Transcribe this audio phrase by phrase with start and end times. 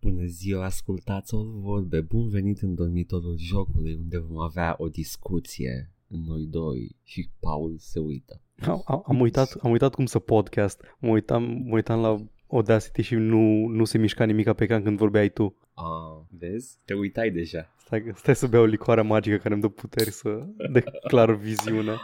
[0.00, 5.90] Bună ziua, ascultați o vorbe, bun venit în dormitorul jocului unde vom avea o discuție
[6.06, 8.40] noi doi și Paul se uită.
[8.60, 12.16] Am, am, am, uitat, am uitat cum să podcast, mă uitam, mă uitam la
[12.48, 15.56] Audacity și nu, nu se mișca nimica pe ecran când vorbeai tu.
[15.74, 16.78] Ah, vezi?
[16.84, 17.74] Te uitai deja.
[17.78, 21.94] Stai, stai să beau licoarea magică care îmi dă puteri să declar viziune.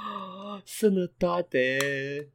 [0.64, 1.76] Sănătate!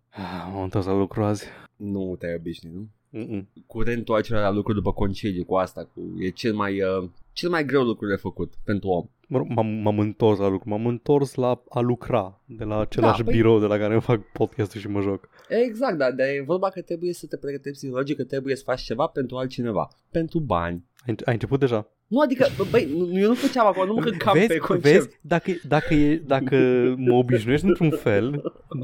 [0.09, 1.45] Ah, M-am întors la lucru azi.
[1.75, 2.89] Nu te-ai obișnuit, nu?
[3.09, 3.47] Mm-mm.
[3.67, 7.65] Curentul acela la lucru după concediu cu asta, cu, e cel mai, uh, cel mai
[7.65, 9.05] greu lucru de făcut pentru om.
[9.27, 13.23] Mă rog, m-am, m-am întors la lucru, m-am întors la a lucra de la același
[13.23, 15.29] Da, păi- birou de la care îmi fac podcastul și mă joc.
[15.49, 18.81] Exact, dar de e vorba că trebuie să te pregătești psihologic, că trebuie să faci
[18.81, 20.83] ceva pentru altcineva, pentru bani.
[21.07, 21.87] Ai, ai început deja?
[22.07, 24.93] Nu, adică, bă, băi, nu, eu nu făceam acolo, nu mă cam vezi, pe concept.
[24.93, 26.55] vezi dacă, dacă, e, dacă
[26.97, 28.41] mă obișnuiești într-un fel,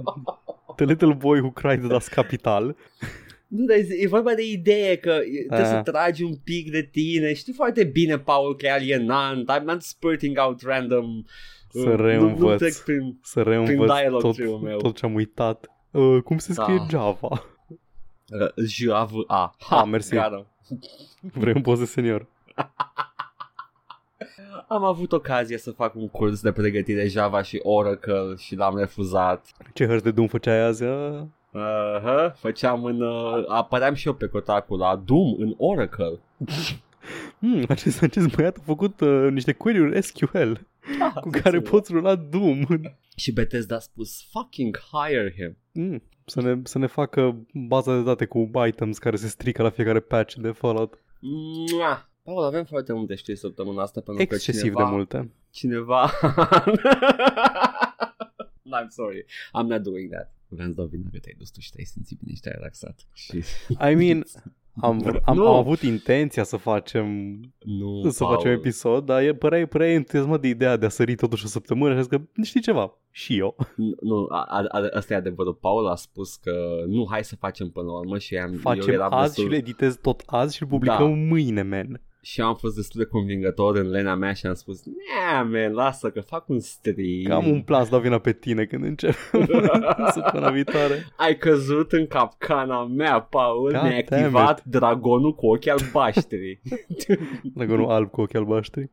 [0.75, 3.22] The Little Boy Who Cried Das Capital, Nu, dar
[3.67, 5.83] e, e vorba de idee că e- trebuie să Ah.
[5.83, 7.33] tragi un pic de tine.
[7.33, 9.51] Știi foarte bine, Paul, că e alienant.
[9.59, 11.23] I'm not spurting out random.
[11.69, 12.59] Să uh, nu- Nu reînvăț.
[12.59, 13.19] trec prin...
[13.23, 14.77] să reînvăț dialog tot, triul meu.
[14.77, 15.67] tot ce am uitat.
[15.91, 16.85] Uh, cum se scrie Da.
[16.89, 17.27] Java?
[17.69, 19.55] Uh, J-A-V-A.
[19.69, 20.13] Ah, mersi.
[20.13, 20.47] Gata.
[21.21, 22.27] Vrei un post de senior?
[24.67, 29.45] Am avut ocazia să fac un curs de pregătire Java și Oracle și l-am refuzat.
[29.73, 30.83] Ce hărți de Doom făceai azi?
[30.83, 31.21] Uh,
[31.53, 32.33] Uh-huh.
[32.35, 33.01] Făceam în...
[33.01, 36.19] Uh, apăream și eu pe cotacul la Doom în Oracle.
[37.39, 40.51] hmm, acest, acest băiat a făcut uh, niște query-uri SQL
[40.99, 42.59] Ah, cu care poți rula Doom.
[43.15, 45.57] Și Bethesda a spus fucking hire him.
[45.73, 49.69] Hmm, să, ne, să ne facă baza de date cu items care se strică la
[49.69, 50.99] fiecare patch de Fallout.
[51.19, 52.09] Mua!
[52.23, 55.31] Paul, avem foarte multe știri săptămâna asta pentru Excesiv că cineva, de multe.
[55.49, 56.09] Cineva...
[58.75, 59.25] I'm sorry,
[59.59, 60.33] I'm not doing that.
[60.53, 63.07] Vreau să dau vina că te-ai dus tu și te-ai simțit bine și te-ai relaxat.
[63.13, 63.37] Și...
[63.91, 64.23] I mean,
[64.81, 65.47] am, am, Nu.
[65.47, 67.07] am avut intenția să facem
[67.59, 68.35] Nu, să Paul.
[68.35, 71.91] facem episod, dar e, părea, părea entuziasmat de ideea de a sări totuși o săptămână
[71.91, 73.55] și a zis că știi ceva, și eu.
[73.75, 75.53] Nu, Nu, a, a, a- asta e adevărul.
[75.53, 78.93] Paul a spus că nu, hai să facem până la urmă și am, eu Facem
[78.93, 81.27] eram azi destul, și le editez tot azi și îl publicăm Da.
[81.27, 82.01] mâine, man.
[82.25, 86.09] Și am fost destul de convingător în lena mea și am spus, nea, man, lasă
[86.09, 87.23] că fac un stream.
[87.23, 89.13] Că am un plan să dau vina pe tine când încep
[90.13, 91.05] săptămâna viitoare.
[91.17, 96.61] Ai căzut în capcana mea, Paul, God mi-ai damn activat dragonul cu ochii albaștri.
[97.55, 98.89] Dacă nu alb cu ochi albaștri.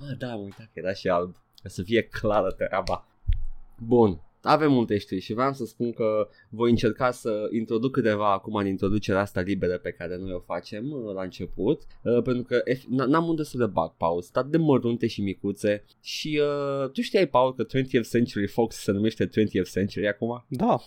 [0.00, 1.34] ah, da, am uitat că era și alb.
[1.62, 3.06] Ca să fie clară treaba.
[3.78, 8.54] Bun, avem multe știri și vreau să spun că voi încerca să introduc câteva acum
[8.54, 12.62] în introducerea asta liberă pe care noi o facem uh, la început, uh, pentru că
[12.72, 16.40] ef- n- n-am unde să le bag, Paul, stat de mărunte și micuțe și
[16.82, 20.44] uh, tu știai, Paul, că 20th Century Fox se numește 20th Century acum?
[20.48, 20.78] Da.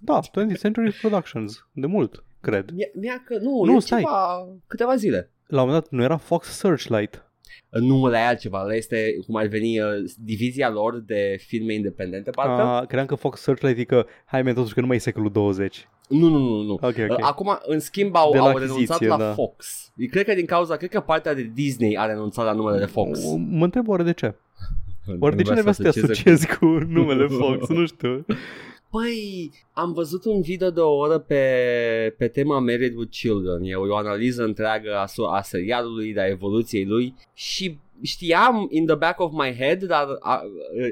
[0.00, 1.66] Da, 20th Century Productions.
[1.72, 2.70] De mult, cred.
[2.70, 4.00] Mi-a, mi-a că nu, Nu, e stai.
[4.00, 5.30] ceva, câteva zile.
[5.46, 7.30] La un moment dat nu era Fox Searchlight.
[7.70, 9.86] Nu, ăla e altceva, ăla este cum ar veni uh,
[10.18, 12.62] divizia lor de filme independente, parcă?
[12.62, 15.30] Uh, credeam că Fox Searchlight e că, hai men, totuși că nu mai e secolul
[15.30, 15.88] 20.
[16.08, 16.72] Nu, nu, nu, nu.
[16.72, 17.10] Ok, ok.
[17.10, 19.32] Uh, Acum, în schimb, au, De la au renunțat achiziție, la da.
[19.32, 19.92] Fox.
[19.96, 22.84] Eu Cred că din cauza, cred că partea de Disney a renunțat la numele de
[22.84, 23.24] Fox.
[23.24, 24.34] O- Mă întreb oare de ce?
[25.20, 27.68] Oare de ce vrea ne vrea să te asocieze asociezi cu numele Fox?
[27.68, 28.24] Nu știu.
[28.92, 31.44] Păi, am văzut un video de o oră pe,
[32.18, 33.62] pe tema Married with Children.
[33.62, 38.94] E o analiză întreagă a, su- a serialului, a evoluției lui și știam in the
[38.94, 40.42] back of my head, dar a, a,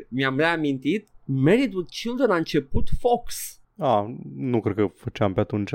[0.09, 3.59] mi-am reamintit, Married with Children a început Fox.
[3.79, 5.73] A, nu cred că făceam pe atunci.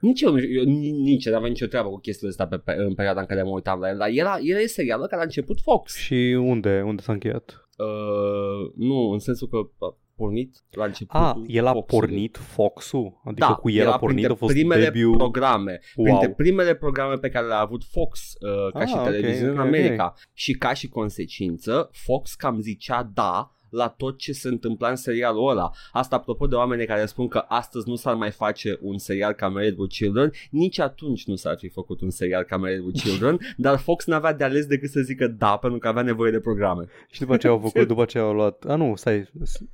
[0.00, 2.72] Nici eu, nu- eu ni- nici nu aveam nicio treabă cu chestiile astea pe, pe,
[2.78, 5.60] în perioada în care mă uitam la el, dar era, era serialul care a început
[5.60, 5.96] Fox.
[5.96, 6.82] Și unde?
[6.86, 7.68] Unde s-a încheiat?
[7.78, 11.14] Uh, nu, în sensul că a pornit la început.
[11.20, 13.20] A, el a pornit Fox-ul?
[13.24, 15.16] Adică da, cu el era a pornit, printre a fost primele debut.
[15.16, 16.34] programe, printre Wow.
[16.34, 19.60] primele programe pe care le-a avut Fox uh, ca Ah, și ok, televiziune ok, în
[19.60, 20.14] America.
[20.32, 25.48] Și ca și consecință, Fox cam zicea da la tot ce se întâmpla în serialul
[25.50, 25.70] ăla.
[25.92, 29.48] Asta apropo de oameni care spun că astăzi nu s-ar mai face un serial ca
[29.48, 33.38] Married with Children, nici atunci nu s-ar fi făcut un serial ca Married with Children,
[33.56, 36.84] dar Fox n-avea de ales decât să zică da pentru că avea nevoie de programe.
[37.10, 38.64] Și după ce au făcut, după ce au luat...
[38.68, 39.30] A, nu, stai,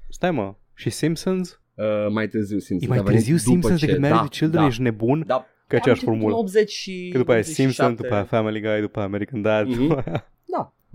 [0.09, 0.55] stai mă.
[0.75, 1.61] Și Simpsons?
[1.75, 2.89] Uh, mai târziu E Simpsons.
[2.91, 4.63] mai a venit târziu după Simpsons ce- decât Married da, with Children?
[4.63, 5.25] da, Ești nebun?
[5.27, 6.35] Da, Că aceeași Am început formulă.
[6.35, 7.63] în 80 și Că după aia 87.
[7.73, 9.67] Simpsons, după aia Family Guy, după aia American Dad.
[9.69, 9.79] Mhm.
[9.87, 10.31] După aia...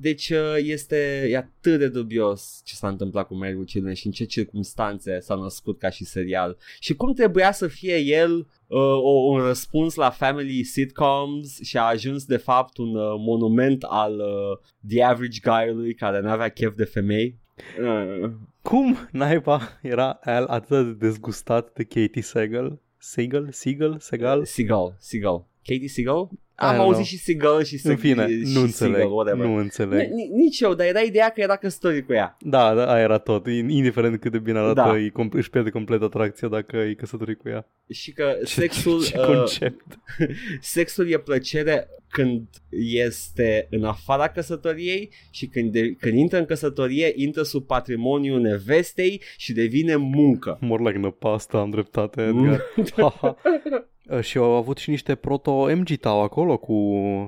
[0.01, 0.09] Da.
[0.09, 4.05] Deci uh, este e atât de dubios ce s-a întâmplat cu Married with Children și
[4.05, 8.37] în ce circunstanțe s-a născut ca și serial și cum trebuia să fie el
[8.67, 13.83] uh, o, un răspuns la family sitcoms și a ajuns de fapt un uh, monument
[13.83, 14.57] al uh,
[14.87, 17.39] The Average Guy-ului care n-avea chef de femei.
[17.79, 18.31] Uh,
[18.61, 22.79] Cum naiba era Al atât de dezgustat de Katie Sagal?
[22.97, 23.47] Segal?
[23.51, 23.97] Segal?
[23.99, 24.45] Segal?
[24.45, 25.45] Seagal, Seagal.
[25.63, 26.29] Katie Seagal?
[26.61, 27.03] I Am don't auzit know.
[27.03, 29.45] și Seagal și, În Seg- fine, și nu înțeleg, Seagal, whatever.
[29.45, 29.99] nu înțeleg.
[30.09, 32.37] Ni- ni- Nici eu, dar era ideea că era căsătorit cu ea.
[32.39, 33.47] Da, da, aia era tot.
[33.47, 34.97] Indiferent cât de bine arată, Da.
[34.97, 37.67] e com- își pierde complet atracția dacă e căsătorit cu ea.
[37.89, 39.85] Și că Ce, sexul, ce uh, concept.
[40.61, 42.47] sexul e plăcere când
[42.79, 49.21] este în afara căsătoriei și când, de, când intră în căsătorie, intră sub patrimoniul nevestei
[49.37, 50.57] și devine muncă.
[50.61, 52.57] More like năpasta, am dreptate, Mm.
[52.75, 53.13] Edgar.
[54.07, 54.17] Haha.
[54.17, 56.75] Uh, și au avut și niște proto-MG Tau acolo cu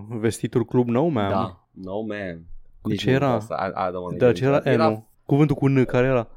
[0.10, 1.30] vestituri Club No Man.
[1.30, 1.66] Da.
[1.72, 2.42] No, man.
[2.81, 3.25] Cu Nici ce nu era?
[3.25, 4.56] vreau Să, I, I don't wanna Da, get ce era?
[4.56, 4.90] into E, that.
[4.90, 5.08] nu.
[5.25, 6.28] Cuvântul cu N, care era?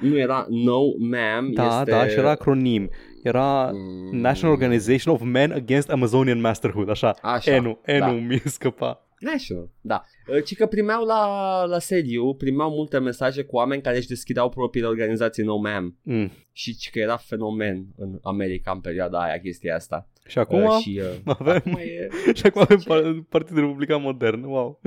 [0.00, 1.52] Nu era no, ma'am.
[1.54, 1.90] Da, este...
[1.90, 2.90] da, și era acronim.
[3.22, 7.14] Era Mm, National Organization of Men Against Amazonian Masterhood, așa.
[7.22, 8.10] Așa, Enu, Enu da.
[8.10, 9.04] mi scăpa.
[9.20, 10.04] National, da.
[10.28, 14.48] Uh, Ci că primeau la, la sediu, primeau multe mesaje cu oameni care își deschideau
[14.48, 15.84] propriile organizații No Ma'am.
[16.02, 16.30] Mm.
[16.52, 20.08] Și ci că era fenomen în America în perioada aia chestia asta.
[20.26, 22.08] Și acum, Uh, și, uh, avem, acum e...
[22.38, 24.42] și acum avem par- Partidul Republican Modern.
[24.44, 24.80] Wow.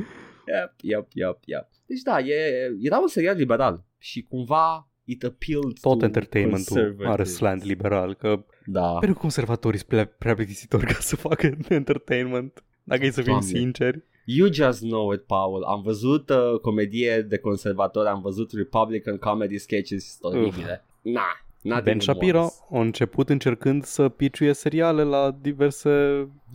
[0.48, 1.70] Yep, yep, yep, yep.
[1.86, 6.86] Deci da, e, era un serial liberal și cumva it appealed Tot to entertainmentul are
[6.88, 7.34] conservatives.
[7.36, 8.98] slant liberal, că Da.
[9.00, 12.64] pentru conservatorii sunt prea, prea plictisitori ca să facă entertainment.
[12.84, 13.48] Dacă e să fim Doamne.
[13.48, 14.04] sinceri.
[14.26, 15.64] You just know it, Paul.
[15.64, 20.86] Am văzut uh, comedie de conservatori, am văzut Republican comedy sketches oribile.
[21.02, 21.22] Na,
[21.62, 25.90] na Ben Shapiro a început încercând să piciuie seriale la diverse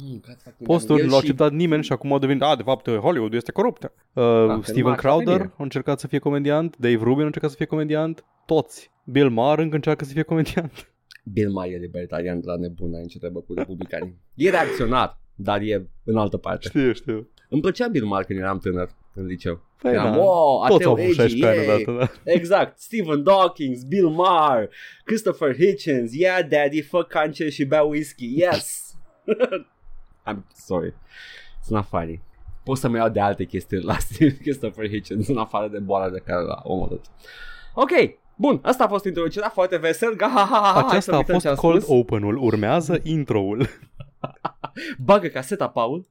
[0.04, 0.98] Mm, God fucking posturi, damn.
[0.98, 3.82] nu El l-a acceptat nimeni și acum a devenit, a, de fapt, Hollywood este corupt.
[4.12, 4.22] Uh,
[4.62, 5.54] Steven numai Crowder Academia.
[5.56, 8.90] a încercat să fie comediant, Dave Rubin a încercat să fie comediant, toți.
[9.04, 10.92] Bill Maher încă încearcă să fie comediant.
[11.34, 14.16] Bill Maher e libertarian de la nebun, ai ce trebuie cu republicanii.
[14.34, 16.68] E reacționar, dar e în altă parte.
[16.68, 17.28] Știu, știu.
[17.48, 19.60] Îmi plăcea Bill Maher când eram tânăr în liceu.
[19.82, 21.82] Păi Eram, da, wow, toți ateu au avut edgy, 16 ani yay.
[21.82, 22.32] odată, da.
[22.32, 24.68] Exact, Stephen Dawkins, Bill Maher,
[25.04, 28.94] Christopher Hitchens, yeah daddy, fă cancer și bea whisky, yes!
[30.30, 30.94] I'm sorry,
[31.62, 32.20] it's not funny.
[32.64, 33.96] Pot să-mi iau de alte chestii la
[34.42, 37.04] Christopher Hitchens în afară de boala de care l-a omorât.
[37.74, 37.90] Ok,
[38.36, 40.14] bun, asta a fost introducerea foarte vesel.
[40.16, 41.96] Ga, ha, ha, ha, hai să Aceasta a uităm fost ce am cold spus.
[41.96, 43.66] open-ul, urmează intro-ul.
[45.04, 46.06] Bagă caseta, Paul.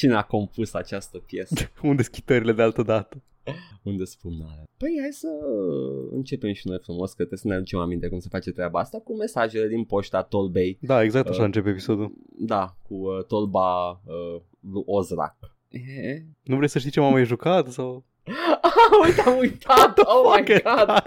[0.00, 1.54] Cine a compus această piesă?
[1.82, 3.22] Unde schitările de altă dată?
[3.82, 4.64] Unde spumarea?
[4.76, 5.28] Păi hai să
[6.10, 8.98] începem și noi frumos, că trebuie să ne aducem aminte cum se face treaba asta
[8.98, 10.78] cu mesajele din poșta Tolbei.
[10.80, 12.12] Da, exact așa Uh, începe episodul.
[12.38, 14.40] Da, cu uh, Tolba uh,
[14.72, 15.36] lui Ozrak.
[15.68, 16.22] E?
[16.42, 17.66] Nu vrei să știi ce m-am mai jucat?
[17.66, 18.04] Sau...
[18.60, 18.72] Ah,
[19.06, 19.98] uite, am uitat!
[19.98, 21.02] Oh my Fuck, god!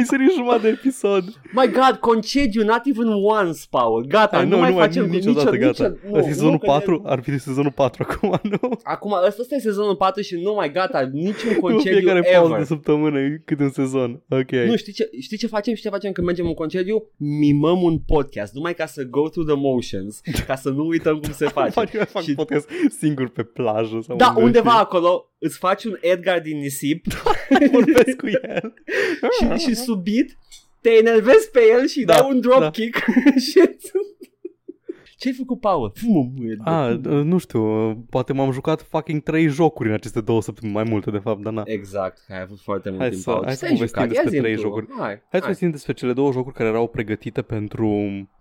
[0.00, 0.18] Edgar.
[0.20, 1.24] Ai sărit jumătate de episod.
[1.52, 4.04] My god, concediu, not even once, Paul.
[4.08, 5.88] Gata, Ai, nu, nu, mai nu mai facem niciodată, nicio, gata.
[6.02, 7.02] nicio, Asta e sezonul că ne- 4?
[7.06, 8.70] Ar fi sezonul 4 acum, nu?
[8.82, 12.48] Acum, ăsta ăsta e sezonul 4 și nu mai gata, niciun Nu concediu fiecare pauză
[12.48, 12.66] de ever.
[12.66, 14.22] săptămână e cât un sezon.
[14.28, 14.50] Ok.
[14.50, 15.74] Nu, știi ce, știi ce facem?
[15.74, 17.04] Știi ce facem când mergem în concediu?
[17.16, 21.32] Mimăm un podcast, numai ca să go through the motions, ca să nu uităm cum
[21.32, 21.70] se face.
[21.70, 22.68] Fac, fac Și- podcast
[22.98, 24.80] singur pe plajă sau Da, unde undeva știi.
[24.82, 27.04] acolo îți faci un Edgar din nisip
[27.72, 28.74] Vorbesc cu el.
[29.58, 30.38] și, și subit
[30.80, 32.48] te enervezi pe el și Da, dai un da.
[32.48, 32.96] dropkick
[33.50, 33.60] și...
[35.18, 35.92] Ce-ai făcut, Paul?
[35.94, 36.74] Fumă, mă, Edgar.
[36.74, 41.10] A, nu știu, poate m-am jucat fucking 3 jocuri în aceste două săptămâni, mai multe
[41.10, 41.62] de fapt, dar na.
[41.66, 43.44] Exact, că ai avut foarte mult Hai timp, să- Paul.
[43.44, 44.08] hai Ce să ți-ai povestim jucat?
[44.08, 44.60] despre Ia zi-mi trei tu.
[44.60, 44.86] jocuri.
[44.98, 45.40] Hai, Hai să hai.
[45.40, 47.86] povestim despre cele două jocuri care erau pregătite pentru,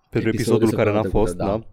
[0.10, 1.46] pentru Episodul episodul care n-a săptămâna fost, da.
[1.46, 1.68] trecută,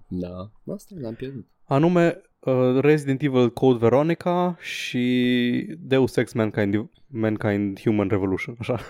[0.64, 1.46] Da, asta l-am pierdut.
[1.64, 8.80] Anume uh, Resident Evil Code Veronica și Deus Ex Mankind, Mankind Human Revolution, așa.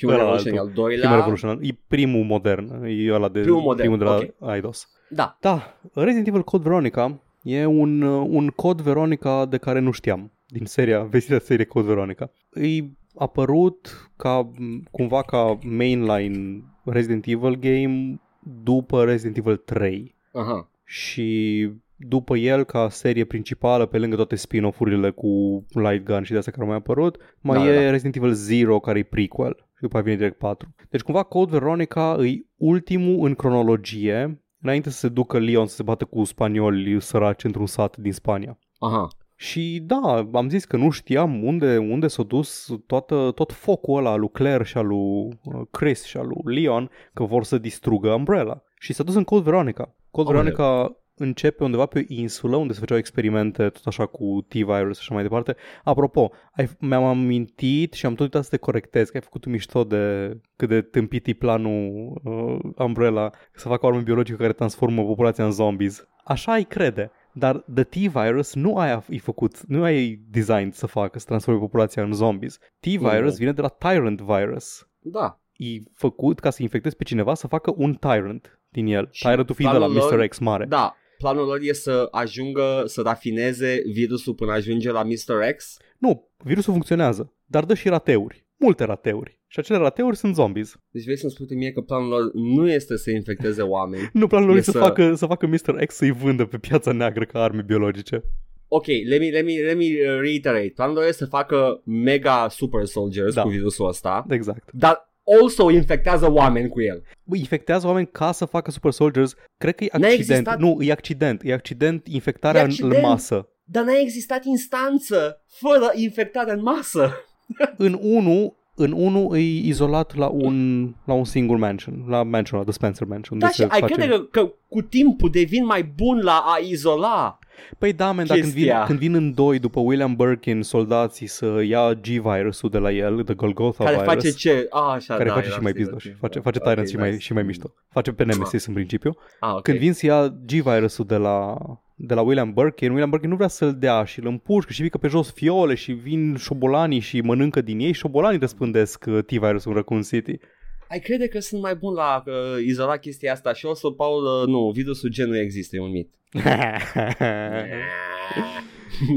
[0.00, 0.68] Human Ăla Revolution e altul.
[0.68, 1.08] al doilea.
[1.08, 4.88] Human Revolution, e primul modern, e ăla de Primul modern, primul de la Eidos.
[5.08, 9.90] Da, Da, Resident Evil Code Veronica e un, uh, un Code Veronica de care nu
[9.90, 12.30] știam, din seria, vestita serie Code Veronica.
[12.54, 12.84] E
[13.14, 14.50] apărut ca,
[14.90, 18.20] cumva ca mainline Resident Evil game
[18.62, 20.70] după Resident Evil 3 aha.
[20.84, 26.38] și după el ca serie principală pe lângă toate spin-off-urile cu Light Gun și de
[26.38, 27.90] astea care au mai apărut mai Da, e da, da.
[27.90, 31.50] Resident Evil 0 care e prequel și după aia vine direct 4 deci cumva Code
[31.50, 37.00] Veronica e ultimul în cronologie înainte să se ducă Leon să se bată cu spanioli
[37.00, 39.08] săraci într-un sat din Spania Aha.
[39.36, 44.10] și da, am zis că nu știam unde, unde s-a dus toată, tot focul ăla
[44.10, 47.58] al lui Claire și al lui uh, Chris și al lui Leon că vor să
[47.58, 48.62] distrugă Umbrella.
[48.78, 49.94] Și s-a dus în Code Veronica.
[50.10, 50.42] Code Omule.
[50.42, 55.00] Veronica începe undeva pe o insulă unde se făceau experimente tot așa cu T-virus și
[55.00, 55.56] așa mai departe.
[55.84, 59.52] Apropo, ai, mi-am amintit și am tot uitat să te corectez că ai făcut un
[59.52, 64.52] mișto de cât de tâmpit e planul uh, Umbrella să facă o armă biologică care
[64.52, 66.06] transformă populația în zombies.
[66.24, 67.10] Așa ai crede.
[67.36, 72.02] Dar The T-Virus nu ai e făcut, nu ai design să facă, să transforme populația
[72.02, 72.58] în zombies.
[72.80, 73.36] T-Virus Nu.
[73.38, 74.88] vine de la Tyrant Virus.
[74.98, 75.40] Da.
[75.56, 79.08] E făcut ca să infectezi pe cineva să facă un Tyrant din el.
[79.10, 80.26] Și Tyrantul fiind de la planul lor- Mr.
[80.26, 80.64] X mare.
[80.64, 80.94] Da.
[81.18, 85.52] Planul lor e să ajungă să rafineze virusul până ajunge la Mr.
[85.56, 85.76] X.
[85.98, 88.46] Nu, virusul funcționează, dar dă și rateuri.
[88.56, 89.40] Multe rateuri.
[89.46, 90.76] Și acele rateuri sunt zombies.
[90.90, 94.10] Deci vrei să-mi spui tu mie că planul lor nu este să infecteze oameni.
[94.12, 95.84] Nu planul lor E e să, să- facă, să facă Mr.
[95.86, 98.22] X să-i vândă pe piața neagră ca arme biologice.
[98.68, 100.72] Ok, let me, let me, let me uh, reiterate.
[100.74, 103.42] Planul lor este să facă mega super soldiers Da.
[103.42, 104.70] cu virusul ăsta, Exact.
[104.72, 107.02] dar also infectează oameni cu el.
[107.24, 109.34] Bă, infectează oameni ca să facă super soldiers.
[109.56, 110.30] Cred că e N-a accident.
[110.30, 111.40] existat- Nu, e accident.
[111.44, 113.02] E accident infectarea E în accident.
[113.02, 113.48] masă.
[113.64, 117.12] Dar n-a existat instanță fără infectare în masă.
[117.76, 122.64] În 1 în unul e izolat la un, la un single mansion, la mansion, la
[122.64, 123.38] The Spencer Mansion.
[123.38, 123.94] Da, unde și se ai face...
[123.94, 127.38] crede că, că cu timpul devin mai bun la a izola.
[127.78, 128.84] Păi da, man, dar când vin, chestia.
[128.84, 133.34] când vin în doi după William Birkin soldații să ia G-virusul de la el, The
[133.34, 134.66] Golgotha care virus, face ce?
[134.70, 135.92] A, așa, care da, face era și mai sigur.
[135.92, 137.22] pizdoși, face, face Ok, Tyrant și, mai, nice.
[137.22, 137.74] și mai mișto.
[137.90, 139.16] Face pe Nemesis în principiu.
[139.40, 139.62] Ah, ok.
[139.62, 141.56] Când vin să ia G-virusul de la,
[141.94, 144.98] de la William Birkin, William Birkin nu vrea să-l dea și îl împușcă și pică
[144.98, 147.92] pe jos fiole și vin șobolanii și mănâncă din ei.
[147.92, 150.38] Șobolanii răspândesc uh, T-virusul în Raccoon City.
[150.88, 154.24] Ai crede că sunt mai bun la uh, izola chestia asta și o să, Paul,
[154.24, 156.14] uh, nu, virusul gen nu există, e un mit.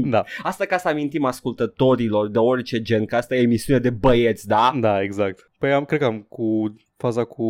[0.04, 4.46] da, Asta ca să amintim ascultătorilor de orice gen, că asta e emisiune de băieți,
[4.46, 4.72] da?
[4.80, 5.50] da, exact.
[5.58, 7.44] Păi am, cred că am cu faza cu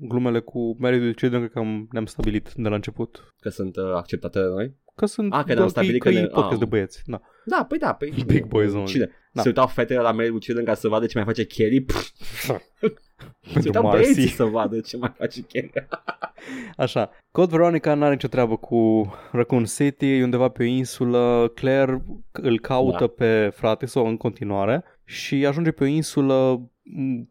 [0.00, 3.34] glumele cu Married with Children, cred că am, ne-am stabilit de la început.
[3.40, 4.74] Că sunt uh, acceptate de noi.
[4.94, 6.58] Că sunt Ah, că ne-am stabilit că, că că e ne- podcast ah.
[6.58, 7.02] de băieți.
[7.06, 7.20] Da.
[7.44, 8.12] Da, păi da, păi...
[8.26, 8.86] Big boys only.
[8.86, 9.10] Cine?
[9.32, 9.42] Da.
[9.42, 11.80] Se uitau fetele la Married with Children ca să vadă ce mai face Kelly?
[11.82, 12.10] Pff,
[13.40, 14.34] Se Pentru uitau băieții Marcy.
[14.34, 15.72] să vadă ce mai face Kelly.
[16.76, 22.02] Așa, Code Veronica n-are nicio treabă cu Raccoon City, e undeva pe o insulă, Claire
[22.32, 23.06] îl caută Da.
[23.06, 26.71] pe frate sau în continuare și ajunge pe o insulă m,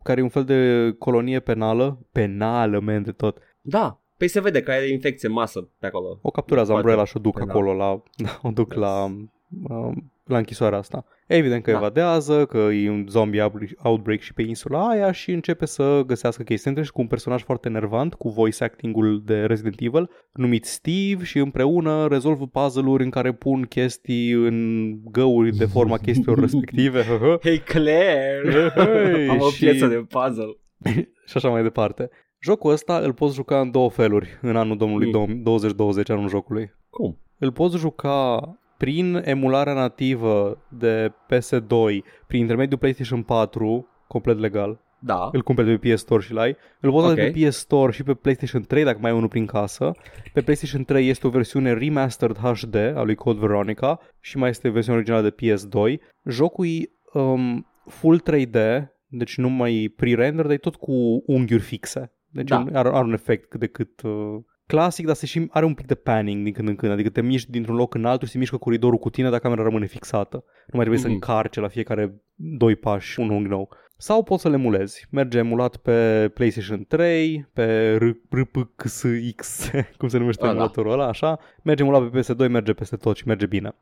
[0.03, 3.37] care e un fel de colonie penală, penală, man, de tot.
[3.61, 6.19] Da, păi se vede că are infecție în masă pe acolo.
[6.21, 7.49] O capturează Foarte Umbrella și o duc penal.
[7.49, 8.03] acolo la,
[8.49, 8.79] o duc Yes.
[8.79, 11.05] la, um, la închisoarea asta.
[11.27, 11.77] Evident că Da.
[11.77, 16.43] evadează, că e un zombie outbreak- outbreak și pe insula aia și începe să găsească
[16.43, 20.65] chestii între și cu un personaj foarte nervant, cu voice acting-ul de Resident Evil, numit
[20.65, 27.03] Steve și împreună rezolvă puzzle-uri în care pun chestii în găuri de forma chestiilor respective
[27.43, 28.71] Hei Claire!
[28.75, 30.57] Hey, Am o și- piesă de puzzle.
[31.29, 32.09] și așa mai departe.
[32.43, 35.41] Jocul ăsta îl poți juca în două feluri în anul domnului Mm.
[35.43, 36.71] 2020, anul jocului.
[36.89, 37.19] Cum?
[37.37, 38.39] Îl poți juca
[38.81, 44.79] prin emularea nativă de PS2 prin intermediul PlayStation 4 complet legal.
[44.99, 45.29] Da.
[45.31, 46.57] Îl cumperi pe PS Store și l-ai.
[46.79, 47.27] Îl poți okay.
[47.27, 47.33] Ok.
[47.33, 49.91] pe PS Store și pe PlayStation 3 dacă mai ai unul prin casă.
[50.33, 54.69] Pe PlayStation 3 este o versiune remastered HD a lui Code Veronica și mai este
[54.69, 55.99] versiunea originală de PS2.
[56.25, 61.63] Jocul e um, full 3D, deci nu mai e pre-render, dar e tot cu unghiuri
[61.63, 62.11] fixe.
[62.27, 62.65] Deci Da.
[62.73, 64.37] are, are un efect cât de cât uh,
[64.73, 67.21] clasic, dar se și are un pic de panning din când în când, adică te
[67.21, 70.35] miști dintr-un loc în altul și se mișcă coridorul cu tine, dar camera rămâne fixată.
[70.45, 71.13] Nu mai trebuie să Mhm.
[71.15, 73.69] încarce la fiecare doi pași un unghi nou.
[73.97, 75.07] Sau poți să le emulezi.
[75.09, 80.53] Merge emulat pe PlayStation 3, pe RPXX, cum se numește Ah, da.
[80.53, 81.39] emulatorul ăla, așa.
[81.63, 83.75] Merge emulat pe PS2, merge peste tot și merge bine.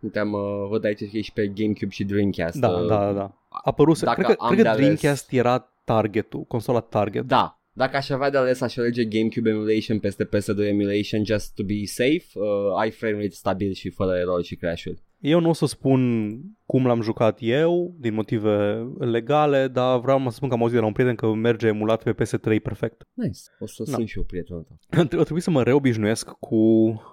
[0.00, 2.56] Uiteam, uh, văd aici că e și pe GameCube și Dreamcast.
[2.58, 3.32] Da, uh, da, da, da.
[3.48, 7.24] Apăruse, Dacă cred că, am cred că de ales- Dreamcast era targetul, consola target.
[7.24, 7.58] Da.
[7.76, 11.74] Dacă aș avea de ales, aș alege GameCube emulation peste PS2 emulation just to be
[11.84, 12.24] safe.
[12.34, 15.02] Uh, ai frame rate stabil și fără erori și crash-uri.
[15.20, 16.30] Eu nu o să spun
[16.66, 20.80] cum l-am jucat eu, din motive legale, dar vreau să spun că am auzit de
[20.80, 23.06] la un prieten că merge emulat pe PS3 perfect.
[23.12, 23.40] Nice.
[23.58, 23.92] O să Da.
[23.92, 25.00] sunt și eu prietenul tău.
[25.20, 26.58] A trebuit să mă reobișnuiesc cu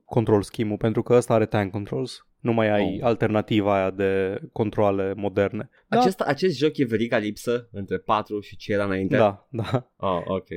[0.06, 2.26] control scheme pentru că ăsta are tank controls.
[2.42, 3.06] Nu mai ai Oh.
[3.08, 5.70] alternativa aia de controle moderne.
[5.88, 9.18] Da, Acest, acest joc e veriga lipsă între 4 și ce era înainte?
[9.18, 9.88] da, da.
[9.98, 10.48] Oh, ok.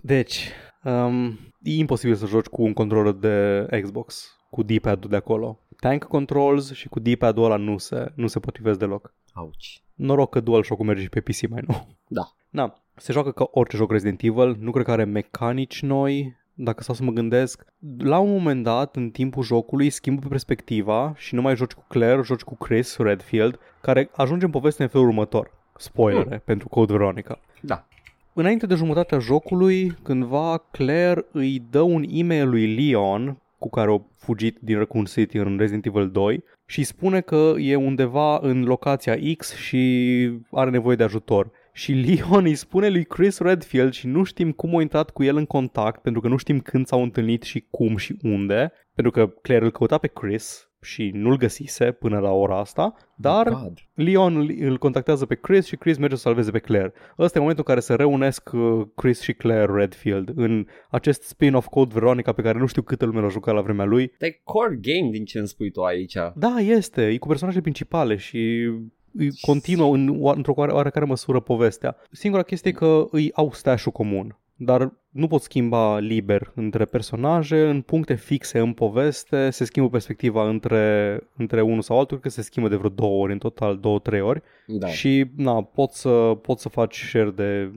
[0.00, 0.48] Deci,
[0.84, 5.60] um, e imposibil să joci cu un controller de Xbox, cu D-pad-ul de acolo.
[5.80, 9.14] Tank controls și cu D-pad-ul ăla nu se, nu se potrivesc deloc.
[9.32, 9.82] Auci.
[9.94, 11.88] Noroc că DualShock-ul merge și pe PC mai nou.
[12.08, 12.22] Da.
[12.50, 16.82] Da, se joacă ca orice joc Resident Evil, nu cred că are mecanici noi, dacă
[16.82, 17.64] stau să mă gândesc.
[17.98, 22.22] La un moment dat, în timpul jocului, schimbă perspectiva și nu mai joci cu Claire,
[22.22, 25.50] joci cu Chris Redfield, care ajunge în poveste în felul următor.
[25.76, 27.38] Spoilere pentru Code Veronica.
[27.60, 27.86] Da.
[28.32, 34.00] Înainte de jumătatea jocului, cândva Claire îi dă un e-mail lui Leon cu care a
[34.16, 39.16] fugit din Raccoon City în Resident Evil 2 și spune că e undeva în locația
[39.36, 41.50] X și are nevoie de ajutor.
[41.72, 45.36] Și Leon îi spune lui Chris Redfield și nu știm cum a intrat cu el
[45.36, 49.26] în contact pentru că nu știm când s-au întâlnit și cum și unde, pentru că
[49.42, 53.78] Claire îl căuta pe Chris și nu-l găsise până la ora asta, dar God.
[53.94, 56.92] Leon îl- îl contactează pe Chris și Chris merge să salveze pe Claire.
[57.18, 61.66] Ăsta e momentul în care se reunesc uh, Chris și Claire Redfield în acest spin-off
[61.66, 64.12] Code Veronica pe care nu știu câtă lume l-a jucat la vremea lui.
[64.18, 66.16] Dar e core game din ce îmi spui tu aici.
[66.34, 68.92] Da, este, e cu personaje principale și îi
[69.40, 71.96] continuă în, o- într-o oare- oarecare măsură povestea.
[72.10, 77.68] Singura chestie e că îi au stash comun, dar nu pot schimba liber între personaje,
[77.68, 82.42] în puncte fixe în poveste, se schimbă perspectiva între, între unul sau altul, că se
[82.42, 84.86] schimbă de vreo două ori în total, două, trei ori Da.
[84.86, 87.70] și na, poți să, poți să faci share de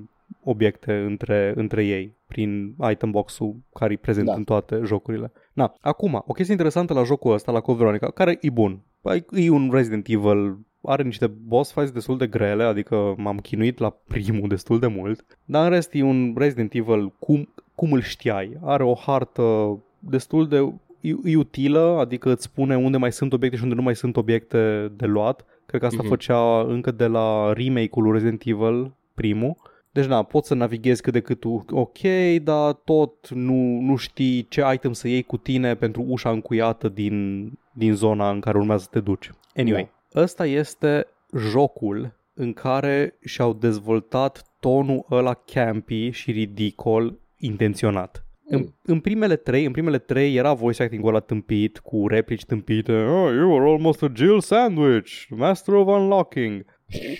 [0.44, 4.34] obiecte între, între ei prin item box-ul care e prezent Da.
[4.34, 5.32] în toate jocurile.
[5.54, 8.80] Na, acum, o chestie interesantă la jocul ăsta, la Code Veronica, care e bun.
[9.02, 13.78] Păi, E un Resident Evil, are niște boss fights destul de grele, adică m-am chinuit
[13.78, 18.02] la primul destul de mult, dar în rest e un Resident Evil cum, cum îl
[18.02, 18.58] știai.
[18.64, 23.58] Are o hartă destul de e, e utilă, adică îți spune unde mai sunt obiecte
[23.58, 25.46] și unde nu mai sunt obiecte de luat.
[25.66, 26.12] Cred că asta Mhm.
[26.12, 29.56] făcea încă de la remake-ul lui Resident Evil primul.
[29.92, 31.98] Deci da, poți să navighezi cât de cât tu ok,
[32.44, 37.52] dar tot nu, nu știi ce item să iei cu tine pentru ușa încuiată din,
[37.74, 39.32] din zona în care urmează să te duci.
[39.56, 41.08] Anyway, ăsta este
[41.38, 48.20] jocul în care și-au dezvoltat tonul ăla campy și ridicol intenționat.
[48.48, 48.76] În, Mm.
[48.84, 52.92] în primele trei, în primele trei era voice acting-ul ăla tâmpit, cu replici tâmpite.
[52.92, 56.66] Oh, you are almost a Jill sandwich, master of unlocking.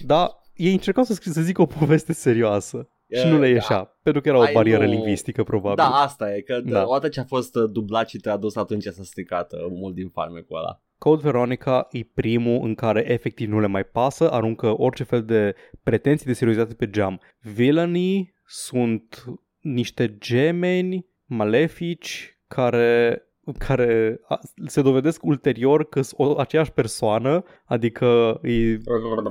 [0.06, 2.90] Dar ei încercau să, scrie, să zică o poveste serioasă.
[3.10, 3.54] Și nu le Da.
[3.54, 4.90] ieșea, pentru că era o Ai, barieră nu.
[4.92, 5.76] lingvistică, probabil.
[5.76, 6.72] Da, asta e, că Da.
[6.72, 6.88] da.
[6.88, 10.58] odată ce a fost uh, dublat și tradus, atunci s-a stricat uh, mult din farmecul
[10.58, 10.82] ăla.
[10.98, 15.56] Code Veronica e primul în care efectiv nu le mai pasă, aruncă orice fel de
[15.84, 17.20] pretenții de seriozitate pe geam.
[17.40, 19.24] Villainii sunt
[19.60, 23.20] niște gemeni malefici care
[23.58, 28.78] care a- se dovedesc ulterior că sunt o- aceeași persoană, adică e,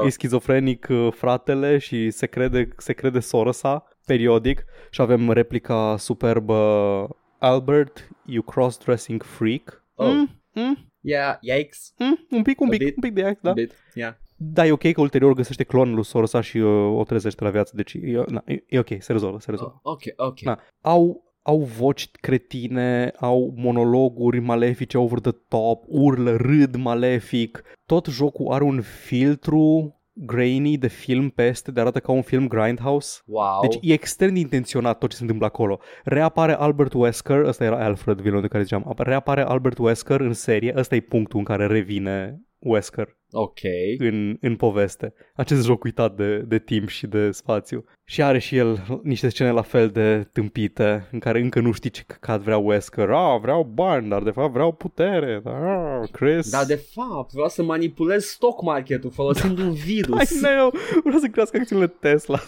[0.07, 5.97] e schizofrenic uh, fratele și se crede, se crede soră sa periodic și avem replica
[5.97, 9.85] superbă Albert, you cross-dressing freak.
[9.95, 10.07] Oh.
[10.07, 11.95] Mm, mm, Yeah, yikes.
[11.99, 12.97] Mm, un pic, un A pic, bit.
[12.97, 13.51] un pic de act, da.
[13.51, 14.15] A bit, yeah.
[14.37, 17.73] Da, e ok că ulterior găsește clonul lui Sorosa și uh, o trezește la viață,
[17.77, 19.81] deci e, na, e, e ok, se rezolvă, se rezolvă.
[19.83, 20.41] Oh, ok, ok.
[20.41, 20.59] Da.
[20.81, 27.63] Au, au voci cretine, au monologuri malefice over the top, urlă, râd malefic.
[27.87, 33.21] Tot jocul are un filtru grainy de film peste, de arată ca un film Grindhouse.
[33.27, 33.61] Wow.
[33.61, 35.79] Deci e extrem de intenționat tot ce se întâmplă acolo.
[36.05, 40.75] Reapare Albert Wesker, ăsta era Alfred, vilul de care ziceam, reapare Albert Wesker în serie,
[40.77, 43.59] ăsta e punctul în care revine Wesker ok.
[43.99, 45.15] în, în poveste.
[45.35, 47.85] Acest joc uitat de, de timp și de spațiu.
[48.05, 51.91] Și are și el niște scene la fel de tâmpite, în care încă nu știi
[51.91, 53.11] ce căcat vrea Wesker.
[53.11, 55.43] Ah, vreau bani, dar de fapt vreau putere.
[55.45, 56.51] Ah, Chris.
[56.51, 60.31] Dar de fapt, vreau să manipulez stock marketul folosind un virus.
[60.31, 60.73] I know,
[61.05, 62.41] vreau să crească acțiunile Tesla.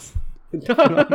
[0.50, 1.06] Da.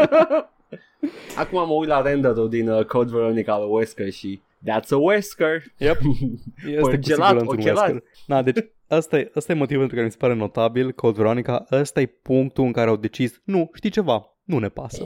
[1.37, 5.63] Acum mă uit la render-ul din uh, Code Veronica al Wesker și That's a Wesker.
[5.77, 5.99] Yep.
[6.67, 7.89] Este cu Gelat, siguranță un ochelar.
[7.89, 8.03] Wesker.
[8.25, 11.65] Na, deci asta e, asta e motivul pentru care mi se pare notabil Code Veronica.
[11.71, 15.03] Ăsta e punctul în care au decis, nu, știi ceva, nu ne pasă.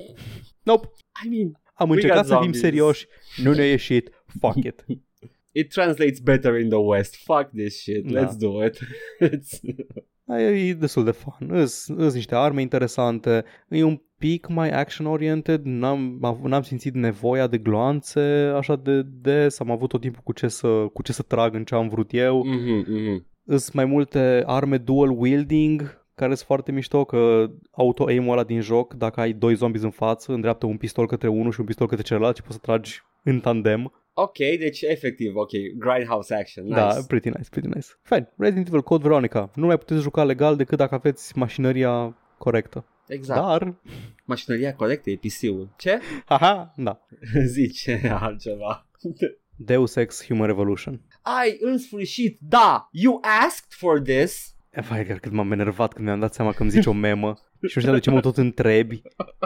[0.64, 0.88] Nope.
[1.26, 2.62] I mean, Am We încercat got să fim zombies.
[2.62, 3.08] serioși,
[3.44, 4.86] nu ne-a ieșit, fuck it.
[5.60, 7.16] it translates better in the West.
[7.24, 8.12] Fuck this shit.
[8.12, 8.26] Da.
[8.26, 8.80] Let's do it.
[9.22, 9.60] It's...
[10.28, 11.50] Aia e destul de fun.
[11.50, 17.48] Îs, îs niște arme interesante, e un pic mai action-oriented, n-am, av- n-am simțit nevoia
[17.48, 18.20] de gloanțe
[18.56, 21.64] așa de des, am avut tot timpul cu ce să, cu ce să trag în
[21.64, 22.44] ce am vrut eu.
[22.46, 23.35] mm-hmm, mm-hmm.
[23.46, 28.94] Îs mai multe arme dual wielding, care sunt foarte mișto, că auto-aim-ul ăla din joc,
[28.94, 32.04] dacă ai doi zombies în față, îndreaptă un pistol către unul și un pistol către
[32.04, 33.94] celălalt și poți să tragi în tandem.
[34.14, 36.76] Ok, deci efectiv, ok, grindhouse action, nice.
[36.76, 37.88] Da, pretty nice, pretty nice.
[38.02, 39.52] Fine, Resident Evil Code Veronica.
[39.56, 42.86] Nu mai puteți juca legal decât dacă aveți mașinăria corectă.
[43.08, 43.42] exact.
[43.42, 43.76] Dar,
[44.26, 45.70] Mașinăria corectă e PC-ul.
[45.78, 46.00] Ce?
[46.26, 47.00] haha, da.
[47.56, 48.88] Zice altceva.
[49.56, 51.02] Deus Ex Human Revolution.
[51.22, 54.56] Ai, în sfârșit, da, you asked for this.
[54.70, 57.34] E, vai, chiar cât m-am enervat când mi-am dat seama că îmi zici o memă
[57.68, 59.02] și nu știu de ce mă tot întrebi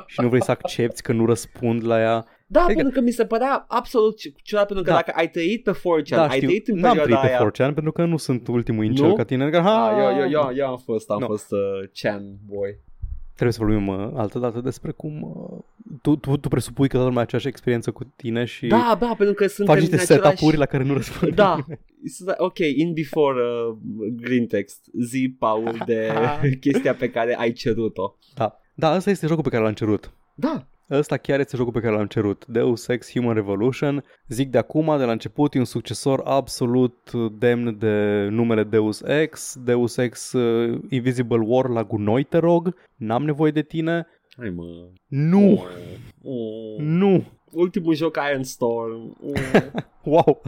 [0.05, 2.25] și nu vrei să accepti că nu răspund la ea.
[2.47, 4.95] Da, Adică- pentru că mi se părea absolut ci- ciudat, pentru că Da.
[4.95, 7.51] dacă ai trăit pe 4chan, Da, ai știu, trăit în n-am perioada trăit pe aia.
[7.51, 9.15] 4chan pentru că nu sunt ultimul incel Nu?
[9.15, 9.43] ca tine.
[9.43, 11.25] Adică, ha, Ah, eu, eu, eu, eu am fost, am Nu.
[11.25, 11.59] fost uh,
[12.01, 12.79] Chan boy.
[13.39, 15.59] Trebuie să vorbim uh, altă dată despre cum uh,
[16.01, 19.35] tu, tu, tu presupui că toată lumea aceeași experiență cu tine și Da, da, pentru
[19.35, 20.23] că suntem faci niște în același...
[20.23, 21.79] setup-uri la care nu răspunde Da, nimeni.
[21.79, 23.77] It's like, ok, in before uh,
[24.15, 26.11] green text, zi, Paul, de
[26.61, 28.17] chestia pe care ai cerut-o.
[28.35, 28.59] Da.
[28.73, 30.13] Da, ăsta este jocul pe care l-am cerut.
[30.35, 32.45] Da, Ăsta chiar este jocul pe care l-am cerut.
[32.45, 34.03] Deus Ex Human Revolution.
[34.27, 39.55] Zic de acum, de la început, e un succesor absolut demn de numele Deus Ex.
[39.63, 42.75] Deus Ex uh, Invisible War la gunoi, te rog.
[42.95, 44.07] N-am nevoie de tine.
[44.37, 44.63] hai mă.
[45.07, 45.51] Nu!
[45.51, 45.63] Oh,
[46.23, 46.77] oh.
[46.77, 47.23] Nu!
[47.51, 49.17] Ultimul joc Iron Storm.
[49.23, 49.61] Oh.
[50.03, 50.41] Wow!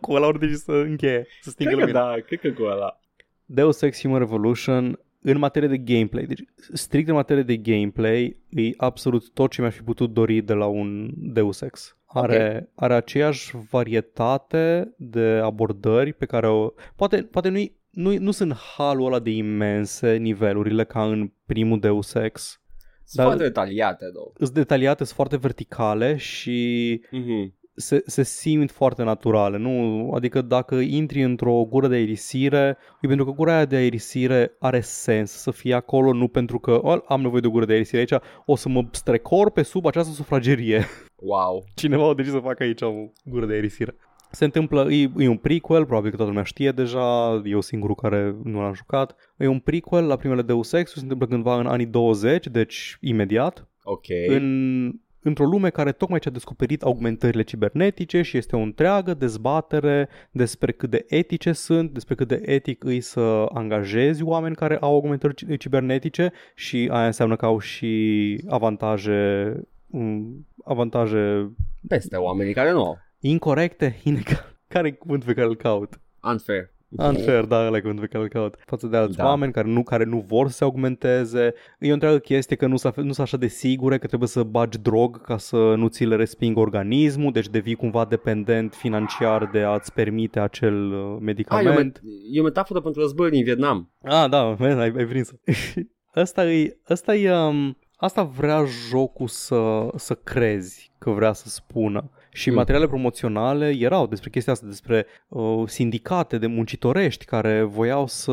[0.00, 2.14] cu ăla ori să încheie, să stingă cred că lumina.
[2.14, 2.98] da, cred că cu ăla.
[3.44, 4.98] Deus Ex Human Revolution
[5.34, 9.74] în materie de gameplay, deci strict în materie de gameplay, e absolut tot ce mi-aș
[9.74, 11.96] fi putut dori de la un Deus Ex.
[12.06, 16.72] Are, are aceeași varietate de abordări pe care o...
[16.96, 22.14] Poate, poate nu, nu, nu sunt halul ăla de imense nivelurile ca în primul Deus
[22.14, 22.60] Ex.
[23.04, 24.32] Sunt Dar- foarte detaliate, două.
[24.36, 27.57] Sunt detaliate, sunt foarte verticale și Mm-hmm.
[27.78, 29.58] Se, se simt foarte naturale.
[29.58, 30.10] Nu?
[30.14, 34.80] Adică dacă intri într-o gură de aerisire, e pentru că gura aia de aerisire are
[34.80, 37.98] sens să fie acolo, nu pentru că "O, am nevoie de o gură de aerisire
[37.98, 40.84] aici, o să mă strecor pe sub această sufragerie.
[41.16, 41.64] Wow.
[41.74, 42.92] Cineva a decis să facă aici o
[43.24, 43.94] gură de aerisire.
[44.30, 48.36] Se întâmplă, e, e un prequel, probabil că toată lumea știe deja, eu singurul care
[48.44, 49.16] nu l-am jucat.
[49.36, 53.68] E un prequel la primele Deus Ex, se întâmplă cândva în anii 20, deci imediat
[53.82, 54.04] Ok.
[54.26, 60.72] în, într-o lume care tocmai ce-a descoperit augmentările cibernetice și este o întreagă dezbatere despre
[60.72, 65.34] cât de etice sunt, despre cât de etic îi să angajezi oameni care au augmentări
[65.34, 69.52] ci- cibernetice și aia înseamnă că au și avantaje
[69.90, 71.50] um, avantaje
[71.88, 72.98] Peste oamenii care nu au.
[73.20, 74.56] incorrecte, inegal.
[74.68, 76.00] Care e cuvântul pe care îl caut?
[76.22, 76.70] Unfair.
[76.96, 78.54] Unfair, da, ăla e cuvântul pe care îl caut.
[78.66, 79.22] Față de alți Da.
[79.22, 79.28] da.
[79.28, 81.54] oameni care nu, care nu vor să se augmenteze.
[81.78, 84.42] E o întreagă chestie că nu sunt nu sunt așa de sigure că trebuie să
[84.42, 89.60] bagi drog ca să nu ți le respingă organismul, deci devii cumva dependent financiar de
[89.62, 91.98] a-ți permite acel uh, Ah, e, o, medicament.
[91.98, 93.90] met- e o metaforă pentru războiul din Vietnam.
[94.02, 95.32] Ah, da, man, ai, ai prins.
[96.14, 102.10] asta e, asta e, um, asta vrea jocul să, să crezi că vrea să spună.
[102.32, 102.54] Și Mm.
[102.54, 108.32] materiale promoționale erau despre chestia asta, despre uh, sindicate de muncitorești care voiau să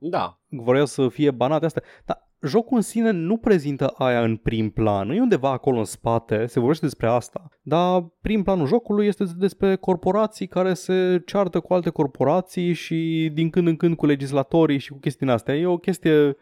[0.00, 0.38] Da.
[0.48, 1.82] voiau să fie banate astea.
[2.04, 5.06] Dar jocul în sine nu prezintă aia în prim plan.
[5.06, 7.48] Nu e undeva acolo în spate, se vorbește despre asta.
[7.62, 13.50] Dar prim planul jocului este despre corporații care se ceartă cu alte corporații și din
[13.50, 15.54] când în când cu legislatorii și cu chestiile astea.
[15.56, 16.36] E o chestie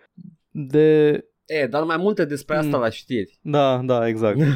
[0.50, 1.18] de...
[1.46, 2.82] E, dar mai multe despre asta Mm.
[2.82, 3.38] la știri.
[3.40, 4.38] Da, da, exact.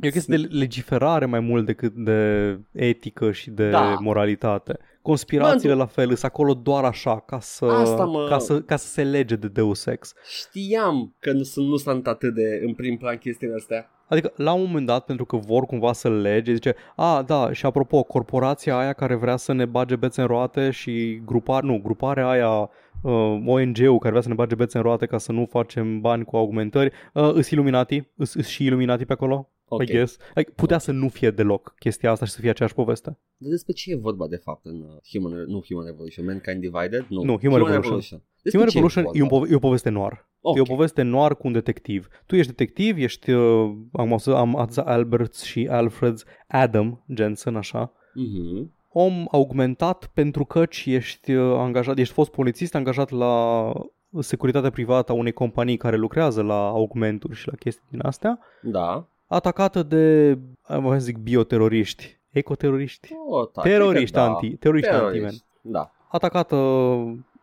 [0.00, 3.96] E o chestie de legiferare mai mult decât de etică și de Da.
[4.00, 4.78] moralitate.
[5.02, 8.26] Conspirațiile la fel sunt acolo doar așa, ca să, Asta, mă.
[8.28, 10.12] ca să, ca să se lege de Deus Ex.
[10.40, 13.90] Știam că nu sunt, nu sunt atât de în prim plan chestiile astea.
[14.08, 17.66] Adică la un moment dat, pentru că vor cumva să lege, zice, a, da, și
[17.66, 22.28] apropo, corporația aia care vrea să ne bage bețe în roate și grupare, nu, gruparea
[22.28, 22.70] aia,
[23.10, 26.24] uh, ONG-ul care vrea să ne bage bețe în roate ca să nu facem bani
[26.24, 29.82] cu augmentări, uh, îs Illuminati, îs, îs și Illuminati pe acolo, Ok.
[29.82, 30.16] I guess.
[30.34, 33.18] Like, putea să nu fie deloc chestia asta și să fie aceeași poveste.
[33.36, 37.06] Dar despre ce e vorba de fapt în uh, Human, nu Human Revolution, Mankind Divided?
[37.08, 38.22] Nu, Nu, Human Revolution.
[38.42, 39.36] Despre Human ce Revolution e, un vorba?
[39.36, 40.26] pove- e o poveste noir.
[40.40, 40.56] Ok.
[40.56, 42.08] E o poveste noir cu un detectiv.
[42.26, 47.56] Tu ești detectiv, ești, uh, am o să am Adza Alberts și Alfred's Adam Jensen,
[47.56, 47.92] așa.
[48.14, 48.74] Mhm.
[48.98, 53.72] Om augmentat pentru că ești uh, angajat, ești fost polițist angajat la
[54.18, 59.06] securitatea privată a unei companii care lucrează la augmenturi și la chestii din astea, Da.
[59.26, 64.88] atacată de, am voie să zic, bioteroriști, ecoteroriști, Oh, da, teroriști cred că anti, teroriști
[64.90, 65.44] anti Teroriști.
[65.60, 65.90] Da.
[66.08, 66.56] atacată,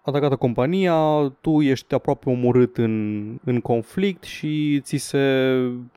[0.06, 0.96] atacată compania,
[1.42, 5.50] tu ești aproape omorât în, în conflict și ți se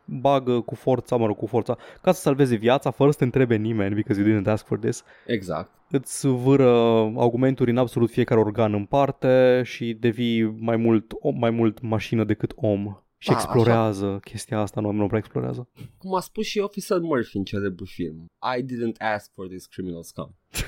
[0.04, 3.56] bagă cu forța, mă rog, cu forța, ca să salveze viața fără să te întrebe
[3.56, 5.04] nimeni, because you didn't ask for this.
[5.26, 5.70] Exact.
[5.90, 6.70] îți vâră
[7.16, 12.24] augmenturi în absolut fiecare organ în parte și devii mai mult, om- mai mult mașină
[12.24, 12.96] decât om.
[13.18, 15.68] Și Da, explorează chestia asta, nu, nu prea explorează.
[15.98, 18.24] Cum a spus și Officer Murphy în celebrul film.
[18.59, 20.37] I didn't ask for this criminal scum.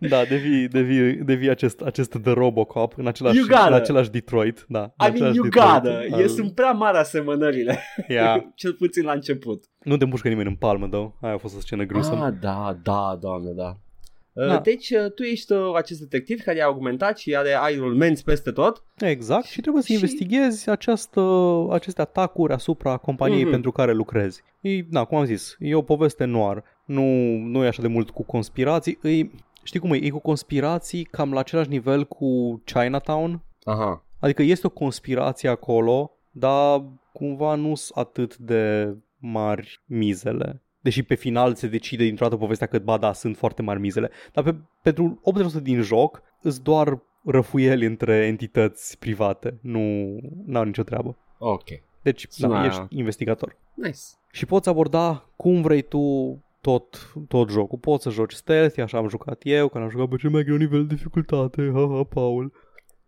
[0.00, 3.66] Da, devii, devii, devii acest, acest The Robocop în același, You gotta.
[3.66, 4.64] în același Detroit.
[4.68, 5.72] Da, în I mean, același you Detroit.
[5.82, 6.16] gotta.
[6.16, 7.78] Al- E, sunt prea mari asemănările.
[8.08, 8.42] Yeah.
[8.54, 9.64] Cel puțin la început.
[9.84, 11.12] Nu te împușcă nimeni în palmă, da?
[11.20, 12.24] Aia a fost o scenă gruesome.
[12.24, 13.76] Ah, da, da, doamne, da.
[14.34, 14.58] Uh, Da.
[14.58, 18.50] Deci uh, tu ești uh, acest detectiv care i-a augmentat și are aerul menți peste
[18.50, 18.82] tot.
[18.98, 21.20] Exact, și trebuie să Și- investighezi această,
[21.70, 23.50] aceste atacuri asupra companiei Mhm.
[23.50, 24.42] pentru care lucrezi.
[24.60, 26.62] E, da, cum am zis, e o poveste noir.
[26.84, 27.02] Nu,
[27.36, 28.98] nu e așa de mult cu conspirații.
[29.02, 29.26] E,
[29.62, 29.96] știi cum e?
[29.96, 33.42] E cu conspirații cam la același nivel cu Chinatown.
[33.64, 34.04] Aha.
[34.20, 40.62] Adică este o conspirație acolo, dar cumva nu sunt atât de mari mizele.
[40.84, 44.10] Deși pe final se decide dintr-o dată povestea că, ba da, sunt foarte mari mizele.
[44.32, 45.20] Dar pe, pentru
[45.58, 49.58] 80% din joc îți doar răfuieli între entități private.
[49.62, 50.18] Nu
[50.52, 51.16] au nicio treabă.
[51.38, 51.68] Ok.
[52.02, 53.56] Deci, Sună- da, ești investigator.
[53.74, 53.98] Nice.
[54.30, 57.78] Și poți aborda cum vrei tu tot, tot jocul.
[57.78, 60.56] Poți să joci stealth, așa am jucat eu, când am jucat pe cel mai greu
[60.56, 62.52] nivel de dificultate, ha, ha, Paul.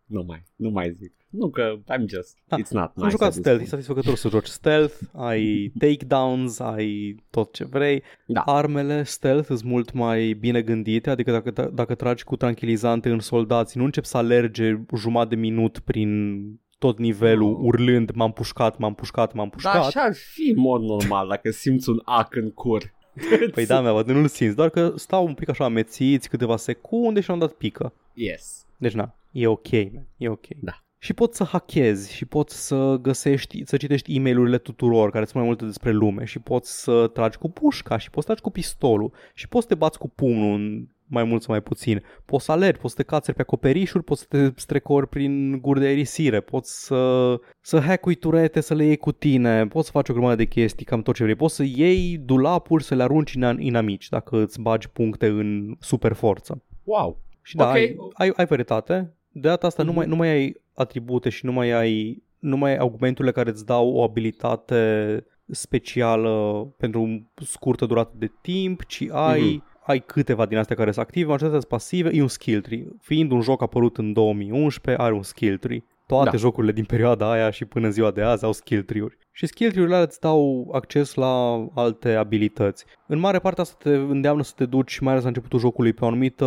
[0.06, 1.12] Nu mai, nu mai zic.
[1.30, 2.56] Nu că I'm just, Da.
[2.56, 3.10] it's not Am nice.
[3.10, 3.68] jucat at this stealth, e point.
[3.68, 8.02] satisfăcător să joci stealth, ai takedowns, ai tot ce vrei.
[8.26, 8.40] Da.
[8.40, 13.78] Armele stealth sunt mult mai bine gândite, adică dacă, dacă tragi cu tranquilizante în soldați,
[13.78, 16.40] nu începi să alerge jumătate de minut prin
[16.78, 17.58] tot nivelul, Oh.
[17.62, 19.72] urlând m-am pușcat, m-am pușcat, m-am pușcat.
[19.74, 22.94] Dar așa ar fi în mod normal dacă simți un ac în cur.
[23.54, 27.30] Păi da, mea, nu-l simți, doar că stau un pic așa amețiți câteva secunde și
[27.30, 27.92] am dat pică.
[28.14, 28.66] Yes.
[28.76, 30.06] Deci na, e ok, man.
[30.16, 30.46] e ok.
[30.60, 30.72] Da.
[30.98, 35.36] Și poți să hackezi și poți să găsești, să citești e mail tuturor care sunt
[35.36, 38.50] mai multe despre lume și poți să tragi cu pușca și poți să tragi cu
[38.50, 42.02] pistolul și poți să te bați cu pumnul în mai mult sau mai puțin.
[42.24, 45.80] Poți să alergi, poți să te cațeri pe acoperișuri, poți să te strecori prin guri
[45.80, 50.08] de aerisire, poți să, să hackui turete, să le iei cu tine, poți să faci
[50.08, 51.34] o grămadă de chestii, cam tot ce vrei.
[51.34, 56.12] Poți să iei dulapuri, să le arunci în inamici dacă îți bagi puncte în super
[56.12, 56.62] forță.
[56.84, 57.20] Wow.
[57.42, 57.74] Și da, Ok.
[57.74, 59.14] ai, ai, ai varietate.
[59.40, 59.90] De data asta Mhm.
[59.92, 63.50] nu, mai, nu mai ai atribute și nu mai ai nu mai ai augmenturile care
[63.50, 69.64] îți dau o abilitate specială pentru scurtă durată de timp, ci ai, Mhm.
[69.86, 72.86] ai câteva din astea care sunt active, majoritatea sunt pasive, e un skill tree.
[73.00, 75.84] Fiind un joc apărut în 2011, are un skill tree.
[76.06, 76.36] Toate Da.
[76.36, 79.16] jocurile din perioada aia și până în ziua de azi au skill tree-uri.
[79.32, 82.84] Și skill tree-urile alea îți dau acces la alte abilități.
[83.06, 86.04] În mare parte asta te îndeamnă să te duci, mai ales la începutul jocului, pe
[86.04, 86.46] o anumită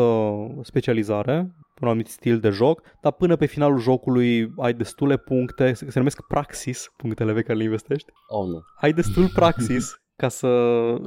[0.61, 5.73] specializare, pe un anumit stil de joc, dar până pe finalul jocului ai destule puncte,
[5.73, 8.59] se se numesc praxis, punctele pe care le investești, Oh, nu.
[8.81, 10.49] ai destul praxis ca să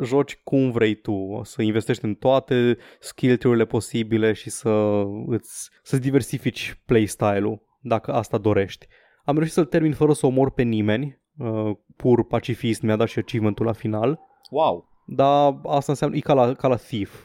[0.03, 6.03] joci cum vrei tu, să investești în toate skill tree-urile posibile și să îți, să-ți
[6.03, 8.87] diversifici playstyle-ul, dacă asta dorești.
[9.25, 13.19] Am reușit să-l termin fără să omor pe nimeni, uh, pur pacifist, mi-a dat și
[13.19, 14.89] achievement-ul la final, Wow.
[15.07, 17.25] dar asta înseamnă, e ca la, ca la Thief,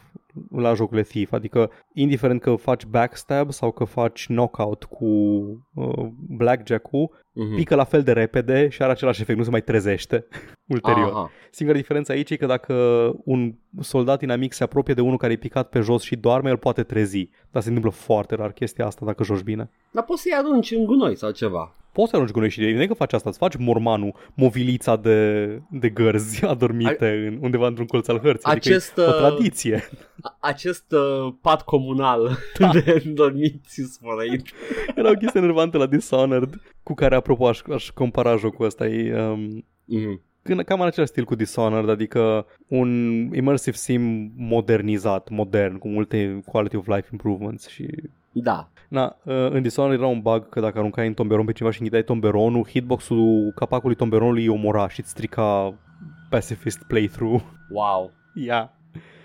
[0.55, 5.05] la jocurile Thief, adică indiferent că faci backstab sau că faci knockout cu
[5.73, 7.55] uh, blackjack-ul, Mhm.
[7.55, 10.27] pică la fel de repede și are același efect, nu se mai trezește
[10.75, 11.09] ulterior.
[11.11, 11.31] Aha.
[11.51, 12.73] Singura diferență aici e că dacă
[13.25, 16.57] un soldat inamic se apropie de unul care e picat pe jos și doarme, el
[16.57, 17.29] poate trezi.
[17.51, 19.69] Dar se întâmplă foarte rar chestia asta dacă joci bine.
[19.91, 21.75] Dar poți să-i arunci în gunoi sau ceva.
[21.91, 24.95] Poți să arunci gunoi și de nu e că faci asta, îți faci mormanul, movilița
[24.95, 28.51] de, de gărzi adormite în, undeva într-un colț al hărții.
[28.51, 29.83] Acest, adică e o uh, tradiție.
[30.21, 32.69] A- Acest uh, pat comunal Da.
[32.73, 34.41] de dormiți sfărăit.
[34.95, 38.87] Era o chestie nervantă la Dishonored, cu care, apropo, aș, aș compara jocul ăsta.
[38.87, 40.21] E, um, Mhm.
[40.41, 42.89] când- cam în același stil cu Dishonored, adică un
[43.35, 47.87] immersive sim modernizat, modern, cu multe quality of life improvements și...
[48.31, 48.69] Da.
[48.89, 51.79] Na, uh, în Dishonored era un bug că dacă aruncai în tomberon pe cineva și
[51.79, 55.73] închideai tomberonul, hitbox-ul capacului tomberonului îi omora și îți strica
[56.29, 57.41] pacifist playthrough.
[57.69, 58.11] Wow.
[58.35, 58.43] Ia.
[58.43, 58.67] Yeah.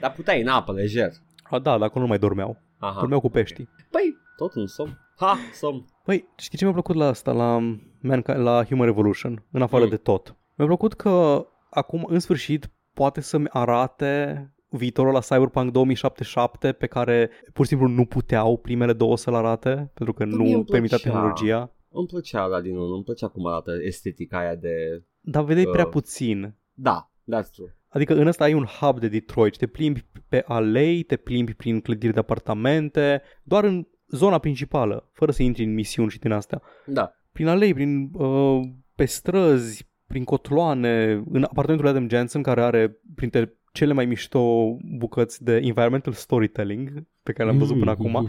[0.00, 1.10] Dar puteai în apă, lejer.
[1.42, 2.56] A, da, dacă nu mai dormeau.
[2.78, 3.00] Aha.
[3.00, 3.68] Dormeau cu peștii.
[3.90, 4.98] Păi, tot un somn.
[5.16, 5.84] Ha, somn.
[6.04, 7.58] Păi, știi ce mi-a plăcut la asta, la,
[8.00, 9.90] Mankind, la Human Revolution, în afară Mm.
[9.90, 10.36] de tot?
[10.56, 17.30] Mi-a plăcut că acum, în sfârșit, poate să-mi arate viitorul la Cyberpunk 2077 pe care
[17.52, 20.64] pur și simplu nu puteau primele două să-l arate pentru că Dar mie nu îmi
[20.64, 21.16] permitea plăcea.
[21.16, 21.72] tehnologia.
[21.90, 25.04] Îmi plăcea la din nou, îmi plăcea cum arată estetica aia de...
[25.20, 25.90] Dar vedeai prea Uh.
[25.90, 26.54] puțin.
[26.72, 27.76] Da, that's true.
[27.92, 31.80] Adică în ăsta ai un hub de Detroit, te plimbi pe alei, te plimbi prin
[31.80, 36.62] clădiri de apartamente, doar în zona principală, fără să intri în misiuni și din astea.
[36.86, 37.12] Da.
[37.32, 38.60] prin alei, prin, uh,
[38.94, 44.76] pe străzi, prin cotloane, în apartamentul lui Adam Jensen, care are printre cele mai mișto
[44.98, 48.28] bucăți de environmental storytelling pe care le-am văzut până acum,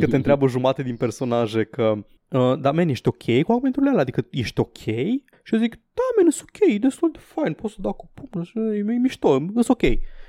[0.00, 4.02] că te întreabă jumate din personaje că uh, da, man, ești ok cu argumenturile alea?
[4.02, 4.78] Adică ești ok?
[5.44, 8.10] Și eu zic, da, man, sunt ok, e destul de fain, pot să dau cu
[8.14, 9.80] pumnul, și e, e mișto, sunt ok.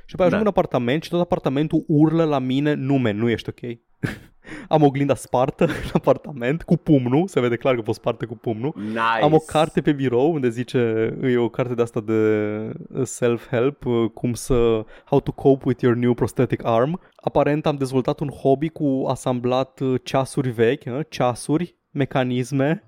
[0.06, 0.39] Și apoi ajung Da.
[0.39, 3.60] în apartament și tot apartamentul urlă la mine, nu, man, nu ești ok.
[4.68, 8.74] Am oglinda spartă în apartament cu pumnul, se vede clar că fost spartă cu pumnul.
[8.78, 9.22] Nice.
[9.22, 12.13] Am o carte pe birou unde zice, e o carte de asta de
[13.04, 17.00] self-help, uh, cum să, how to cope with your new prosthetic arm.
[17.16, 22.88] Aparent am dezvoltat un hobby cu asamblat uh, ceasuri vechi, uh, ceasuri, mecanisme,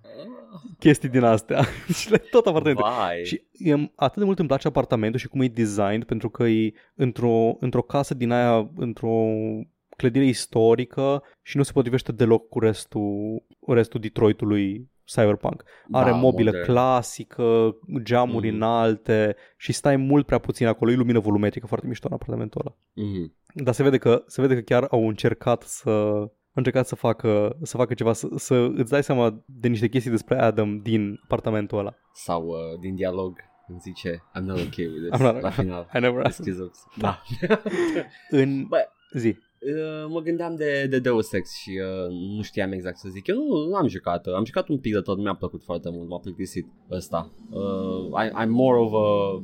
[0.80, 1.62] chestii din astea.
[2.00, 2.86] și le tot apartamentul.
[2.98, 3.24] Vai.
[3.24, 3.42] Și
[3.74, 7.56] um, atât de mult îmi place apartamentul și cum e designed, pentru că e într-o,
[7.60, 9.26] într-o casă din aia, într-o
[9.98, 15.64] clădire istorică și nu se potrivește deloc cu restul, restul Detroitului Cyberpunk.
[15.92, 16.72] Are Da, mobilă modern.
[16.72, 18.56] clasică, geamuri Mhm.
[18.56, 20.92] înalte și stai mult prea puțin acolo.
[20.92, 22.76] E lumină volumetrică foarte mișto în apartamentul ăla.
[23.08, 23.34] Mhm.
[23.54, 27.58] Dar se vede că, se vede că chiar au încercat să au încercat să facă,
[27.62, 31.78] să facă ceva, să, să îți dai seama de niște chestii despre Adam din apartamentul
[31.78, 31.94] ăla.
[32.14, 33.38] Sau uh, din dialog
[33.68, 35.90] îmi zice I'm not okay with this I'm not- la final.
[35.96, 36.46] I never asked.
[36.46, 36.80] Schizops.
[36.98, 37.22] Da.
[38.42, 38.78] În Bă,
[39.14, 39.28] zi.
[39.28, 43.28] Uh, mă gândeam de, de Deus Ex și uh, nu știam exact să zic.
[43.28, 44.26] Eu nu, nu am jucat.
[44.26, 47.32] Am jucat un pic de tot, nu mi-a plăcut foarte mult, m-a plictisit ăsta.
[47.50, 49.44] Uh, I, I'm more of a...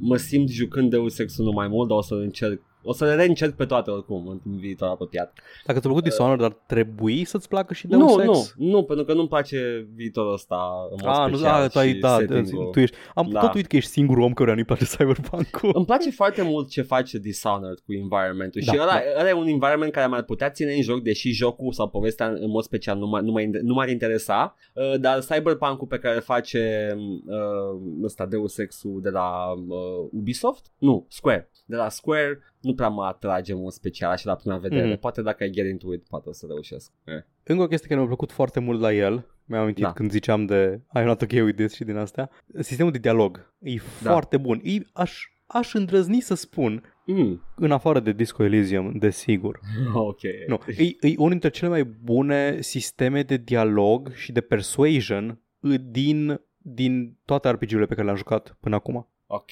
[0.00, 3.54] Mă simt jucând Deus Ex-ul mai mult, dar o să încerc o să le reîncerc
[3.54, 5.32] pe toate oricum în viitor apropiat.
[5.66, 8.54] Dacă ți-a plăcut Dishonored, ar trebui să-ți placă și Deus Nu, Ex?
[8.56, 11.78] nu, nu, pentru că nu-mi place viitorul ăsta în mod Ah, nu, special ah, tu
[11.78, 12.68] ai, și da, setting-ul.
[12.72, 13.40] tu ești, am Da.
[13.40, 15.70] tot uit că ești singurul om care nu-i place Cyberpunk-ul.
[15.74, 19.00] Îmi place foarte mult ce face Dishonored cu environmentul Da, și ăla, da.
[19.20, 22.50] ăla e un environment care m-ar putea ține în joc, deși jocul sau povestea în
[22.50, 26.20] mod special nu, m- nu, m- nu m-ar interesa, uh, dar Cyberpunk-ul pe care îl
[26.20, 26.94] face
[27.26, 29.30] uh, ăsta Deus Ex-ul de la
[29.68, 30.66] uh, Ubisoft?
[30.78, 31.50] Nu, Square.
[31.68, 34.88] De la Square nu prea mă atrage în mod special așa la prima vedere.
[34.88, 34.98] Mhm.
[34.98, 36.92] Poate dacă I get into it, poate o să reușesc.
[37.04, 37.14] Eh.
[37.42, 39.92] Încă o chestie care mi-a plăcut foarte mult la el, mi-am amintit Da.
[39.92, 43.74] când ziceam de I'm not okay with this și din astea, sistemul de dialog e
[44.02, 44.10] Da.
[44.10, 44.60] foarte bun.
[44.62, 47.42] E, aș, aș îndrăzni să spun, Mm.
[47.56, 49.60] în afară de Disco Elysium, desigur.
[49.94, 50.20] ok.
[50.46, 55.74] Nu, e, e unul dintre cele mai bune sisteme de dialog și de persuasion uh,
[55.90, 59.08] din, din toate RPG-urile pe care le-am jucat până acum.
[59.26, 59.50] Ok.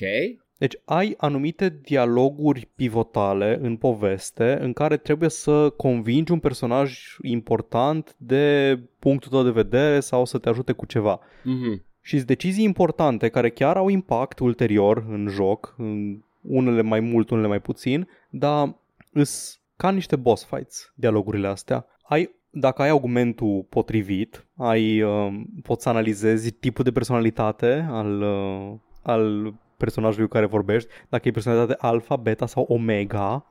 [0.59, 8.15] Deci ai anumite dialoguri pivotale în poveste în care trebuie să convingi un personaj important
[8.19, 11.21] de punctul tău de vedere sau să te ajute cu ceva.
[11.45, 11.85] Mhm.
[12.01, 17.31] Și sunt decizii importante care chiar au impact ulterior în joc, în unele mai mult,
[17.31, 18.77] unele mai puțin, dar
[19.13, 21.87] îs ca niște boss fights dialogurile astea.
[22.03, 28.75] Ai dacă ai argumentul potrivit, ai, uh, poți să analizezi tipul de personalitate al, uh,
[29.03, 33.47] al personajului cu care vorbești, dacă e personalitate alfa, beta sau omega,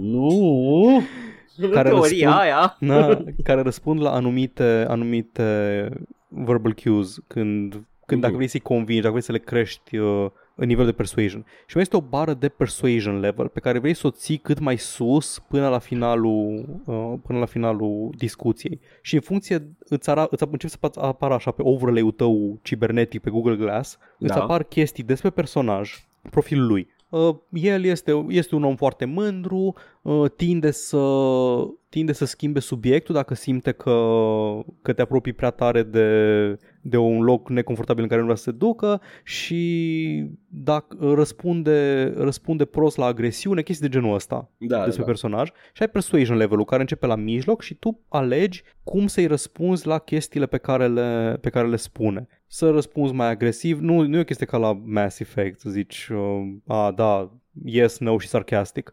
[0.00, 1.00] Nu.
[1.72, 2.76] Care Teoria răspund- aia.
[2.78, 5.88] na, care răspund la anumite, anumite
[6.28, 7.72] verbal cues când,
[8.06, 8.34] când dacă Mhm.
[8.34, 10.26] vrei să-i convingi, dacă vrei să le crești uh,
[10.60, 11.44] în nivel de persuasion.
[11.66, 14.58] Și mai este o bară de persuasion level pe care vrei să o ții cât
[14.58, 18.80] mai sus până la finalul, uh, până la finalul discuției.
[19.02, 23.30] Și în funcție îți, ara, îți începe să apară așa pe overlay-ul tău cibernetic pe
[23.30, 24.42] Google Glass, îți Da.
[24.42, 25.92] apar chestii despre personaj,
[26.30, 26.88] profilul lui.
[27.08, 30.98] Uh, el este, este un om foarte mândru, uh, tinde să
[31.88, 33.94] tinde să schimbe subiectul dacă simte că,
[34.82, 38.50] că te apropii prea tare de, de un loc neconfortabil în care nu vrea să
[38.50, 45.02] se ducă și dacă răspunde, răspunde prost la agresiune, chestii de genul ăsta Da, despre
[45.02, 45.08] da.
[45.08, 49.86] personaj și ai persuasion level-ul care începe la mijloc și tu alegi cum să-i răspunzi
[49.86, 52.26] la chestiile pe care le, pe care le spune.
[52.46, 56.08] Să răspunzi mai agresiv, nu, nu e o chestie ca la Mass Effect, să zici,
[56.12, 57.32] uh, a, da,
[57.64, 58.92] yes, no și sarcastic.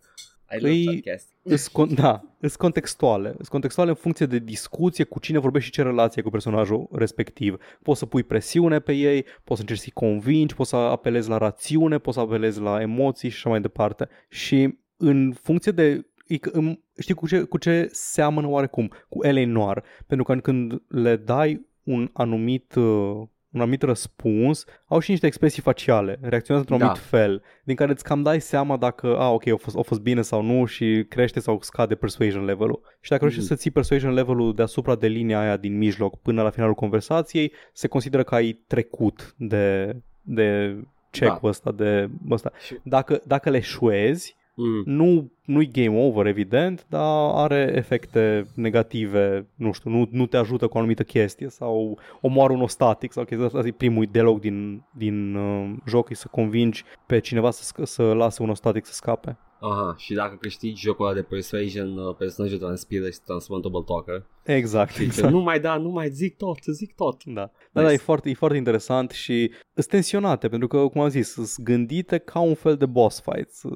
[0.51, 1.35] I love Îi- sarcastic.
[1.43, 3.31] Îs con- da, sunt contextuale.
[3.35, 7.57] Sunt contextuale în funcție de discuție cu cine vorbești și ce relație cu personajul respectiv.
[7.83, 11.37] Poți să pui presiune pe ei, poți să încerci să-i convingi, poți să apelezi la
[11.37, 14.07] rațiune, poți să apelezi la emoții și așa mai departe.
[14.29, 18.91] Și în funcție de e că- îm- știi cu ce, cu ce seamănă oarecum?
[19.09, 19.45] Cu L.A.
[19.45, 19.83] Noir.
[20.07, 25.61] Pentru că când le dai un anumit, uh, un anumit răspuns, au și niște expresii
[25.61, 26.85] faciale, reacționează într-un Da.
[26.85, 30.01] anumit fel, din care îți cam dai seama dacă, a, ok, a fost, a fost
[30.01, 32.81] bine sau nu și crește sau scade persuasion level-ul.
[33.01, 33.53] Și dacă reușești Mhm.
[33.55, 37.87] să ții persuasion level-ul deasupra de linia aia din mijloc până la finalul conversației, se
[37.87, 40.77] consideră că ai trecut de, de
[41.11, 42.51] check-ul ăsta, de ăsta.
[42.65, 44.81] Și- Dacă, dacă le șuezi, Mm.
[44.85, 50.67] nu, nu-i game over, evident, dar are efecte negative, nu știu, nu, nu te ajută
[50.67, 53.57] cu o anumită chestie sau omoară un static sau chestia asta.
[53.57, 57.83] Asta e primul dialog din, din uh, joc, e să convingi pe cineva să, sc-
[57.83, 59.37] să lase un static să scape.
[59.59, 63.71] Aha, și dacă câștigi jocul ăla de persuasion, uh, personajul transpiră și se transformă în
[63.71, 64.25] double talker.
[64.43, 65.33] Exact, Și zice, exact.
[65.33, 67.23] nu mai da, nu mai zic tot, zic tot.
[67.23, 67.33] Da,
[67.71, 68.03] da, da e, Nice.
[68.03, 72.39] foarte, e foarte interesant și sunt tensionate, pentru că, cum am zis, sunt gândite ca
[72.39, 73.51] un fel de boss fight.
[73.51, 73.75] Sunt,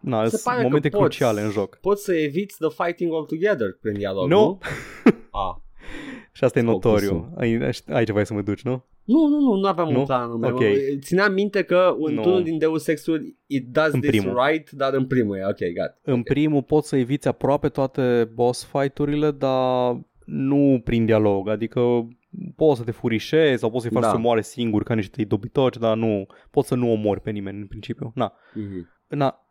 [0.00, 1.76] na, Se sunt pare că momente poți- cruciale în joc.
[1.76, 4.36] Poți să eviți the fighting altogether prin dialog, Nu.
[4.40, 4.58] nu?
[5.32, 5.56] Ah.
[6.32, 6.90] Și asta e Focusul.
[6.90, 7.32] notoriu.
[7.36, 8.84] Ai, aici vrei să mă duci, nu?
[9.04, 9.98] Nu, nu, nu, nu aveam Nu?
[9.98, 10.30] un plan.
[10.30, 10.44] Ok.
[10.44, 10.98] Okay.
[11.00, 12.04] Țineam minte că Nu.
[12.04, 14.40] într-unul din Deus Ex-uri it does În this primul.
[14.46, 15.98] right, dar în primul e, ok, gat.
[16.02, 21.48] În primul poți să eviți aproape toate boss fight-urile, dar nu prin dialog.
[21.48, 22.08] Adică
[22.56, 24.10] poți să te furișezi sau poți să-i faci Da.
[24.10, 27.66] să moare singur ca niște dobitoci, dar nu poți să nu omori pe nimeni în
[27.66, 28.12] principiu.
[28.14, 28.88] Na, Mhm.
[29.08, 29.49] na e, îs,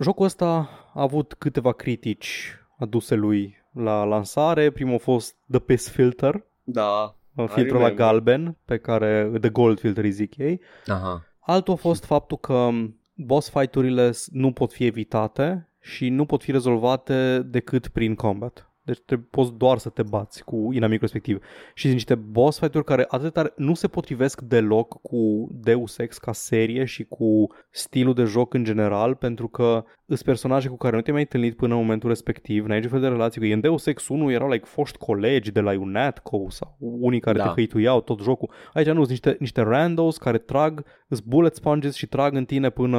[0.00, 0.46] jocul ăsta
[0.94, 4.70] a avut câteva critici aduse lui la lansare.
[4.70, 7.16] Primul a fost The Piss Filter, Da.
[7.34, 7.94] filtrul la remember.
[7.94, 10.60] galben, pe care, The Gold Filter îi zic ei.
[10.86, 11.24] Aha.
[11.40, 12.68] Altul a fost faptul că
[13.14, 18.70] boss fight-urile s- nu pot fi evitate și nu pot fi rezolvate decât prin combat.
[18.88, 21.38] Deci te, poți doar să te bați cu inamicul respectiv.
[21.74, 25.98] Și sunt niște boss fight-uri care atât de tare nu se potrivesc deloc cu Deus
[25.98, 30.76] Ex ca serie și cu stilul de joc în general, pentru că sunt personaje cu
[30.76, 33.46] care nu te-ai mai întâlnit până în momentul respectiv, n-ai niciun fel de relație cu
[33.46, 33.52] ei.
[33.52, 37.44] În Deus Ex 1 erau like foști colegi de la UNATCO sau unii care Da.
[37.44, 38.50] te hăituiau tot jocul.
[38.72, 42.70] Aici nu, sunt niște, niște randos care trag, îs bullet sponges și trag în tine
[42.70, 42.98] până,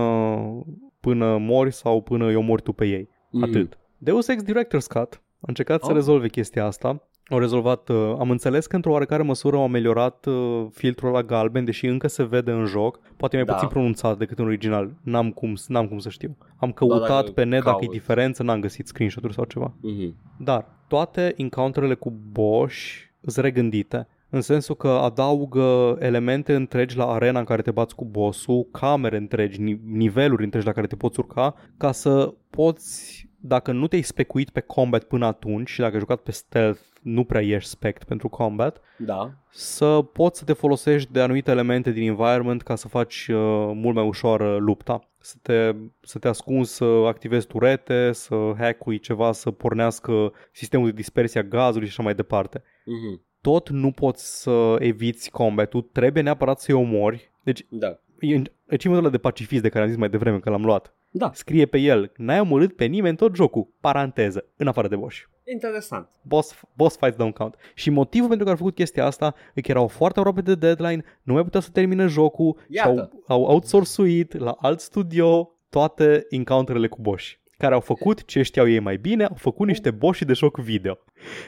[0.99, 3.09] până mori sau până îi omori tu pe ei.
[3.31, 3.43] Mm.
[3.43, 3.77] Atât.
[3.97, 5.95] Deus Ex Director's Cut a încercat să Oh.
[5.95, 7.03] rezolve chestia asta.
[7.27, 11.65] Au rezolvat, uh, am înțeles că într-o oarecare măsură au ameliorat uh, filtrul la galben,
[11.65, 13.53] deși încă se vede în joc, poate mai Da.
[13.53, 14.91] puțin pronunțat decât în original.
[15.03, 16.37] N-am cum, n-am cum să știu.
[16.57, 17.97] Am căutat dacă pe net dacă e cauți.
[17.97, 19.73] diferență, n-am găsit screenshot-uri sau ceva.
[19.81, 20.15] Mhm.
[20.37, 22.77] Dar toate encounterele cu Bosch
[23.25, 28.05] sunt regândite în sensul că adaugă elemente întregi la arena în care te bați cu
[28.05, 33.71] bossul, camere întregi, ni- niveluri întregi la care te poți urca, ca să poți, dacă
[33.71, 37.41] nu te-ai specuit pe combat până atunci și dacă ai jucat pe stealth, nu prea
[37.41, 39.31] ești spect pentru combat, Da.
[39.51, 43.35] să poți să te folosești de anumite elemente din environment ca să faci uh,
[43.73, 45.03] mult mai ușoară lupta.
[45.21, 50.93] Să te, să te ascunzi, să activezi turete, să hack ceva, să pornească sistemul de
[50.95, 52.63] dispersie a gazului și așa mai departe.
[52.85, 53.21] Mhm.
[53.41, 57.31] Tot nu poți să eviți combatul, trebuie neapărat să-i omori.
[57.43, 57.87] Deci, Da.
[58.19, 60.93] e achievementul ăla de pacifist de care am zis mai devreme că l-am luat.
[61.09, 61.31] Da.
[61.33, 65.17] Scrie pe el, n-ai omorât pe nimeni tot jocul, paranteză, în afară de Bosch
[65.51, 66.09] Interesant.
[66.21, 67.55] boss, boss fights don't count.
[67.73, 71.03] Și motivul pentru care au făcut chestia asta e că erau foarte aproape de deadline,
[71.23, 73.11] nu mai puteau să termine jocul și Iată.
[73.27, 78.67] au, au outsourcuit la alt studio toate encounterele cu Bosch care au făcut ce știau
[78.69, 80.97] ei mai bine, au făcut niște boși de joc video.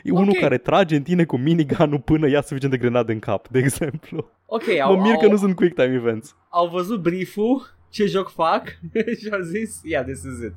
[0.03, 3.47] E unul care trage în tine cu minigunul până ia suficient de grenade în cap,
[3.47, 4.29] de exemplu.
[4.45, 6.35] Ok, Mă au, mir că au, nu sunt quick time events.
[6.49, 7.61] au văzut brieful,
[7.91, 8.67] ce joc fac
[9.19, 10.53] și au zis, yeah, this is it.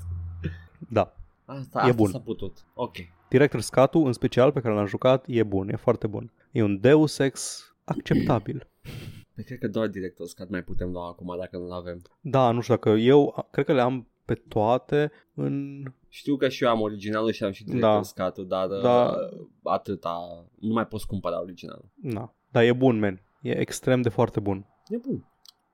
[0.88, 1.16] Da.
[1.44, 2.10] Asta, E asta bun.
[2.10, 2.64] s-a putut.
[2.74, 2.94] Ok.
[3.28, 6.32] Director Scatu, în special, pe care l-am jucat, e bun, e foarte bun.
[6.50, 8.68] E un Deus Ex acceptabil.
[9.34, 12.02] Păi cred că doar director scat mai putem lua acum dacă nu avem.
[12.20, 15.82] Da, nu știu dacă eu, cred că le am pe toate în...
[16.08, 17.96] Știu că și eu am originalul și am și director Da.
[17.96, 18.02] da.
[18.02, 18.78] scatul, dar Da.
[18.80, 19.14] da.
[19.62, 21.84] atâta, nu mai poți cumpăra originalul.
[21.94, 23.22] Na, dar e bun, man.
[23.40, 24.66] E extrem de foarte bun.
[24.88, 25.24] E bun.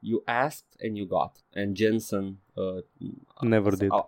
[0.01, 1.43] You asked and you got.
[1.53, 2.83] And Jensen uh,
[3.41, 3.91] Never did.
[3.91, 4.07] A.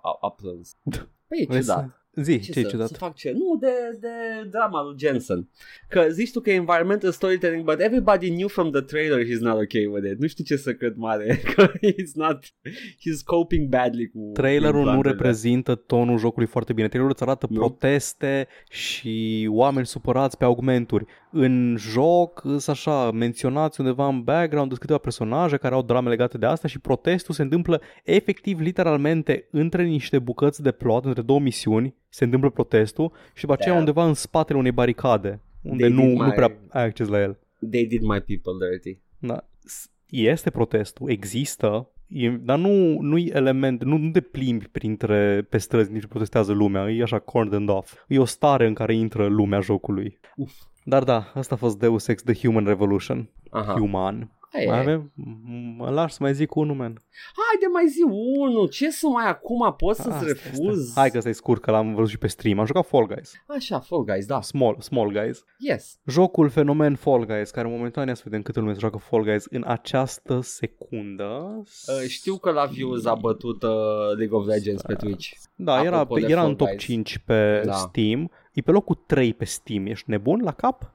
[1.28, 2.01] Păi e ciudat.
[2.14, 2.88] Să- Zi, Ce ce e să, ciudat?
[2.88, 3.30] să fac ce?
[3.32, 4.08] Nu, de, de
[4.50, 5.48] drama lui Jensen.
[5.88, 9.54] Că zici tu că e environmental storytelling, but everybody knew from the trailer he's not
[9.54, 10.18] okay with it.
[10.20, 11.40] Nu știu ce să cred mare.
[11.54, 12.44] Că he's not...
[12.74, 14.30] He's coping badly cu...
[14.32, 15.10] Trailerul nu implantele.
[15.14, 16.86] reprezintă tonul jocului foarte bine.
[16.88, 17.58] Trailerul îți arată Nu.
[17.58, 21.04] proteste și oameni supărați pe augmenturi.
[21.30, 26.38] În joc, sunt așa, menționați undeva în background sunt câteva personaje care au drame legate
[26.38, 31.40] de asta și protestul se întâmplă efectiv, literalmente, între niște bucăți de plot, între două
[31.40, 33.78] misiuni, se întâmplă protestul și după aceea Da.
[33.80, 37.20] undeva în spatele unei baricade, unde They nu, did nu my- prea ai acces la
[37.20, 37.38] el.
[37.70, 39.00] They did my people dirty.
[39.18, 39.44] Da.
[39.64, 45.46] S- Este protestul, există, e, dar nu, nu e element, nu, nu te plimbi printre,
[45.48, 47.94] pe străzi nici protestează lumea, e așa cornered off.
[48.08, 50.18] E o stare în care intră lumea jocului.
[50.36, 50.52] Uf.
[50.84, 53.30] Dar da, asta a fost Deus Ex The Human Revolution.
[53.50, 53.72] Aha.
[53.72, 54.30] Human.
[54.54, 54.80] Aia Mai e.
[54.80, 55.12] avem?
[55.20, 56.96] M- Mă lași să mai zic unul, man.
[57.34, 58.02] Haide mai zi
[58.40, 60.78] unul, ce să mai acum poți să-ți Asta refuz?
[60.88, 61.00] este.
[61.00, 62.58] Hai că ăsta e scurt, că l-am văzut și pe stream.
[62.58, 63.32] Am jucat Fall Guys.
[63.46, 64.40] Așa, Fall Guys, da.
[64.40, 65.44] Small, small Guys.
[65.58, 65.98] Yes.
[66.06, 69.44] Jocul fenomen Fall Guys, care momentan ia să vedem câtă lume se joacă Fall Guys
[69.50, 71.62] în această secundă.
[71.86, 73.70] Uh, știu că la views a bătut uh,
[74.16, 75.28] League of Legends pe Twitch.
[75.54, 76.82] Da, era, Apropo pe, de era Fall în top Guys.
[76.82, 77.72] 5 pe Da.
[77.72, 78.30] Steam.
[78.52, 79.86] E pe locul 3 pe Steam.
[79.86, 80.92] Ești nebun la cap?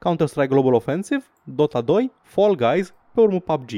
[0.00, 0.08] Da.
[0.08, 3.70] Counter-Strike Global Offensive, Dota 2, Fall Guys, pe urmă PUBG.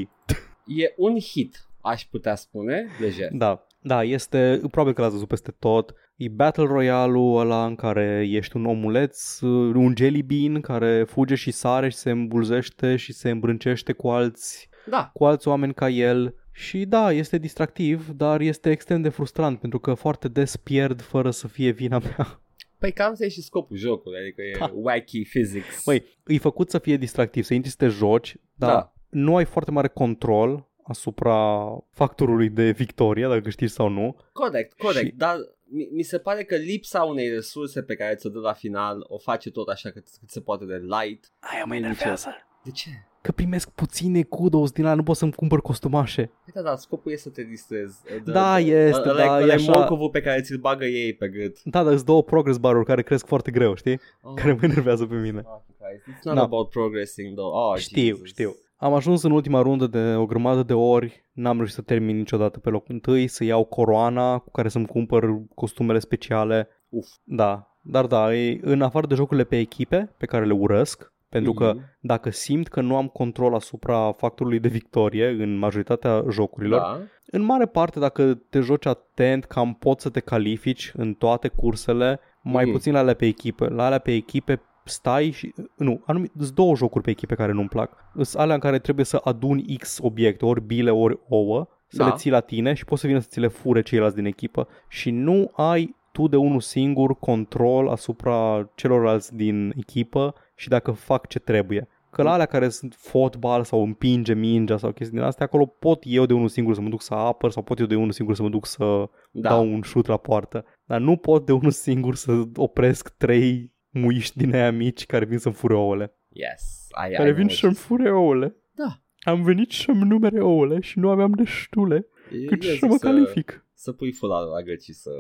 [0.66, 3.29] E un hit, aș putea spune, lejer.
[3.33, 5.95] Da, da, este, probabil că l-ați văzut peste tot.
[6.16, 11.35] E Battle Royale-ul ăla în care ești un omuleț, uh, un jelly bean care fuge
[11.35, 15.11] și sare și se îmbulzește și se îmbrâncește cu alți, Da.
[15.14, 16.35] cu alți oameni ca el.
[16.55, 21.31] Și da, este distractiv, dar este extrem de frustrant pentru că foarte des pierd fără
[21.31, 22.41] să fie vina mea.
[22.83, 24.70] Păi cam asta e și scopul jocului, adică e Da.
[24.74, 25.87] wacky physics.
[25.87, 28.93] Măi, e făcut să fie distractiv, să intri să te joci, dar Da.
[29.09, 34.16] nu ai foarte mare control asupra factorului de victorie, dacă câștigi sau nu.
[34.33, 38.30] Corect, corect, Și- dar mi, mi se pare că lipsa unei resurse pe care ți-o
[38.30, 41.33] dă la final o face tot așa cât, cât se poate de light.
[41.41, 42.03] Aia mă enervează.
[42.28, 42.28] enervează.
[42.64, 42.89] De ce?
[43.23, 46.31] Că primesc puține kudos din ala, nu pot să-mi cumpăr costumașe.
[46.55, 47.99] Da, da, scopul e să te distrezi.
[48.25, 49.73] Da, este, ăla, da, ăla e e așa.
[49.73, 51.62] morcovul pe care ți-l bagă ei pe gât.
[51.64, 54.01] Da, dar sunt două progress bar-uri care cresc foarte greu, știi?
[54.23, 55.41] Oh, Care mă enervează pe mine.
[55.43, 56.18] fucking Christ.
[56.18, 56.43] It's not Da.
[56.43, 57.53] about progressing though.
[57.55, 58.27] Oh, Știu, Jesus.
[58.29, 58.55] știu.
[58.77, 62.59] Am ajuns în ultima rundă de o grămadă de ori, n-am reușit să termin niciodată
[62.59, 66.68] pe locul întâi, să iau coroana cu care să-mi cumpăr costumele speciale.
[66.89, 67.07] Uf.
[67.25, 71.53] Da, dar da, e, în afară de jocurile pe echipe, pe care le urăsc, pentru
[71.53, 71.85] că Mhm.
[72.01, 77.01] dacă simt că nu am control asupra factorului de victorie în majoritatea jocurilor, Da.
[77.26, 82.20] în mare parte dacă te joci atent, cam poți să te califici în toate cursele,
[82.43, 82.72] mai Mhm.
[82.72, 83.68] puțin la alea pe echipe.
[83.68, 85.55] La alea pe echipe stai și...
[85.76, 87.93] Nu, anumit, sunt două jocuri pe echipe care nu-mi plac.
[88.14, 92.07] Sunt alea în care trebuie să aduni X obiecte, ori bile, ori ouă, să Da.
[92.07, 94.68] le ții la tine și poți să vină să ți le fure ceilalți din echipă.
[94.89, 101.26] Și nu ai tu de unul singur control asupra celorlalți din echipă și dacă fac
[101.26, 101.88] ce trebuie.
[102.10, 106.02] Că la alea care sunt fotbal sau împinge mingea sau chestii din astea, acolo pot
[106.06, 108.34] eu de unul singur să mă duc să apăr sau pot eu de unul singur
[108.34, 109.48] să mă duc să Da.
[109.48, 110.64] dau un șut la poartă.
[110.84, 115.38] Dar nu pot de unul singur să opresc trei muiști din aia mici care vin
[115.38, 116.14] să-mi fure ouăle.
[116.28, 116.86] Yes.
[117.08, 118.56] I, Care I vin know să-mi what fure ouăle.
[118.72, 119.00] Da.
[119.32, 122.96] Am venit să-mi numere ouăle și nu aveam destule you- cât eu să zic mă
[122.96, 123.66] calific.
[123.74, 125.10] Să pui fularul la gât și să,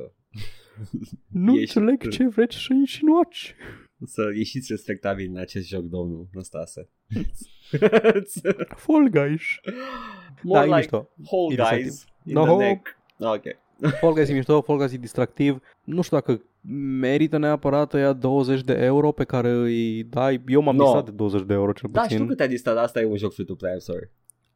[1.28, 3.54] Nu Ești- înțeleg ce vreți să insinuați.
[4.06, 6.88] Să ieșiți respectabil în acest joc, domnul Năstase.
[8.76, 9.42] Fall Guys.
[10.42, 11.08] More da, e like mișto.
[11.30, 12.44] whole E guys in No.
[12.44, 12.96] the neck.
[13.18, 13.42] Ok.
[14.00, 15.60] Fall Guys e mișto, Fall Guys e distractiv.
[15.84, 16.42] Nu știu dacă
[17.00, 20.42] merită neapărat ea 20 de euro pe care îi dai.
[20.46, 20.82] Eu m-am No.
[20.82, 22.16] distrat de 20 de euro cel Da, puțin.
[22.16, 24.10] știu că te-a distrat, asta e un joc free-to-play, I'm sorry.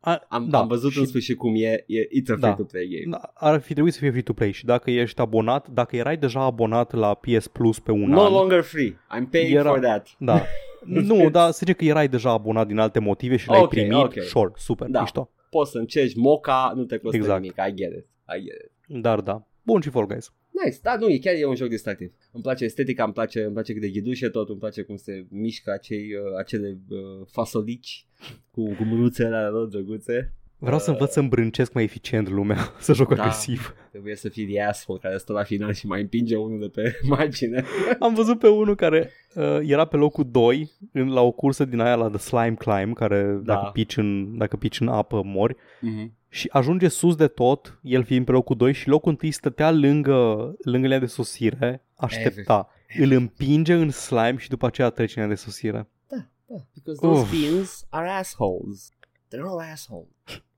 [0.09, 2.53] A, Am, da, am văzut și- în sfârșit cum e, e it's a Da.
[2.53, 3.17] free-to-play game.
[3.17, 6.93] Da, ar fi trebuit să fie free-to-play și dacă ești abonat, dacă erai deja abonat
[6.93, 8.91] la PS Plus pe un No an, longer free.
[8.93, 10.09] I'm paying Era- for that.
[10.19, 10.43] da.
[11.11, 13.93] nu, dar să zice că erai deja abonat din alte motive și l-ai Ok, primit,
[13.93, 14.23] ok.
[14.23, 15.01] sure, super, Da.
[15.01, 15.31] mișto.
[15.51, 17.41] Poți să încerci moca, nu te costă Exact.
[17.41, 17.57] nimic.
[17.69, 18.07] I get it.
[18.37, 19.03] I get it.
[19.03, 20.33] Dar da, bun și Fall Guys.
[20.65, 22.13] Nice, da, nu, e chiar e un joc distractiv.
[22.33, 25.27] Îmi place estetica, îmi place, îmi place cât de ghidușe tot, îmi place cum se
[25.31, 28.07] mișcă acei, uh, acele uh, fasolici
[28.51, 30.33] cu, cu mânuțele alea lor drăguțe.
[30.59, 33.23] Vreau să învăț să îmbrâncesc mai eficient lumea, să joc Da.
[33.23, 33.75] agresiv.
[33.91, 36.97] Trebuie să fii the asshole care stă la final și mai împinge unul de pe
[37.17, 37.65] margine.
[37.99, 41.81] Am văzut pe unul care uh, era pe locul 2 în, la o cursă din
[41.81, 43.55] aia la The Slime Climb, care Da.
[43.55, 46.11] dacă, pici în, dacă pici în apă mori, Mm-hmm.
[46.29, 50.55] Și ajunge sus de tot, el fiind pe locul 2 și locul 1 stătea lângă,
[50.63, 52.69] lângă linia de sosire, aștepta.
[52.99, 55.89] Îl împinge în slime și după aceea trece linia de sosire.
[56.09, 56.17] Da,
[56.47, 56.57] da.
[56.75, 57.31] Because those Uf.
[57.31, 58.91] fiends are assholes.
[59.35, 60.09] They're all assholes.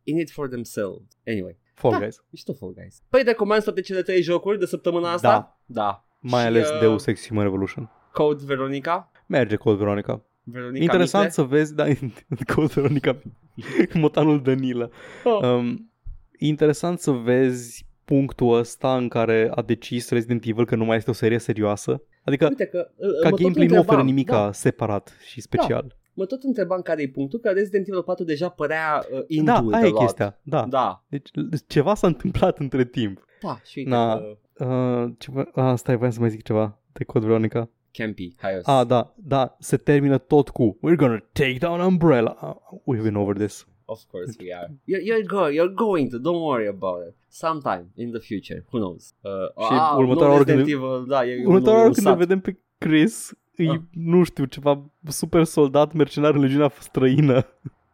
[0.03, 1.03] In it for themselves.
[1.27, 1.99] Anyway, Fall Da.
[2.01, 2.23] Guys.
[2.31, 3.03] mișto Fall Guys.
[3.09, 5.29] Păi recomand toate cele trei jocuri de săptămâna asta?
[5.31, 5.59] Da.
[5.67, 6.05] Da.
[6.21, 7.91] Mai Și, ales uh, Deus Ex Human Revolution.
[8.13, 9.11] Code Veronica.
[9.27, 10.23] Merge Code Veronica.
[10.43, 11.43] Veronica Interesant Mitre.
[11.43, 11.85] să vezi, da,
[12.55, 13.19] Code Veronica,
[13.95, 14.89] motanul Danila.
[15.25, 15.43] Oh.
[15.43, 15.91] Um,
[16.39, 21.11] interesant să vezi punctul ăsta în care a decis Resident Evil că nu mai este
[21.11, 22.03] o serie serioasă.
[22.25, 25.41] Adică Uite că uh, ca mă tot gameplay nu oferă întrebam, nimic Da, separat și
[25.41, 25.97] special.
[26.15, 29.63] mă tot întrebam care e punctul, că Resident Evil 4 deja părea uh, into Da,
[29.67, 29.99] it aia a e lot.
[30.01, 30.39] chestia.
[30.43, 30.67] Da.
[30.69, 31.29] Da, Deci
[31.67, 33.25] ceva s-a întâmplat între timp.
[33.43, 34.17] da, și uite Na.
[34.17, 37.71] că Uh, ceva, ah, stai, voiam să mai zic ceva de Code Veronica.
[37.93, 42.37] Campy, hai Ah, da, da, se termină tot cu We're gonna take down Umbrella.
[42.43, 43.67] Uh, we've been over this.
[43.85, 44.67] Of course we are.
[44.85, 47.15] You're, you're, go- you're going to, don't worry about it.
[47.29, 49.15] Sometime in the future, who knows.
[49.21, 51.93] Uh, Și ah, următoarea nu oară Resident când- Evil, da, e Următoarea un, oară un
[51.93, 52.19] când îl sat.
[52.19, 53.79] vedem pe Chris, e, Ah.
[53.93, 57.47] nu știu, ceva super soldat mercenar în legiunea străină.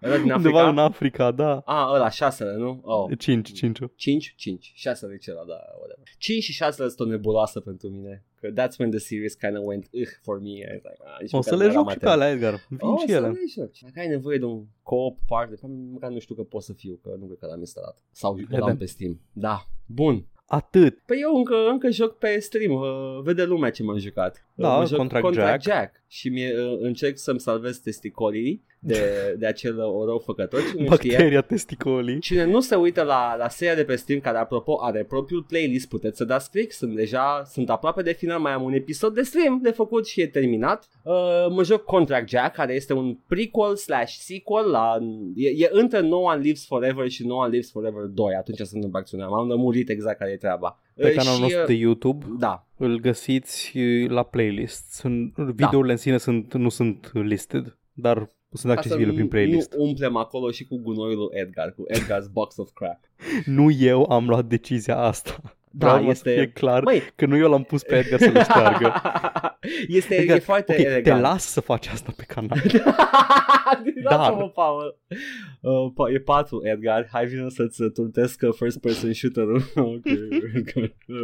[0.05, 0.69] Ăla din Undeva Africa?
[0.69, 1.59] în Africa, da.
[1.65, 2.81] Ah, ăla, șasele, nu?
[2.83, 3.19] Oh.
[3.19, 4.35] 5, 5 5?
[4.37, 4.73] 5.
[4.75, 6.07] 6 de cela, da, whatever.
[6.19, 8.25] 5 și 6 sunt o nebuloasă pentru mine.
[8.41, 10.49] Că that's when the series kind of went ugh for me.
[10.51, 12.21] I was like, ah, nici O măcar să nu le eram joc și pe atent.
[12.23, 12.55] alea, Edgar.
[12.69, 13.29] Vin Oh, și să ele.
[13.29, 13.81] le joci.
[13.83, 17.09] Dacă ai nevoie de un co-op party, măcar nu știu că pot să fiu, că
[17.21, 17.97] nu cred că l-am instalat.
[18.11, 18.77] Sau îl am Vedem.
[18.77, 19.21] pe Steam.
[19.33, 19.67] Da.
[19.87, 20.27] Bun.
[20.47, 20.99] Atât.
[21.07, 24.47] Păi eu încă, încă joc pe stream, uh, vede lumea ce m-am jucat.
[24.55, 25.79] Da, Uh, mă joc Contract Contract Jack.
[25.79, 26.03] Jack.
[26.07, 30.61] Și mie, uh, încerc să-mi salvez testicolii de, de acel rău făcător.
[30.61, 32.19] Cine nu știe, Bacteria testicolii.
[32.19, 35.89] Cine nu se uită la, la seria de pe stream, care apropo are propriul playlist,
[35.89, 39.23] puteți să dați click, sunt deja, sunt aproape de final, mai am un episod de
[39.23, 40.89] stream de făcut și e terminat.
[41.03, 41.13] Uh,
[41.51, 44.99] mă joc Contract Jack, care este un prequel slash sequel la,
[45.35, 48.75] e, e între No One Lives Forever și No One Lives Forever 2, atunci se
[48.75, 50.79] întâmplă acțiunea, m-am lămurit exact care e treaba.
[50.95, 54.93] Pe Uh, canalul și, nostru uh, de YouTube Da, îl găsiți uh, la playlist.
[54.93, 59.75] Sunt, videourile în sine sunt, nu sunt listed, dar sunt ca să accesibile prin playlist.
[59.75, 63.01] nu umplem acolo și cu gunoiul lui Edgar, cu Edgar's Box of Crap.
[63.59, 65.41] Nu eu am luat decizia asta.
[65.77, 66.29] Da, Vreau este...
[66.29, 67.03] Să fie clar Băi.
[67.15, 68.93] că nu eu l-am pus pe Edgar să le șteargă.
[69.89, 71.21] este Adică, e foarte ok, te elegant.
[71.21, 72.59] las să faci asta pe canal.
[74.05, 74.99] da, Dar- mă, Paul.
[75.61, 77.09] Uh, pa- e 4, Edgar.
[77.13, 79.63] Hai vină să-ți turtesc uh, first person shooter-ul.
[79.75, 80.03] ok.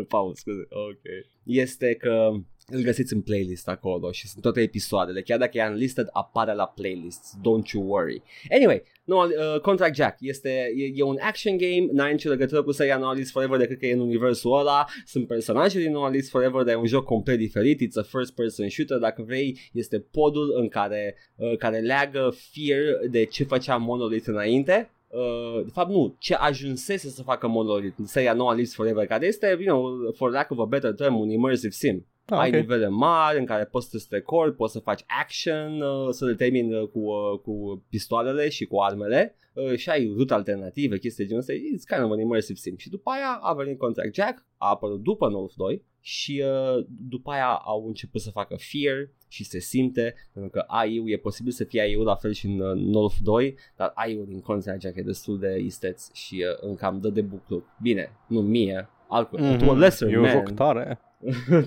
[0.08, 0.66] Paul, scuze.
[0.70, 1.00] Ok.
[1.44, 2.30] Este că
[2.70, 5.22] îl găsiți în playlist acolo și sunt toate episoadele.
[5.22, 7.34] Chiar dacă e unlisted, apare la playlist.
[7.38, 8.22] Don't you worry.
[8.50, 12.72] Anyway, no, uh, Contract Jack este e, e un action game, n-are nicio legătură cu
[12.72, 16.28] seria No Alice Forever decât că e în universul ăla, sunt personaje din No Alice
[16.28, 19.98] Forever, dar e un joc complet diferit, it's a first person shooter, dacă vrei, este
[19.98, 25.90] podul în care, uh, care leagă Fear de ce făcea Monolith înainte, Uh, de fapt
[25.90, 30.12] nu, ce ajunsese să facă Monolith în seria No Alice Forever, care este, you know,
[30.12, 32.06] for lack of a better term, un immersive sim.
[32.30, 32.54] Ah, Ai ok.
[32.54, 36.74] nivele mari în care poți să te record, poți să faci action, uh, să determini
[36.74, 41.28] uh, cu, uh, cu pistoalele și cu armele uh, și ai rute alternative, chestii de
[41.28, 41.52] genul ăsta.
[41.52, 42.76] It's kind of an immersive sim.
[42.76, 47.30] Și după aia a venit Contract Jack, a apărut după North 2 și uh, după
[47.30, 51.64] aia au început să facă Fear și se simte, pentru că AI-ul e posibil să
[51.64, 55.02] fie AI-ul la fel și în uh, North 2, dar AI-ul din Contract Jack e
[55.02, 57.64] destul de isteț și uh, îmi cam dă de buclu.
[57.82, 59.58] Bine, nu mie, altcui, mm-hmm.
[59.64, 60.16] to a lesser Mhm.
[60.16, 60.32] e un man.
[60.32, 61.00] joc tare.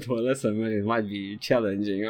[0.05, 2.03] To a lesser man it might be challenging.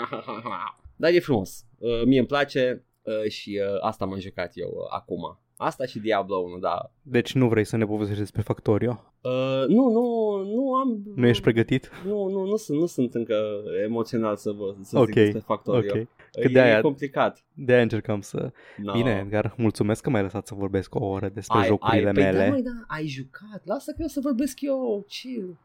[0.96, 1.66] Dar e frumos.
[1.78, 5.38] Uh, mie îmi place uh, și uh, asta m-am jucat eu uh, acum.
[5.58, 6.92] Asta și Diablo 1, da.
[7.02, 9.04] Deci nu vrei să ne povestești despre Factorio?
[9.22, 11.04] Uh, nu, nu, nu am...
[11.16, 11.90] Nu ești pregătit?
[12.06, 13.36] Nu, nu, nu sunt, nu sunt încă
[13.84, 15.92] emoțional să vă să Ok, zic despre Factorio.
[16.00, 16.08] ok.
[16.32, 17.46] Că E, de-aia- e complicat.
[17.54, 18.52] De-aia încercam să...
[18.78, 18.94] No.
[18.94, 22.24] Bine, Edgar, mulțumesc că m-ai lăsat să vorbesc o oră despre ai, jocurile ai, păi
[22.24, 22.44] mele.
[22.46, 23.62] Da, măi, da, ai jucat.
[23.64, 25.06] Lasă că eu să vorbesc eu.
[25.08, 25.58] Chill.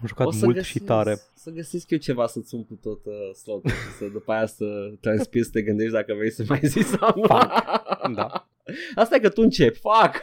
[0.00, 1.16] Am jucat O să mult găsesc, și tare.
[1.34, 4.64] Să găsesc eu ceva să-ți umplu tot uh, slotul și să după aia să
[5.00, 7.26] transpiri să te gândești dacă vrei să mai zici sau nu.
[8.14, 8.48] Da.
[8.94, 9.78] Asta e că tu începi.
[9.78, 10.22] Fuck!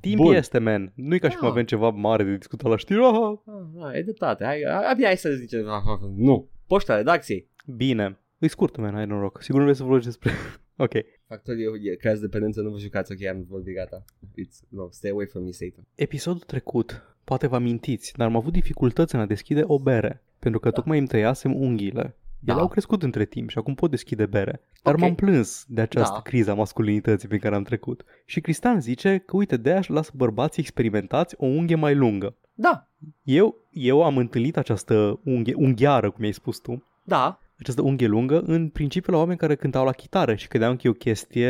[0.00, 0.34] Timp Bun.
[0.34, 0.92] este, man.
[0.94, 1.52] Nu e ca și cum Da.
[1.52, 3.04] avem ceva mare de discutat la știri.
[3.04, 3.42] Aha.
[3.46, 4.44] Ah, da, e dreptate.
[4.44, 5.82] Hai, abia hai să zici ceva.
[6.16, 6.50] Nu.
[6.66, 7.50] Poșta redacției.
[7.76, 8.18] Bine.
[8.38, 9.42] E scurt, man, ai noroc.
[9.42, 10.30] Sigur nu vrei să vorbești despre...
[10.84, 10.92] ok.
[11.26, 14.04] Factorii e- creează dependență, nu vă jucați, ok, am vorbit, gata.
[14.24, 15.86] It's, no, stay away from me, Satan.
[15.94, 20.60] Episodul trecut, poate vă amintiți, dar am avut dificultăți în a deschide o bere, pentru
[20.60, 22.16] că tocmai îmi tăiasem unghiile.
[22.44, 22.52] Da.
[22.52, 24.60] Ele au crescut între timp și acum pot deschide bere.
[24.82, 25.00] Dar Ok.
[25.00, 26.20] m-am plâns de această Da.
[26.20, 28.04] criză a masculinității pe care am trecut.
[28.24, 32.36] Și Cristian zice că uite, de-aia își lasă bărbații experimentați o unghie mai lungă.
[32.54, 32.88] Da,
[33.22, 38.40] Eu, eu am întâlnit această unghie, unghiară, cum ai spus tu, da, această unghie lungă
[38.46, 41.48] în principiu la oameni care cântau la chitară și credeam că e o chestie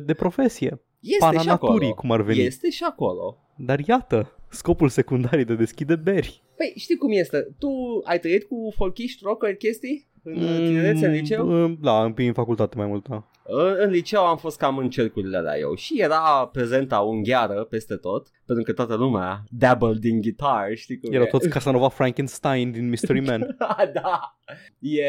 [0.00, 0.80] de profesie.
[1.00, 1.72] este Pana și acolo.
[1.72, 2.40] naturii, cum ar veni.
[2.40, 3.36] Este și acolo.
[3.56, 6.42] Dar iată, scopul secundar e de deschide beri.
[6.56, 7.48] Păi știi cum este?
[7.58, 7.68] Tu
[8.04, 10.06] ai trăit cu folchiști, rocker, chestii?
[10.22, 11.46] În mm, tinerețe, în liceu?
[11.46, 13.28] Mm, Da, în, în facultate mai mult, da.
[13.44, 17.96] În, în liceu am fost cam în cercurile alea eu și era prezenta unghiară peste
[17.96, 21.28] tot, pentru că toată lumea dabbled din guitar, știi cum Erau e?
[21.28, 23.56] toți Casanova Frankenstein din Mystery Man.
[23.92, 24.38] da.
[24.78, 25.02] E,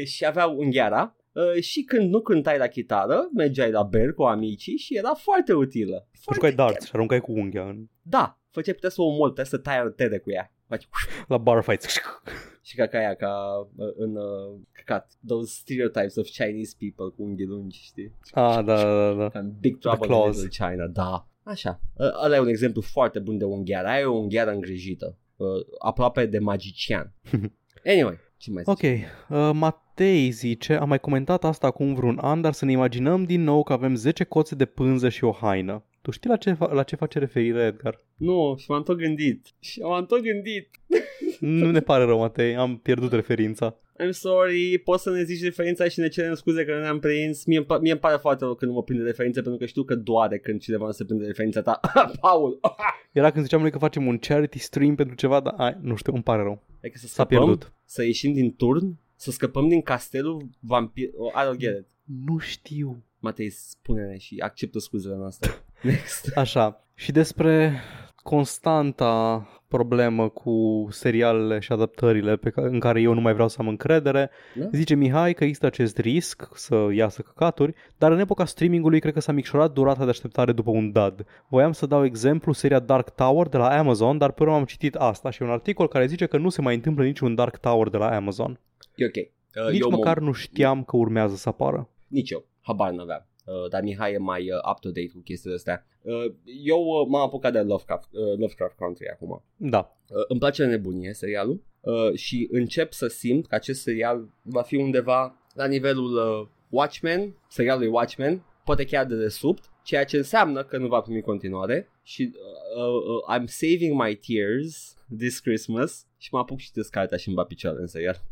[0.00, 1.16] e, și aveau unghiara
[1.56, 5.52] e, și când nu cântai la chitară, mergeai la ber cu amicii și era foarte
[5.52, 6.08] utilă.
[6.20, 9.44] Foarte, Jucai darts și aruncai cu unghia în, Da, făceai putea să o omori, putea
[9.44, 10.52] să tai artere cu ea.
[10.68, 10.88] Faci
[11.28, 11.86] la bar fights.
[12.62, 13.32] și ca, ca aia, ca
[13.76, 18.12] uh, în uh, căcat, those stereotypes of Chinese people cu unghii lungi, știi?
[18.32, 19.28] Ah, da, da, da.
[19.28, 20.42] Ca în Big Trouble in claws.
[20.42, 21.26] Little China, da.
[21.42, 21.80] Așa.
[21.98, 23.88] Ă- Ăla e un exemplu foarte bun de unghiară.
[23.88, 25.16] Aia e o unghiară îngrijită.
[25.36, 25.46] Uh,
[25.78, 27.12] aproape de magician.
[27.84, 28.72] Anyway, ce mai zici?
[28.72, 28.82] Ok,
[29.38, 33.42] uh, Matei zice, am mai comentat asta acum vreun an, dar să ne imaginăm din
[33.42, 35.84] nou că avem 10 coțe de pânză și o haină.
[36.02, 38.04] Tu știi la ce, fa- la ce face referire, Edgar?
[38.16, 39.46] Nu, și m-am tot gândit.
[39.58, 40.68] Și m-am tot gândit.
[41.40, 43.76] nu ne pare rău, Matei, am pierdut referința.
[44.04, 47.44] I'm sorry, poți să ne zici referința și ne cerem scuze că nu ne-am prins.
[47.44, 49.66] Mie, îmi pa- mie îmi pare foarte rău când nu mă prinde referințe pentru că
[49.66, 51.80] știu că doare când cineva nu se prinde referința ta.
[52.20, 52.60] Paul!
[53.12, 56.12] Era când ziceam noi că facem un charity stream pentru ceva, dar ai, nu știu,
[56.12, 56.62] îmi pare rău.
[56.82, 57.72] Adică să S-a scăpăm, pierdut.
[57.84, 61.08] să ieșim din turn, să scăpăm din castelul vampir...
[61.16, 61.86] Oh, I don't get it.
[62.26, 63.04] Nu știu.
[63.18, 65.50] Matei, spune-ne și acceptă scuzele noastre.
[65.82, 66.30] Next.
[66.36, 67.80] Așa, și despre
[68.22, 73.56] constanta problemă cu serialele și adaptările pe ca- în care eu nu mai vreau să
[73.60, 74.30] am încredere.
[74.54, 74.68] Da?
[74.72, 79.20] Zice Mihai că există acest risc să iasă căcaturi, dar în epoca streamingului cred că
[79.20, 81.24] s-a micșorat durata de așteptare după un dad.
[81.48, 84.94] Voiam să dau exemplu seria Dark Tower de la Amazon, dar pe urmă am citit
[84.94, 87.96] asta și un articol care zice că nu se mai întâmplă niciun Dark Tower de
[87.96, 88.60] la Amazon.
[88.94, 89.14] E ok.
[89.16, 90.26] Uh, Nici eu măcar mă...
[90.26, 91.88] nu știam că urmează să apară.
[92.06, 92.44] Nici eu.
[92.60, 93.26] Habar n-aveam.
[93.44, 95.86] Uh, dar Mihai e mai uh, up-to-date cu chestiile astea.
[96.02, 96.32] Uh,
[96.64, 99.42] eu uh, m-am apucat de Lovecraft, uh, Lovecraft Country acum.
[99.56, 99.96] Da.
[100.08, 104.76] Uh, îmi place nebunie serialul uh, și încep să simt că acest serial va fi
[104.76, 110.78] undeva la nivelul uh, Watchmen, serialului Watchmen, poate chiar de desubt ceea ce înseamnă că
[110.78, 112.32] nu va primi continuare și
[112.76, 117.26] uh, uh, I'm saving my tears this Christmas și mă apuc și de cartea și
[117.26, 118.22] îmi bat picioare în serial.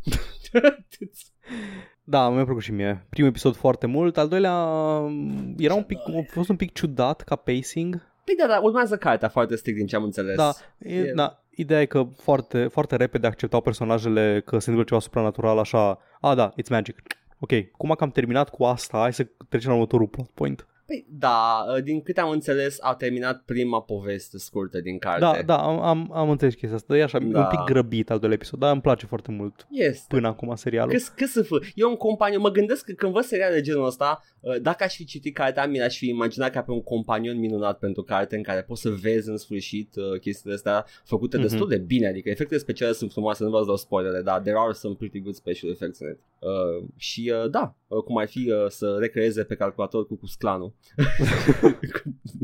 [2.10, 3.06] Da, mi-a plăcut și mie.
[3.08, 4.54] Primul episod foarte mult, al doilea
[4.98, 8.02] mm, era un pic, a fost un pic ciudat ca pacing.
[8.24, 10.36] Păi da, da, urmează cartea foarte strict din ce am înțeles.
[10.36, 15.00] Da, e, da, ideea e că foarte, foarte repede acceptau personajele că se întâmplă ceva
[15.00, 17.02] supranatural așa, a da, it's magic.
[17.38, 20.66] Ok, cum că am terminat cu asta, hai să trecem la următorul plot point.
[20.90, 25.20] Păi da, ă, din câte am înțeles a terminat prima poveste scurtă din carte.
[25.20, 26.96] Da, da, am, am, am înțeles chestia asta.
[26.96, 27.38] E așa, da.
[27.38, 30.04] un pic grăbit al doilea episod, dar îmi place foarte mult este.
[30.08, 30.92] până acum serialul.
[30.92, 31.58] Cât, cât să fă?
[31.74, 34.94] Eu un companion, mă gândesc că când văd seriale de genul ăsta, ă, dacă aș
[34.94, 38.42] fi citit cartea, mi aș fi imaginat ca pe un companion minunat pentru carte în
[38.42, 41.40] care poți să vezi în sfârșit uh, chestiile astea făcute mm-hmm.
[41.40, 44.72] destul de bine, adică efectele speciale sunt frumoase, nu vă dau spoilere, dar there are
[44.72, 46.18] some pretty good special effects in it.
[46.40, 50.72] Uh, și uh, da, uh, cum ar fi uh, să recreeze pe calculator cu Cusclanul.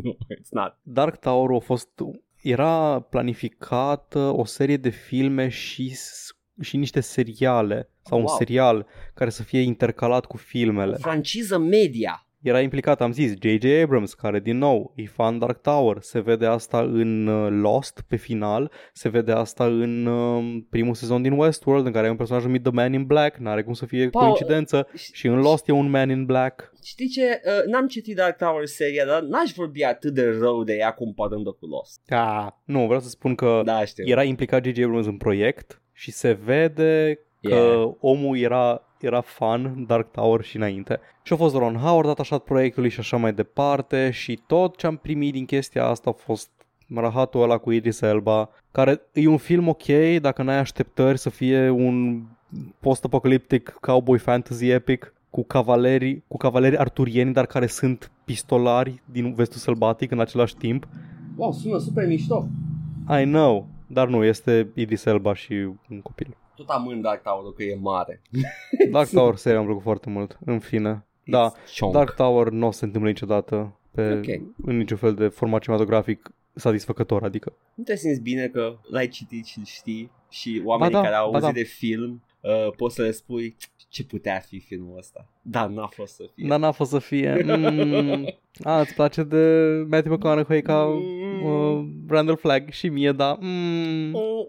[0.03, 0.79] No, it's not.
[0.83, 2.03] Dark Tower a fost
[2.43, 5.97] era planificată o serie de filme și
[6.61, 8.27] și niște seriale sau wow.
[8.27, 10.95] un serial care să fie intercalat cu filmele.
[10.95, 13.83] O franciză media era implicat, am zis, J.J.
[13.83, 18.17] Abrams, care din nou e fan Dark Tower, se vede asta în uh, Lost pe
[18.17, 22.45] final, se vede asta în uh, primul sezon din Westworld, în care e un personaj
[22.45, 25.69] numit The Man in Black, n-are cum să fie Paul, coincidență, uh, și în Lost
[25.69, 26.73] e un Man in Black.
[26.85, 30.75] Știi ce, uh, n-am citit Dark Tower seria, dar n-aș vorbi atât de rău de
[30.75, 32.01] ea comparând-o cu Lost.
[32.09, 34.05] Ah, nu, vreau să spun că da, știu.
[34.07, 34.83] era implicat J.J.
[34.83, 37.91] Abrams în proiect și se vede că yeah.
[38.01, 41.01] omul era era fan Dark Tower și înainte.
[41.23, 44.97] Și a fost Ron Howard atașat proiectului și așa mai departe și tot ce am
[44.97, 46.51] primit din chestia asta a fost
[46.95, 49.87] rahatul ăla cu Idris Elba, care e un film ok
[50.21, 52.23] dacă n-ai așteptări să fie un
[52.81, 59.59] post-apocaliptic cowboy fantasy epic cu cavaleri, cu cavaleri arturieni, dar care sunt pistolari din vestul
[59.59, 60.89] sălbatic în același timp.
[61.37, 62.49] Wow, sună super mișto.
[63.21, 65.53] I know, dar nu, este Idris Elba și
[65.91, 66.37] un copil.
[66.57, 68.23] Tot amând Dark Tower că e mare.
[68.91, 71.07] Dark Tower seria am plăcut foarte mult, în fine.
[71.21, 71.93] It's da, chonk.
[71.93, 74.43] Dark Tower nu o să se întâmple niciodată pe, okay.
[74.65, 77.53] în niciun fel de format cinematografic satisfăcător, adică.
[77.75, 81.27] Nu te simți bine că l-ai citit și știi și oamenii ba da, care au
[81.27, 81.53] auzit da.
[81.53, 83.57] de film uh, poți să le spui
[83.89, 85.29] ce putea fi filmul ăsta.
[85.43, 86.49] Da, n-a fost să fie.
[86.49, 87.35] Da, n-a fost să fie.
[88.57, 91.43] Mm, a, îți place de Matthew McConaughey ca mm.
[91.45, 93.39] uh, Randall Flagg și mie, da.
[93.41, 94.15] Mm.
[94.15, 94.47] Oh.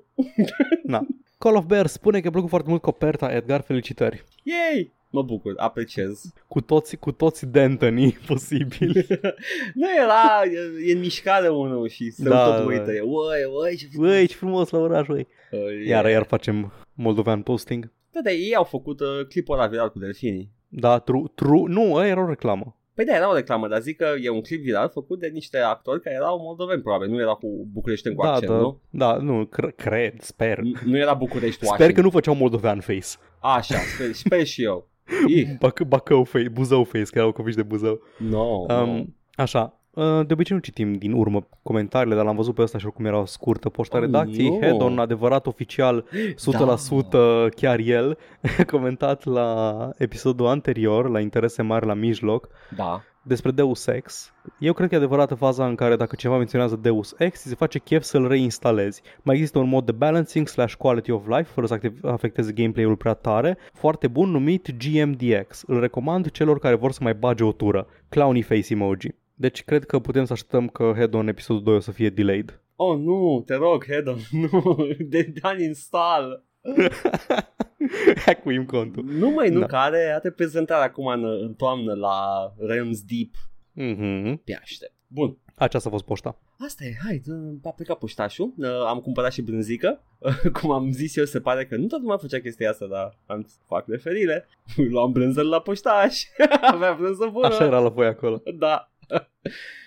[0.83, 1.05] Na.
[1.37, 4.23] Call of Bear spune că a plăcut foarte mult coperta, Edgar, felicitări.
[4.43, 4.95] Yay!
[5.09, 6.33] Mă bucur, apreciez.
[6.47, 9.07] Cu toți, cu toți D'Antoni posibil.
[9.81, 12.91] nu era, e, e în mișcare unul și se da, tot uită.
[12.91, 13.03] Da.
[13.03, 14.09] Uai, uai, ce frumos.
[14.09, 15.27] Uai, ce frumos la oraș, uai.
[15.51, 17.91] Uh, iar, iar facem moldovean posting.
[18.11, 20.51] Da, da, ei au făcut uh, clipul ăla viral cu delfinii.
[20.67, 22.76] Da, true, true, nu, era o reclamă.
[22.97, 25.57] Păi da, era o reclamă, dar zic că e un clip viral făcut de niște
[25.57, 27.09] actori care erau moldoveni, probabil.
[27.09, 28.81] Nu era cu București cu da, accent, da, nu?
[28.89, 30.59] Da, nu, cre- cred, sper.
[30.85, 33.07] Nu era București Sper că nu făceau moldovean face.
[33.39, 34.89] Așa, sper, sper și eu.
[35.63, 38.01] Bac- Bacău face, Buzău face, că erau copici de Buzău.
[38.17, 39.03] No, um, no.
[39.35, 42.85] Așa, uh, de obicei nu citim din urmă comentariile, dar l-am văzut pe ăsta și
[42.85, 44.49] oricum era o scurtă poșta oh, redacției.
[44.49, 44.59] No.
[44.59, 47.49] Hedon, adevărat oficial, 100% da.
[47.55, 48.17] chiar el,
[48.71, 53.01] comentat la episodul anterior, la interese mari la mijloc, da.
[53.21, 54.33] despre Deus Ex.
[54.59, 57.79] Eu cred că e adevărată faza în care dacă ceva menționează Deus Ex, se face
[57.79, 59.01] chef să-l reinstalezi.
[59.21, 63.13] Mai există un mod de balancing slash quality of life, fără să afecteze gameplay-ul prea
[63.13, 65.63] tare, foarte bun numit GMDX.
[65.67, 67.87] Îl recomand celor care vor să mai bage o tură.
[68.09, 69.15] Clowny face emoji.
[69.39, 72.61] Deci cred că putem să așteptăm că Head-on episodul 2 o să fie delayed.
[72.75, 74.17] Oh, nu, te rog, Head-on,
[74.51, 76.45] nu, de uninstall.
[78.25, 79.03] Hackuim contul.
[79.03, 79.65] Nu mai nu, da.
[79.65, 82.17] care are prezentarea acum în, în toamnă la
[82.57, 83.31] Realms Deep.
[83.75, 84.43] Mm-hmm.
[84.43, 84.93] Pe aștept.
[85.07, 85.37] Bun.
[85.55, 86.39] Aceasta a fost poșta.
[86.59, 87.21] Asta e, hai,
[87.63, 88.53] a plecat poștașul,
[88.87, 90.03] am cumpărat și brânzică,
[90.61, 93.47] cum am zis eu, se pare că nu toată lumea făcea chestia asta, dar am
[93.67, 94.47] fac referire,
[94.89, 96.23] luam brânză la poștaș,
[96.61, 97.47] avea brânză bună.
[97.47, 98.41] Așa era la voi acolo.
[98.57, 98.91] Da.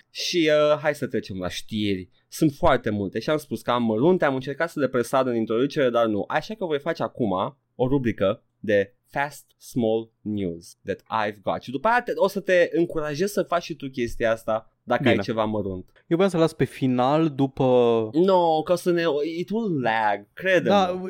[0.09, 2.09] Și uh, hai să trecem la știri.
[2.27, 5.35] Sunt foarte multe și am spus că am mărunte, am încercat să le presad în
[5.35, 6.23] introducere, dar nu.
[6.27, 7.31] Așa că voi face acum
[7.75, 11.61] o rubrică de Fast Small News that I've got.
[11.61, 15.01] Și după aia te, o să te încurajez să faci și tu chestia asta dacă
[15.01, 15.15] Bine.
[15.15, 15.85] ai ceva mărunt.
[16.07, 17.63] Eu vreau să las pe final după...
[18.13, 19.03] Nu, no, ca să ne...
[19.37, 21.01] It will lag, crede Da,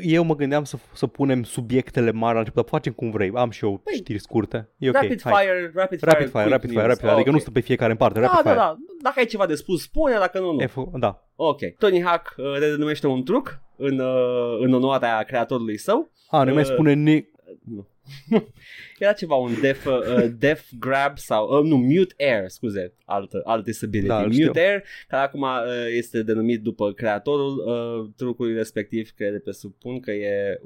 [0.00, 3.30] eu mă gândeam să, să punem subiectele mari la început, dar facem cum vrei.
[3.34, 4.68] Am și eu păi, știri scurte.
[4.78, 5.32] E okay, rapid, hai.
[5.32, 7.10] fire, rapid fire, rapid fire, rapid fire, rapid fire.
[7.10, 7.32] Adică okay.
[7.32, 8.62] nu stă pe fiecare în parte, da, rapid da, fire.
[8.62, 10.64] Da, Dacă ai ceva de spus, spune, dacă nu, nu.
[10.64, 11.22] F- da.
[11.36, 11.58] Ok.
[11.78, 16.10] Tony Hawk uh, redenumește un truc în, uh, în onoarea creatorului său.
[16.28, 17.28] A, nu uh, mai spune ni...
[17.64, 17.86] Nu.
[18.98, 23.64] Era ceva, un def, uh, def grab sau, uh, nu, mute air, scuze, alt, alt
[23.64, 24.08] disability.
[24.08, 24.52] Da, îl mute știu.
[24.54, 25.58] air, care acum uh,
[25.96, 30.60] este denumit după creatorul uh, trucului respectiv, care presupun că e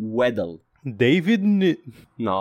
[0.00, 0.60] Weddle.
[0.82, 1.42] David...
[1.42, 1.78] Ni-
[2.16, 2.40] No,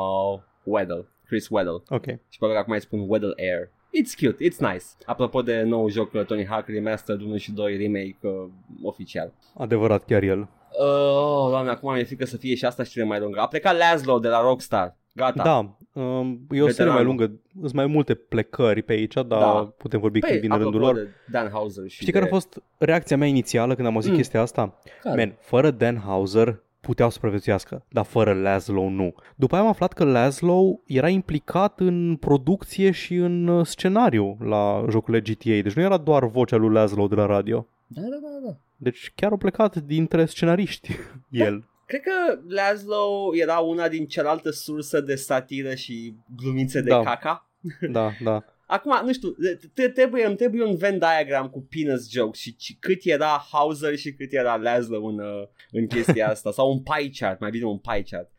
[0.64, 1.06] Weddle.
[1.28, 1.82] Chris Weddle.
[1.90, 2.06] Ok.
[2.06, 3.70] Și pe că acum îi spun Weddle Air.
[4.00, 4.86] It's cute, it's nice.
[5.06, 8.50] Apropo de nou joc uh, Tony Hawk Remastered 1 și 2 remake uh,
[8.84, 9.34] oficial.
[9.58, 10.48] Adevărat chiar el.
[10.80, 13.40] Oh, doamne, acum mi-e frică să fie și asta știre mai lungă.
[13.40, 14.96] A plecat Laszlo de la Rockstar.
[15.14, 15.44] Gata.
[15.44, 15.58] Da,
[16.02, 16.94] um, e o serie Veteranul.
[16.94, 19.74] mai lungă, sunt mai multe plecări pe aici, dar Da.
[19.78, 20.96] putem vorbi Păi, când vine apropo rândul lor.
[21.04, 22.34] de Dan Hauser și Știi care a de...
[22.34, 24.18] fost reacția mea inițială când am auzit Mm.
[24.18, 24.80] chestia asta?
[25.04, 25.16] Care?
[25.26, 29.14] Man, fără Dan Hauser puteau să supraviețuiască, dar fără Laszlo nu.
[29.36, 34.86] După aia am aflat că Laszlo era implicat în producție și în uh, scenariu la
[34.90, 37.68] jocurile GTA, deci nu era doar vocea lui Laszlo de la radio.
[37.88, 38.56] Da, da, da, da.
[38.84, 40.92] Deci chiar a plecat dintre scenariști
[41.30, 41.70] el.
[41.86, 47.04] Cred că Laszlo era una din celelalte surse de satiră și glumițe de Da.
[47.04, 47.50] caca.
[47.92, 48.46] Da, da.
[48.68, 49.36] Acum, nu știu,
[49.74, 53.96] te- trebuie, îmi trebuie un Venn diagram cu penis jokes și ci- cât era Hauser
[53.98, 56.52] și cât era Laszlo în, uh, în chestia asta.
[56.52, 58.32] Sau un pie chart, mai bine un pie chart.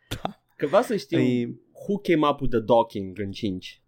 [0.57, 3.83] Că vreau să știu Ei, who came up with the docking în 5.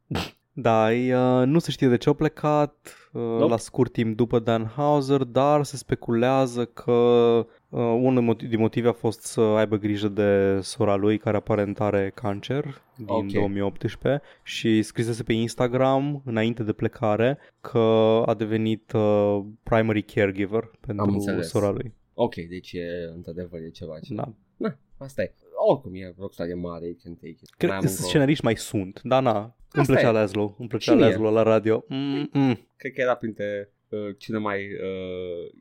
[0.57, 3.45] Da, ei, uh, nu se știe de ce au plecat uh, Nope.
[3.51, 7.47] la scurt timp după Dan Hauser, dar se speculează că uh,
[7.79, 11.81] unul din motiv- din motive a fost să aibă grijă de sora lui care aparent
[11.81, 13.27] are cancer din Ok.
[13.33, 17.79] 2018 și scrisese pe Instagram înainte de plecare că
[18.27, 21.49] a devenit uh, primary caregiver pentru înțeles.
[21.49, 21.95] sora lui.
[22.15, 24.15] Ok, deci e, într-adevăr e ceva ce...
[24.15, 24.33] Da.
[24.57, 25.35] Na, asta e.
[25.69, 27.51] Oricum e Rockstar e mare, you can take it.
[27.57, 30.13] Cred Mai că am încă o- scenariști mai sunt, dar na, îmi Asta plăcea e.
[30.13, 31.07] Laszlo, îmi plăcea Și mie.
[31.07, 31.85] Laszlo la radio.
[31.89, 32.59] Mm-mm.
[32.77, 34.59] Cred că era printre uh, cele mai...
[34.59, 35.53] Uh,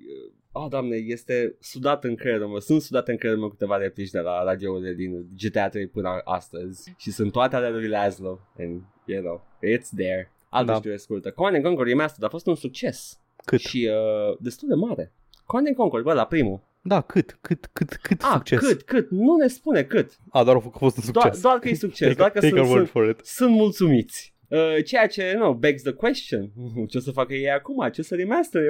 [0.52, 2.60] oh, doamne, este sudat în creierul meu.
[2.60, 6.94] Sunt sudat în creierul meu câteva replici de la radiourile din GTA 3 până astăzi.
[6.98, 8.40] Și sunt toate ale lui Laszlo.
[8.60, 10.32] And, you know, it's there.
[10.50, 10.72] Altă Da.
[10.74, 10.80] da.
[10.80, 11.32] știre scurtă.
[11.32, 13.20] Command Conquer Remastered a fost un succes.
[13.46, 13.60] Cât?
[13.60, 15.14] Și uh, destul de mare.
[15.46, 16.62] Command Conquer, bă, la primul.
[16.86, 17.38] Da, cât?
[17.42, 18.60] Cât, cât, cât Ah, succes?
[18.60, 19.10] cât, cât?
[19.10, 20.18] Nu ne spune cât.
[20.30, 21.42] A, doar a fost- a fost un Doar, succes.
[21.42, 22.08] doar că e succes.
[22.08, 23.26] take doar că take sunt, our word sunt, for it.
[23.26, 24.32] sunt mulțumiți.
[24.48, 26.52] Uh, ceea ce, nu, begs the question.
[26.90, 27.90] Ce o să facă ei acum?
[27.90, 28.62] Ce o să remaster?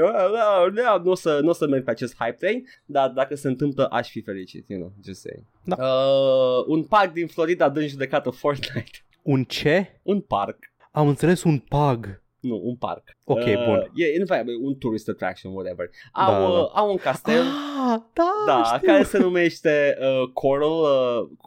[1.04, 3.88] Nu o să, nu o să merg pe acest hype train, dar dacă se întâmplă,
[3.92, 5.46] aș fi fericit, you know, just saying.
[5.64, 5.76] Da.
[5.76, 8.90] Uh, un parc din Florida dă în judecată Fortnite.
[9.22, 10.00] Un ce?
[10.04, 10.58] un parc.
[10.92, 12.23] Am înțeles un pug.
[12.44, 13.04] Nu, un parc.
[13.26, 13.92] Ok, uh, bun.
[13.96, 15.90] E, în fapt, un tourist attraction, whatever.
[16.12, 16.80] Au, Da, uh, da.
[16.80, 17.42] au un castel.
[17.42, 18.88] Ah, da, Da, știu.
[18.88, 20.70] care se numește uh, Coral,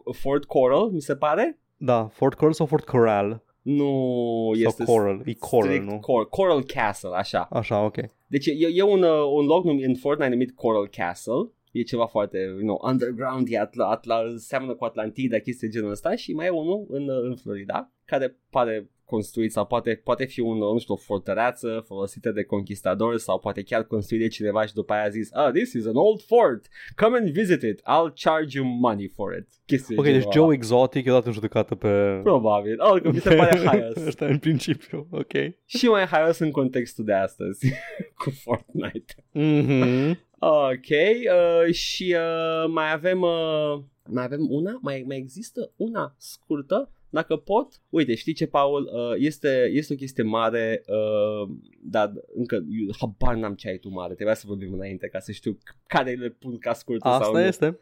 [0.05, 1.59] uh, Fort Coral, mi se pare.
[1.77, 3.43] Da, Fort Coral sau Fort Coral?
[3.63, 5.99] Nu este sau Coral, e Coral, strict nu?
[6.01, 7.49] Cor- Coral Castle, așa.
[7.51, 7.97] Așa, ok.
[8.27, 11.51] Deci e, e un, uh, un loc numit, în Fortnite numit Coral Castle.
[11.73, 15.91] E ceva foarte, you know, underground, e atla, atla, seamănă cu Atlantida, chestii de genul
[15.91, 20.25] ăsta și mai e unul în, uh, în Florida care pare construit sau poate, poate
[20.25, 24.29] fi un, uh, nu știu, o fortăreață folosită de conquistadori sau poate chiar construit de
[24.29, 27.63] cineva și după aia a zis, ah, this is an old fort, come and visit
[27.63, 29.49] it, I'll charge you money for it.
[29.67, 30.45] Chestii de Ok, genul deci ăla.
[30.45, 32.21] Joe Exotic e dat în judecată pe...
[32.23, 33.97] Probabil, oricum mi se pare haios.
[34.07, 35.33] Asta în principiu, ok.
[35.65, 37.73] și mai haios în contextul de astăzi
[38.21, 39.15] cu Fortnite.
[39.33, 40.25] Mhm.
[40.39, 46.91] Ok, uh, și uh, mai avem uh, mai avem una, mai, mai există una scurtă,
[47.17, 47.69] dacă pot.
[47.89, 48.83] Uite, știi ce, Paul?
[48.93, 51.49] Uh, este, este o chestie mare, uh,
[51.83, 54.15] dar încă eu habar n-am ce ai tu mare.
[54.15, 57.45] Trebuia să vorbim înainte ca să știu care le pun ca scurtă sau Asta nu.
[57.45, 57.79] este.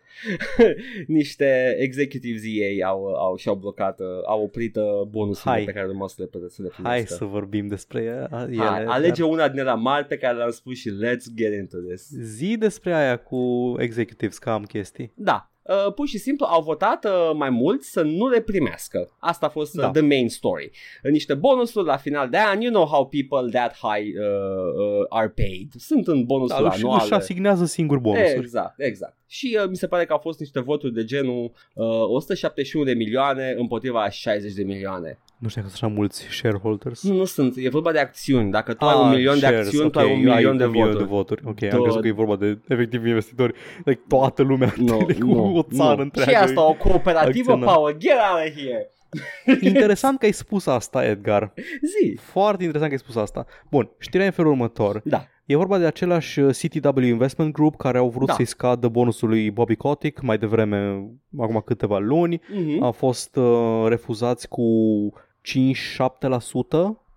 [1.07, 5.64] Niște executives EA au, au, și-au blocat, uh, au oprit uh, bonusurile Hai.
[5.64, 7.14] pe care urmau să le, să le Hai primească.
[7.14, 8.28] să vorbim despre ele.
[8.57, 12.09] Hai, alege una din ele mari pe care le-am spus și let's get into this.
[12.11, 15.12] Zi despre aia cu executives, că am chestii.
[15.16, 15.49] Da.
[15.64, 19.10] Uh, pur și simplu au votat uh, mai mulți să nu le primească.
[19.18, 19.90] Asta a fost uh, Da.
[19.90, 20.70] the main story.
[21.04, 22.60] Uh, niște bonusuri la final de an.
[22.60, 25.72] You know how people that high uh, uh, are paid.
[25.76, 27.02] Sunt în Da, bonusuri își, anuale.
[27.02, 28.38] își asignează singur bonusuri.
[28.38, 29.16] Exact, exact.
[29.26, 32.94] Și uh, mi se pare că au fost niște voturi de genul uh, 171 de
[32.94, 35.18] milioane împotriva 60 de milioane.
[35.39, 37.03] Nu știu dacă sunt așa mulți shareholders.
[37.03, 37.55] Nu, nu sunt.
[37.57, 38.51] E vorba de acțiuni.
[38.51, 40.64] Dacă tu Ah, ai un milion de shares, acțiuni, tu ok, ai un milion de
[40.64, 41.05] un milion voturi.
[41.09, 41.43] de voturi.
[41.45, 41.76] Ok, Da.
[41.76, 43.55] am crezut că e vorba de efectiv investitori.
[43.85, 46.03] Like, toată lumea, Nu, like, nu, o țară nu.
[46.03, 46.30] întreagă.
[46.30, 47.74] Și asta o cooperativă, acționar.
[47.74, 47.97] Paul.
[47.99, 48.89] Get out of here.
[49.70, 51.53] Interesant că ai spus asta, Edgar.
[51.82, 52.18] Zi.
[52.20, 53.47] Foarte interesant că ai spus asta.
[53.70, 55.01] Bun, știrea e în felul următor.
[55.05, 55.24] Da.
[55.47, 58.32] E vorba de același uh, CTW Investment Group care au vrut Da.
[58.32, 62.38] să-i scadă bonusul lui Bobby Kotick mai devreme, acum câteva luni.
[62.38, 62.80] Mm-hmm.
[62.80, 64.62] A fost uh, refuzați cu
[65.42, 65.97] 5-7%,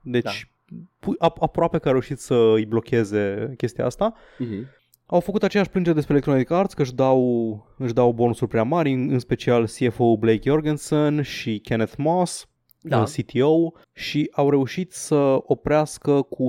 [0.02, 0.78] deci Da.
[1.00, 4.14] pu- ap- aproape că a reușit să îi blocheze chestia asta.
[4.16, 4.76] Mm-hmm.
[5.06, 8.92] Au făcut aceeași plângere despre Electronic Arts că își dau, își dau bonusuri prea mari,
[8.92, 12.48] în, în special CFO Blake Jorgensen și Kenneth Moss,
[12.88, 12.98] Da.
[12.98, 13.04] da.
[13.04, 16.48] CTO, și au reușit să oprească cu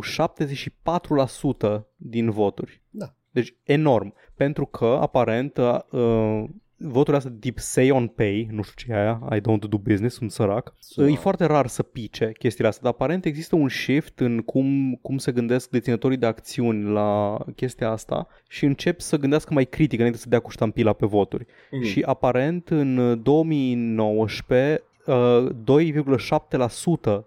[1.78, 2.82] 74% din voturi.
[2.90, 3.14] Da.
[3.30, 6.44] Deci enorm, pentru că aparent uh,
[6.78, 10.16] voturile astea deep say on pay, nu știu ce e aia, I don't do business,
[10.16, 10.74] sunt sărac.
[10.78, 11.08] Sună.
[11.08, 15.18] E foarte rar să pice chestiile astea, dar aparent există un shift în cum, cum
[15.18, 20.18] se gândesc deținătorii de acțiuni la chestia asta și încep să gândească mai critic înainte
[20.18, 21.46] să dea cu ștampila pe voturi.
[21.70, 21.82] Mm.
[21.82, 25.14] Și aparent în 2019 uh, 2,7%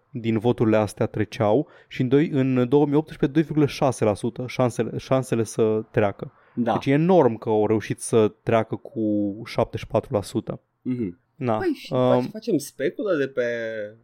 [0.09, 6.31] din voturile astea treceau și în, doi, în 2018 2,6% șansele, șansele să treacă.
[6.55, 6.71] Da.
[6.71, 10.59] Deci e enorm că au reușit să treacă cu 74%.
[10.81, 11.19] Mhm.
[11.35, 11.57] Na.
[11.57, 13.43] Păi și um, um, facem speculă de pe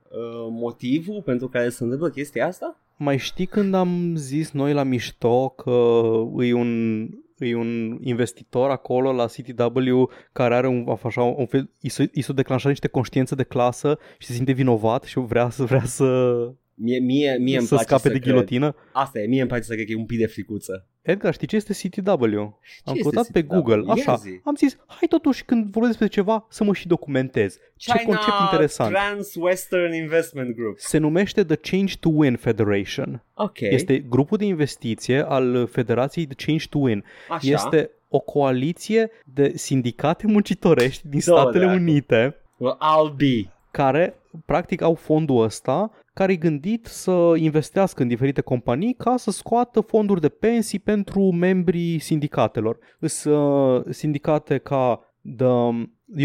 [0.09, 2.81] uh, motivul pentru care se întâmplă chestia asta?
[2.97, 5.99] mai știi când am zis noi la mișto că
[6.43, 7.01] e un,
[7.37, 12.21] e un investitor acolo la CTW care are un, așa, un fel, i s-o, i
[12.21, 16.31] s-o declanșat niște conștiință de clasă și se simte vinovat și vrea să vrea să,
[16.79, 18.31] Mie, mie, mie îmi să place scape să de cred.
[18.33, 18.75] ghilotină.
[18.91, 20.87] Asta e, mie îmi place să cred că e un pic de fricuță.
[21.01, 22.13] Edgar, știi ce este CTW?
[22.39, 23.53] Am este căutat pe CTW?
[23.61, 24.15] Google, Ia așa.
[24.15, 24.39] zi.
[24.43, 27.57] Am zis, hai totuși când vorbesc despre ceva să mă și documentez.
[27.75, 28.91] Ce China concept interesant.
[28.93, 30.77] Trans-Western Investment Group.
[30.79, 33.23] Se numește The Change to Win Federation.
[33.33, 37.03] Ok, Este grupul de investiție al Federației The Change to Win.
[37.29, 37.51] așa.
[37.53, 41.79] Este o coaliție de sindicate muncitorești din Două Statele dracu.
[41.79, 43.49] Unite Well, I'll be.
[43.71, 44.15] care
[44.45, 49.81] practic au fondul ăsta care e gândit să investească în diferite companii ca să scoată
[49.81, 52.77] fonduri de pensii pentru membrii sindicatelor.
[53.01, 55.45] Sunt uh, sindicate ca The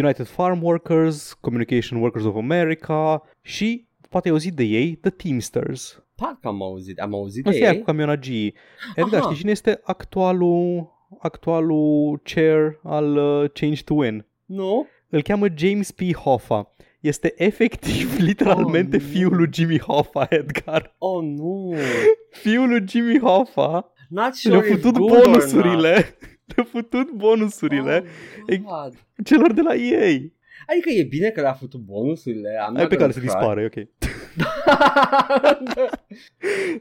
[0.03, 6.05] United Farm Workers, Communication Workers of America și, poate ai auzit de ei, The Teamsters.
[6.16, 7.78] Parcă am auzit, am auzit de Asta e aia ei.
[7.78, 8.55] cu camionagii.
[8.97, 9.22] Edgar, Aha.
[9.22, 14.26] știi cine este actualul, actualul chair al uh, Change to Win?
[14.45, 14.86] Nu?
[15.09, 16.01] Îl cheamă James P.
[16.14, 16.74] Hoffa.
[17.03, 19.09] Este efectiv, literalmente, Oh, nu.
[19.09, 20.95] fiul lui Jimmy Hoffa, Edgar.
[20.99, 21.75] Oh, nu.
[22.31, 25.25] Fiul lui Jimmy Hoffa Not sure le-a if putut good or not.
[25.25, 26.17] bonusurile.
[26.55, 28.05] Le-a putut bonusurile
[28.51, 28.95] Oh, God.
[29.25, 30.19] celor de la EA.
[30.67, 32.49] Adică e bine că le-a făcut bonusurile.
[32.51, 33.27] I'm Ai not pe care gonna să cry.
[33.27, 33.87] dispare, ok.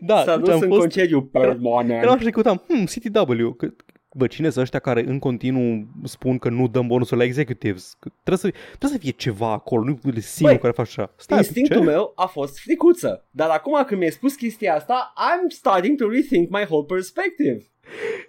[0.01, 0.79] Da, S-a deci dus am în fost...
[0.79, 2.03] concediu permanent.
[2.03, 3.73] Eram și căutam, hmm, CTW, că,
[4.13, 7.95] bă, cine sunt ăștia care în continuu spun că nu dăm bonusuri la executives?
[7.99, 11.13] Că trebuie, să, trebuie să fie ceva acolo, nu e singur Băi, care face așa.
[11.17, 11.83] Stai, Instinctul ce?
[11.83, 13.25] meu a fost fricuță.
[13.31, 17.65] Dar acum când mi-ai spus chestia asta, I'm starting to rethink my whole perspective.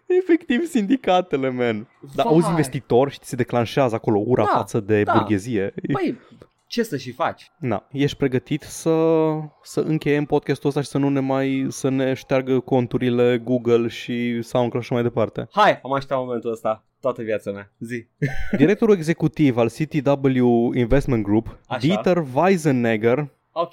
[0.07, 1.89] Efectiv sindicatele, man.
[2.15, 2.35] Dar Vai.
[2.35, 5.13] auzi investitor și ți se declanșează acolo ura Da, față de da.
[5.13, 5.73] burghezie.
[5.83, 6.19] E- Păi,
[6.73, 7.51] ce să și faci?
[7.59, 9.15] Na, ești pregătit să,
[9.63, 14.43] să încheiem podcastul ăsta și să nu ne mai să ne șteargă conturile Google și
[14.43, 15.49] SoundCloud și mai departe.
[15.51, 17.73] Hai, am așteptat momentul ăsta toată viața mea.
[17.79, 18.07] Zi.
[18.57, 21.79] Directorul executiv al CTW Investment Group, Așa.
[21.79, 23.73] Dieter Weisenegger, Ok,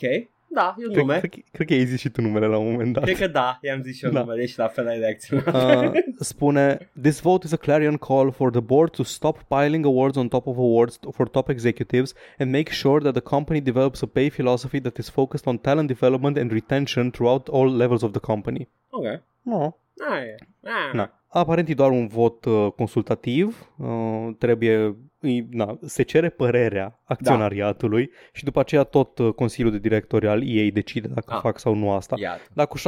[0.52, 1.20] da, e un cred, nume.
[1.20, 3.04] cred, cred că ai zis și tu numele la un moment dat.
[3.04, 4.20] Cred că da, i-am zis și eu Da.
[4.20, 5.54] numele și la fel ai reacționat.
[5.86, 10.18] Uh, spune This vote is a clarion call for the board to stop piling awards
[10.18, 14.06] on top of awards for top executives and make sure that the company develops a
[14.06, 18.20] pay philosophy that is focused on talent development and retention throughout all levels of the
[18.20, 18.68] company.
[18.90, 19.22] ok.
[19.42, 19.76] No.
[20.10, 20.36] Ah, e.
[20.64, 20.94] Ah.
[20.94, 21.12] Na.
[21.32, 28.10] Aparent e doar un vot uh, consultativ, uh, trebuie, îi- na, se cere părerea acționariatului
[28.34, 31.40] și după aceea tot uh, Consiliul de Directori al EA decide dacă Ah.
[31.42, 32.16] fac sau nu asta.
[32.20, 32.42] Iată.
[32.54, 32.82] Dar cu 74%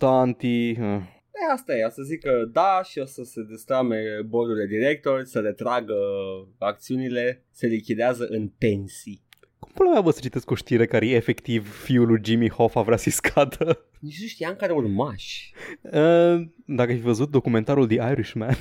[0.00, 0.70] anti...
[0.80, 1.00] Uh,
[1.48, 3.96] E, asta e, o să zic că da și o să se destrame
[4.26, 5.94] bordul de directori, să retragă
[6.58, 9.22] acțiunile, se lichidează în pensii.
[9.58, 12.80] cum pula mea vă să citesc o știre care e efectiv fiul lui Jimmy Hoffa
[12.80, 13.84] vrea să-i scadă?
[14.00, 15.52] Nici nu știam care urmași.
[15.82, 18.56] Uh, dacă ai văzut documentarul The Irishman,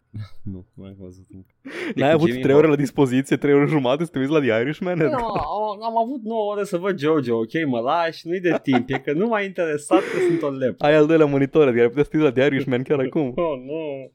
[0.52, 1.54] Nu, nu am văzut încă.
[1.94, 4.98] N-ai avut 3 ore la dispoziție, 3 ore jumate să te uiți la The Irishman?
[4.98, 5.20] Nu, Edgar?
[5.20, 8.98] am, am avut 9 ore să văd Jojo, ok, mă lași, nu-i de timp, e
[8.98, 10.82] că nu m-a interesat că sunt o lep.
[10.82, 13.32] Ai al doilea monitor, adică ai putea să te uiți la The Irishman chiar acum.
[13.36, 14.10] Oh, nu.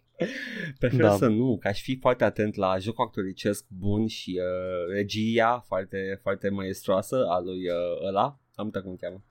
[0.79, 1.09] Prefer Da.
[1.11, 6.19] să nu, că aș fi foarte atent la jocul actoricesc bun și uh, regia foarte,
[6.21, 8.37] foarte maestroasă a lui uh, ăla.
[8.55, 9.21] Am uitat cum îl cheamă.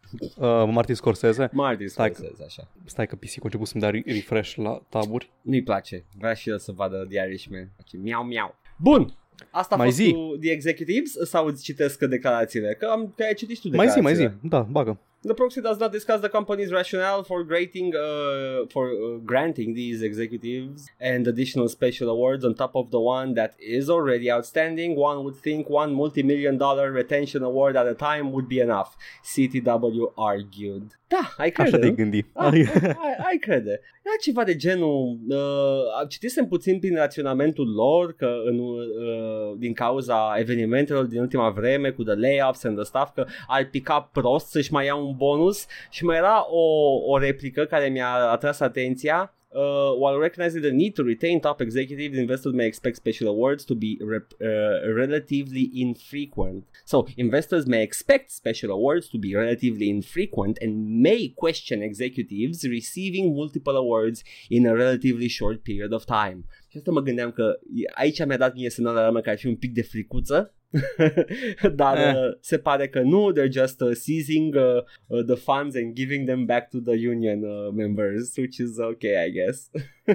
[0.66, 1.48] Uh, Martin Scorsese.
[1.52, 2.68] Martin Stai Scorsese, așa.
[2.84, 5.30] Stai că PC a început să-mi dea re- refresh la taburi.
[5.42, 6.04] Nu-i place.
[6.18, 7.72] Vrea și el să vadă The Irishman.
[7.76, 8.54] Face miau miau.
[8.78, 9.14] Bun.
[9.50, 10.12] Asta a Mai fost zi.
[10.12, 12.74] cu The Executives sau îți citesc declarațiile?
[12.78, 14.38] Că, am, că ai citit și tu Mai zi, mai declarațiile.
[14.42, 14.48] zi.
[14.48, 14.98] Da, bagă.
[15.24, 20.02] The proxy does not discuss the company's rationale for granting, uh, for uh, granting these
[20.02, 24.96] executives and additional special awards on top of the one that is already outstanding.
[24.96, 28.96] One would think one multi-million dollar retention award at a time would be enough.
[29.22, 30.96] CTW argued.
[31.08, 31.96] Da, ai crede, Așa te-ai nu?
[31.96, 32.26] gândi.
[32.32, 33.80] Ah, ai, ai crede.
[34.04, 40.34] Era ceva de genul, uh, citisem puțin prin raționamentul lor că în, uh, din cauza
[40.38, 44.72] evenimentelor din ultima vreme cu the layoffs and the stuff că ar pica prost să-și
[44.72, 46.62] mai ia un bonus și mai era o,
[47.06, 52.16] o replică care mi-a atras atenția Uh, while recognizing the need to retain top executives,
[52.16, 56.64] investors may expect special awards to be rep- uh, relatively infrequent.
[56.86, 63.34] So, investors may expect special awards to be relatively infrequent and may question executives receiving
[63.34, 66.44] multiple awards in a relatively short period of time.
[66.68, 67.58] Și asta mă gândeam că
[67.94, 70.54] aici mi-a dat mie semnal de alarmă că ar fi un pic de fricuță
[71.74, 72.14] dar Eh.
[72.14, 74.62] uh, se pare că nu, they're just uh, seizing uh,
[75.06, 79.26] uh, the funds and giving them back to the union uh, members, which is okay,
[79.26, 79.70] I guess.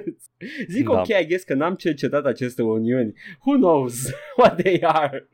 [0.72, 1.00] Zic Da.
[1.00, 3.14] ok, I guess că n-am cercetat aceste uniuni.
[3.46, 5.28] Who knows what they are?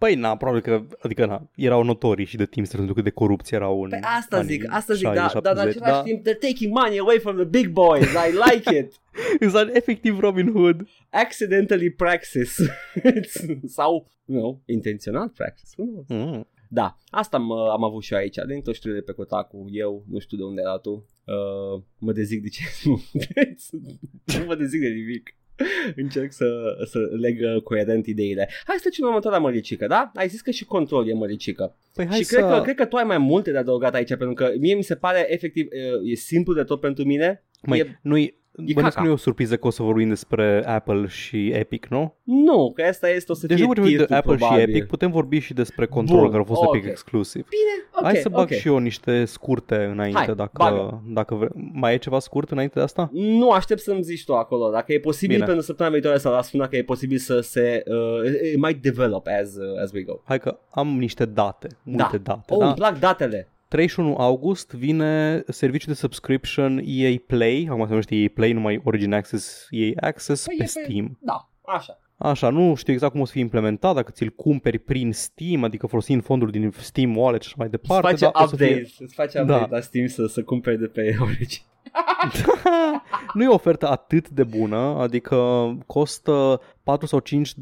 [0.00, 3.56] Păi, na, probabil că, adică, na, erau notorii și de timp pentru că de corupție
[3.56, 6.02] erau în Păi asta anii zic, asta zic, 60, da, dar în 70, același da.
[6.02, 8.04] timp they're taking money away from the big boys.
[8.04, 8.92] I like it.
[9.44, 10.88] Exact, efectiv Robin Hood.
[11.10, 12.56] Accidentally praxis.
[13.76, 15.74] Sau, you know, intenționat praxis.
[15.76, 16.06] Who knows?
[16.08, 16.46] Mm.
[16.68, 20.18] Da, asta am, am avut și eu aici, din tot știrile pe Kotaku, eu, nu
[20.18, 23.02] știu de unde era tu, uh, mă dezic de ce nu,
[24.38, 25.34] nu mă dezic de nimic.
[26.02, 26.46] Încerc să,
[26.84, 28.48] să leg uh, coerent ideile.
[28.64, 30.10] Hai să trecem la următoarea măricică, da?
[30.14, 31.76] Ai zis că și control e măricică.
[31.94, 32.36] Păi hai și să...
[32.36, 34.82] cred, că, cred că tu ai mai multe de adăugat aici, pentru că mie mi
[34.82, 37.44] se pare efectiv, uh, e simplu de tot pentru mine.
[37.62, 39.04] Măi, e, nu-i, e bănesc caca.
[39.06, 42.14] nu e o surpriză că o să vorbim despre Apple și Epic, nu?
[42.22, 44.64] nu, că asta este, o să Deci fie nu vorbim de tirtul, Apple probabil.
[44.64, 46.74] și Epic, putem vorbi și despre Control, Bun, care a fost ok.
[46.74, 47.46] Epic exclusiv.
[47.48, 48.50] Bine, ok, Hai să bag ok.
[48.50, 51.02] și eu niște scurte înainte, Hai, dacă, bagă.
[51.06, 51.48] dacă vre...
[51.72, 53.10] Mai e ceva scurt înainte de asta?
[53.12, 54.70] Nu, aștept să-mi zici tu acolo.
[54.70, 55.46] Dacă e posibil Bine.
[55.46, 57.82] pentru săptămâna viitoare sau la sfârșit, dacă e posibil să se...
[57.86, 60.20] Uh, it might develop as, uh, as we go.
[60.24, 62.66] Hai că am niște date, multe date, Oh, da?
[62.66, 63.48] îmi plac datele.
[63.70, 69.12] 31 august vine serviciul de subscription EA Play, acum se numește EA Play, numai Origin
[69.12, 71.18] Access, EA Access Păi pe e pe- Steam.
[71.20, 71.98] Da, așa.
[72.16, 75.86] Așa, nu știu exact cum o să fie implementat, dacă ți-l cumperi prin Steam, adică
[75.86, 78.06] folosind fonduri din Steam Wallet și așa mai Îți departe.
[78.08, 79.04] face dar o să update, fie...
[79.04, 79.54] îți face Da.
[79.54, 81.62] update la Steam să, să cumperi de pe Origin.
[83.34, 85.36] nu e o ofertă atât de bună, adică
[85.86, 86.60] costă
[86.90, 87.54] 4 sau 5,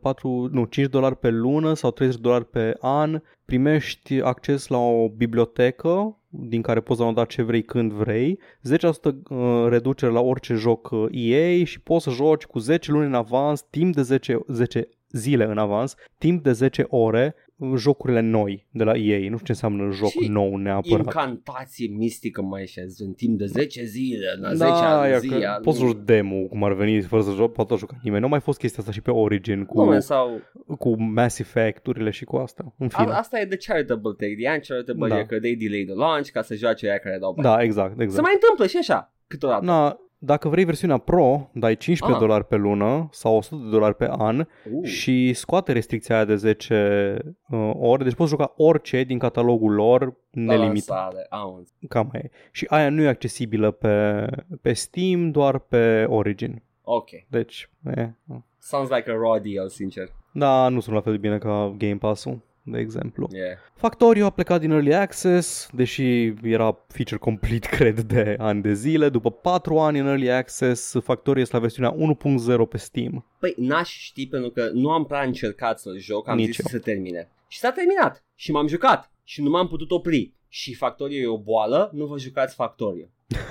[0.00, 5.08] 4, nu, 5 dolari pe lună sau 30 dolari pe an, primești acces la o
[5.08, 10.90] bibliotecă din care poți downloada ce vrei când vrei, 10% uh, reducere la orice joc
[10.90, 14.88] uh, EA și poți să joci cu 10 luni în avans, timp de 10, 10
[15.10, 17.43] zile în avans, timp de 10 ore, uh,
[17.76, 19.18] jocurile noi de la EA.
[19.18, 20.98] Nu știu ce înseamnă joc Și nou neapărat.
[21.04, 25.28] Incantație mistică mai și în timp de 10 zile, în 10 Da, ani ia zi.
[25.28, 28.20] că poți să joci demo, cum ar veni, fără să joc, poate să juca nimeni.
[28.20, 30.40] Nu a mai fost chestia asta și pe Origin cu, Nu, man, sau
[30.78, 32.74] cu Mass Effect-urile și cu asta.
[32.78, 33.10] În fine.
[33.10, 35.18] a, asta e the charitable take, the uncharitable Da.
[35.18, 37.48] e că they delay the launch ca să joace aia care dau bani.
[37.48, 38.22] Da, exact, Se exact.
[38.22, 39.64] mai întâmplă și așa, câteodată.
[39.64, 42.26] Na, dacă vrei versiunea Pro, dai 15 Ah.
[42.26, 44.84] dolari pe lună sau 100 de dolari pe an Uh.
[44.88, 47.16] și scoate restricția aia de 10
[47.50, 48.04] uh, ore.
[48.04, 50.88] Deci poți juca orice din catalogul lor nelimitat.
[50.96, 51.88] Lansare, am înțeles.
[51.88, 52.30] Cam aia e.
[52.50, 54.26] Și aia nu e accesibilă pe,
[54.62, 56.62] pe Steam, doar pe Origin.
[56.82, 57.08] Ok.
[57.28, 58.10] Deci, e,
[58.58, 60.08] Sounds like a raw deal, sincer.
[60.32, 63.28] da, nu sunt la fel de bine ca Game Pass-ul, de exemplu.
[63.32, 63.58] Yeah.
[63.74, 69.08] Factorio a plecat din Early Access, deși era feature complete, cred, de ani de zile.
[69.08, 71.94] După 4 ani în Early Access, Factorio este la versiunea
[72.64, 73.26] 1.0 pe Steam.
[73.38, 76.64] Păi n-aș ști pentru că nu am prea încercat să-l joc, am Nici zis eu.
[76.68, 77.28] să se termine.
[77.48, 78.24] Și s-a terminat.
[78.34, 79.10] Și m-am jucat.
[79.24, 80.32] Și nu m-am putut opri.
[80.48, 83.04] Și Factorio e o boală, nu vă jucați Factorio.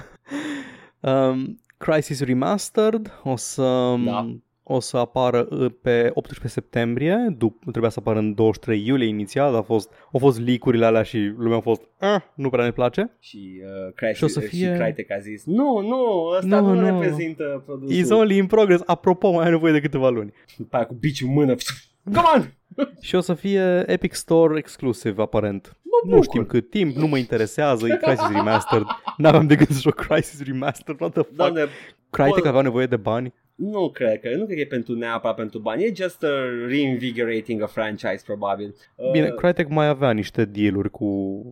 [0.99, 4.35] Um, Crisis Remastered o să, Da.
[4.63, 9.55] O să apară uh, pe 18 septembrie, dup- trebuia să apară în 23 iulie inițial,
[9.55, 13.15] a fost, au fost leak-urile alea și lumea a fost, ah, nu prea ne place.
[13.19, 16.73] Și uh, Crytek, Și o să fie- și Crytek a zis, nu, nu, ăsta Nu,
[16.73, 16.85] nu, nu.
[16.85, 17.95] reprezintă produsul.
[18.03, 20.33] It's only in progress, apropo, mai ai nevoie de câteva luni.
[20.57, 21.55] După aia cu biciul în mână.
[22.15, 22.53] Come on!
[23.01, 25.77] Și o să fie Epic Store exclusiv, aparent.
[25.81, 26.23] Mă Nu bucur.
[26.23, 28.85] știm cât timp, nu mă interesează, e Crisis Remastered.
[29.17, 31.35] N-aveam de gând să joc Crisis Remastered, what the fuck?
[31.35, 31.65] Doamne,
[32.09, 33.33] Crytek bă- avea nevoie de bani?
[33.55, 36.29] Nu cred că, nu cred că e pentru neapărat pentru bani, e just uh,
[36.67, 38.75] reinvigorating a franchise, probabil.
[38.95, 41.05] Uh, Bine, Crytek mai avea niște dealuri cu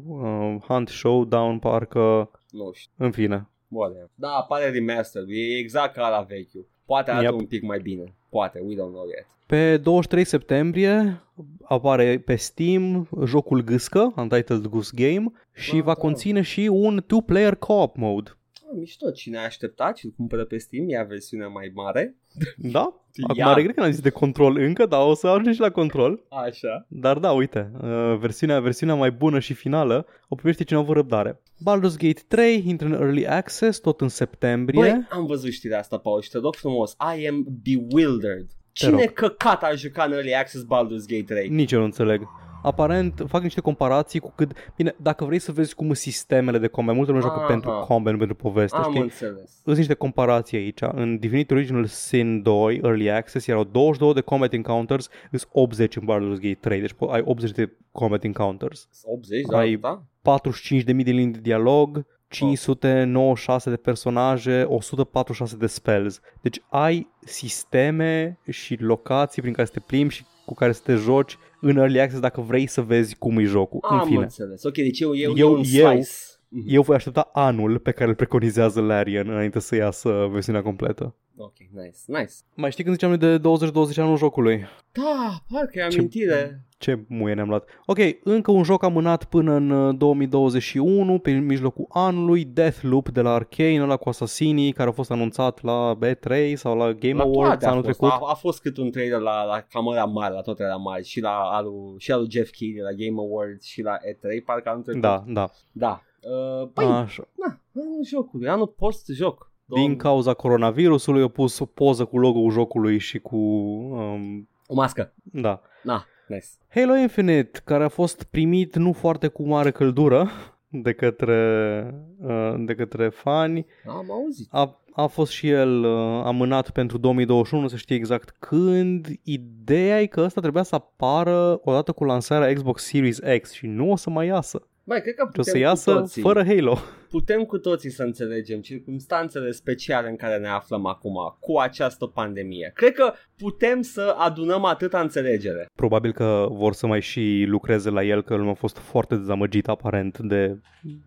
[0.07, 3.48] uh, Hunt Showdown, parcă, Nu știu, în fine.
[3.68, 4.10] whatever.
[4.15, 6.68] Da, apare remastered, e exact ca la vechiul.
[6.86, 7.34] Poate arată Yep.
[7.40, 8.14] un pic mai bine.
[8.30, 9.26] poate, we don't know yet.
[9.45, 11.22] Pe 23 septembrie
[11.64, 15.99] apare pe Steam jocul Gâscă, Untitled Goose Game, și Ah, va da.
[15.99, 18.30] conține și un two-player co-op mode.
[18.72, 22.15] Ah, mișto, cine a așteptat și îl cumpără pe Steam, ia versiunea mai mare.
[22.57, 22.80] Da?
[23.23, 23.53] Acum Ia.
[23.53, 26.26] regret că n-am zis de control încă, dar o să ajungem și la control.
[26.30, 26.85] Așa.
[26.88, 30.95] Dar da, uite, uh, versiunea, versiunea mai bună și finală o primește cine a avut
[30.95, 31.41] răbdare.
[31.69, 34.80] Baldur's Gate 3 intră în Early Access tot în septembrie.
[34.81, 36.95] Băi, am văzut știrea asta, Paul, și te rog frumos.
[37.19, 38.45] I am bewildered.
[38.48, 38.52] Te
[38.85, 39.14] Cine rog.
[39.14, 41.49] căcat a jucat în Early Access Baldur's Gate 3?
[41.49, 42.22] Nici eu nu înțeleg.
[42.61, 44.51] Aparent fac niște comparații cu cât...
[44.75, 47.47] Bine, dacă vrei să vezi cum sunt sistemele de combat, multă lume joacă Aha.
[47.47, 49.01] pentru combat, nu pentru poveste, Am știi?
[49.01, 49.61] înțeles.
[49.63, 50.79] Sunt niște comparații aici.
[50.81, 56.03] În Divinity Original Sin 2, Early Access, erau 22 de combat encounters, sunt 80 în
[56.03, 58.88] Baldur's Gate 3, deci po- ai 80 de combat encounters.
[59.03, 60.03] 80, da, Ai- da?
[60.21, 66.19] 45.000 de linii de dialog, 596 de personaje, 146 de spells.
[66.41, 70.94] Deci ai sisteme și locații prin care să te plimbi și cu care să te
[70.94, 73.80] joci în Early Access dacă vrei să vezi cum e jocul.
[73.84, 74.64] Am în fine, înțeles.
[74.64, 75.91] Ok, deci eu, eu, Eu- eu un eu- slice.
[75.94, 76.31] Mhm.
[76.65, 81.15] Eu voi aștepta anul pe care îl preconizează Larian înainte să iasă versiunea completă.
[81.38, 82.32] Ok, nice, nice.
[82.56, 84.65] Mai știi când ziceam noi de 20-20 anul jocului?
[84.91, 86.65] Da, parcă e Ce- amintire.
[86.78, 87.69] Ce muie ne-am luat.
[87.86, 93.34] Ok, încă un joc amânat până în uh, 2021, pe mijlocul anului, Deathloop de la
[93.34, 97.48] Arkane, ăla cu asasinii, care a fost anunțat la B3 sau la Game La Awards
[97.49, 98.18] toate a anul fost, trecut.
[98.22, 101.19] a, a fost cât un trailer la, la camera mare, la toate la mari, și
[101.22, 104.84] la alu, și al lui Jeff Keighley la Game Awards și la E3, parcă anul
[104.84, 105.02] trecut.
[105.02, 105.49] Da, da.
[105.72, 106.02] Da.
[106.22, 107.27] Uh, păi, Așa.
[107.38, 109.52] na, anul jocului, anul post-joc.
[109.65, 113.35] Din cauza coronavirusului au pus o poză cu logo-ul jocului și cu...
[113.35, 115.14] Um, O mască.
[115.23, 115.61] da.
[115.84, 116.45] Na, nice.
[116.69, 120.30] Halo Infinite, care a fost primit nu foarte cu mare căldură
[120.68, 121.85] de către,
[122.22, 124.48] uh, de către fani, Am auzit.
[124.52, 129.07] A, a fost și el uh, amânat pentru 2021, nu se știe exact când.
[129.23, 133.91] Ideea e că ăsta trebuia să apară odată cu lansarea Xbox Series X și nu
[133.91, 134.68] o să mai iasă.
[134.84, 136.78] Mai cred că Și o putem să iasă cu toții, fără Halo.
[137.10, 142.72] putem cu toții să înțelegem circumstanțele speciale în care ne aflăm acum cu această pandemie.
[142.76, 145.66] Cred că putem să adunăm atâta înțelegere.
[145.76, 149.68] Probabil că vor să mai și lucreze la el, că lumea a fost foarte dezamăgit
[149.68, 150.60] aparent de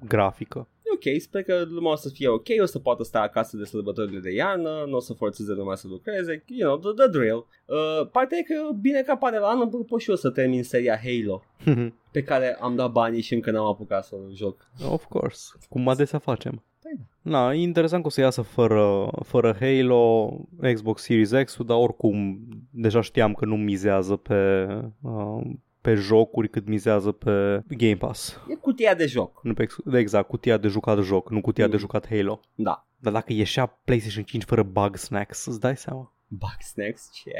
[0.06, 0.68] grafică.
[1.04, 3.64] E ok, sper că lumea o să fie ok, o să poată sta acasă de
[3.64, 7.46] sărbătorile de iarnă, nu o să forțeze lumea să lucreze, you know, the, the drill.
[7.66, 11.00] Uh, partea e că bine că apare la anul, pot și eu să termin seria
[11.02, 11.42] Halo,
[12.12, 14.68] pe care am dat banii și încă n-am apucat să o joc.
[14.88, 15.52] of course.
[15.68, 16.64] Cum adesea facem.
[16.82, 20.36] Păi Na, e interesant că o să iasă fără, fără Halo,
[20.74, 22.38] Xbox Series X, dar oricum
[22.70, 24.66] deja știam că nu mizează pe,
[25.00, 25.42] uh,
[25.84, 28.40] pe jocuri cât mizează pe Game Pass.
[28.48, 31.64] E cutia de joc, Nu pe, ex- de exact, cutia de jucat joc, nu cutia
[31.64, 31.70] Mm.
[31.70, 32.40] de jucat Halo.
[32.54, 32.86] da.
[32.98, 36.12] Dar dacă ieșea PlayStation 5 fără bug snacks, îți dai seama?
[36.28, 37.30] Bug Snacks, ce?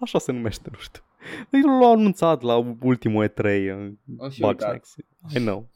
[0.00, 1.02] Așa se numește, nu știu.
[1.50, 4.68] Deci l-au anunțat la ultimul E3 uh, Am și Bug uitat.
[4.68, 4.94] snacks.
[5.34, 5.68] I know.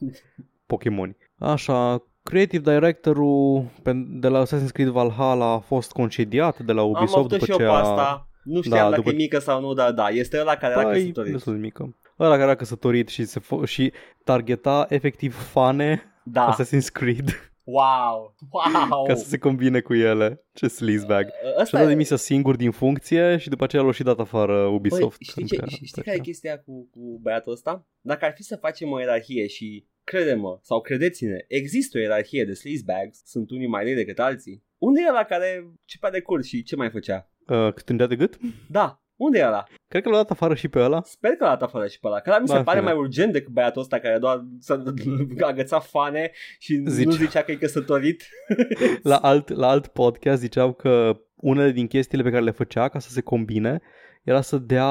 [0.66, 1.16] Pokémon.
[1.39, 6.89] Așa, Creative Directorul pe- de la Assassin's Creed Valhalla a fost concediat de la Am
[6.89, 7.73] Ubisoft avut după și eu ce pe a...
[7.73, 8.28] asta.
[8.44, 10.82] Nu știam Da, dacă după- e mică sau nu, dar da, este ăla care era
[10.82, 11.32] Păi, căsătorit.
[11.32, 11.97] destul de mică.
[12.19, 13.93] Ăla care era căsătorit și, se fo- și
[14.25, 19.05] targeta efectiv fane Da, Assassin's Creed wow, wow.
[19.07, 20.45] ca să se combine cu ele.
[20.53, 21.25] Ce sleazebag.
[21.27, 24.55] Și-a Ăsta dat e- demisia singur din funcție și după aceea l-a și dat afară
[24.67, 25.01] Ubisoft.
[25.19, 27.87] Băi, știi, ce, încă- știi care e chestia cu, cu băiatul ăsta?
[28.01, 32.53] Dacă ar fi să facem o ierarhie și crede-mă, sau credeți-ne, există o ierarhie de
[32.55, 34.63] sleazebags, sunt unii mai rei decât alții.
[34.79, 37.31] Unde e ăla care cepea de curs și ce mai făcea?
[37.47, 38.39] Uh, cât îndea de gât?
[38.69, 39.65] Da, unde e ăla?
[39.89, 41.01] Cred că l-a dat afară și pe ăla.
[41.05, 42.91] Sper că l-a dat afară și pe ăla, că ăla mi se Da, pare fine.
[42.93, 44.83] mai urgent decât băiatul ăsta care doar să
[45.41, 47.05] agăța fane și Zice.
[47.05, 48.23] nu zicea că e căsătorit.
[49.03, 52.99] La alt, la alt podcast ziceau că unele din chestiile pe care le făcea ca
[52.99, 53.81] să se combine
[54.23, 54.91] era să dea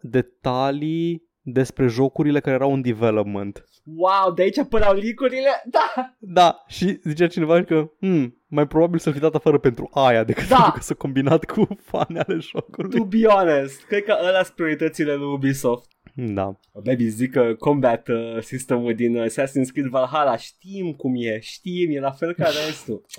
[0.00, 3.64] detalii despre jocurile care erau în development.
[3.84, 5.62] Wow, de aici apăreau licurile?
[5.70, 6.14] Da!
[6.18, 10.48] Da, și zicea cineva că hmm, mai probabil să-l fi dat afară pentru aia decât
[10.48, 10.54] Da.
[10.54, 12.98] pentru că s-a combinat cu fani ale jocului.
[12.98, 15.90] To be honest, cred că ăla sunt prioritățile lui Ubisoft.
[16.14, 16.58] Da.
[16.84, 21.90] Baby, zic că combat uh, system-ul din uh, Assassin's Creed Valhalla știm cum e, știm,
[21.90, 23.02] e la fel ca restul.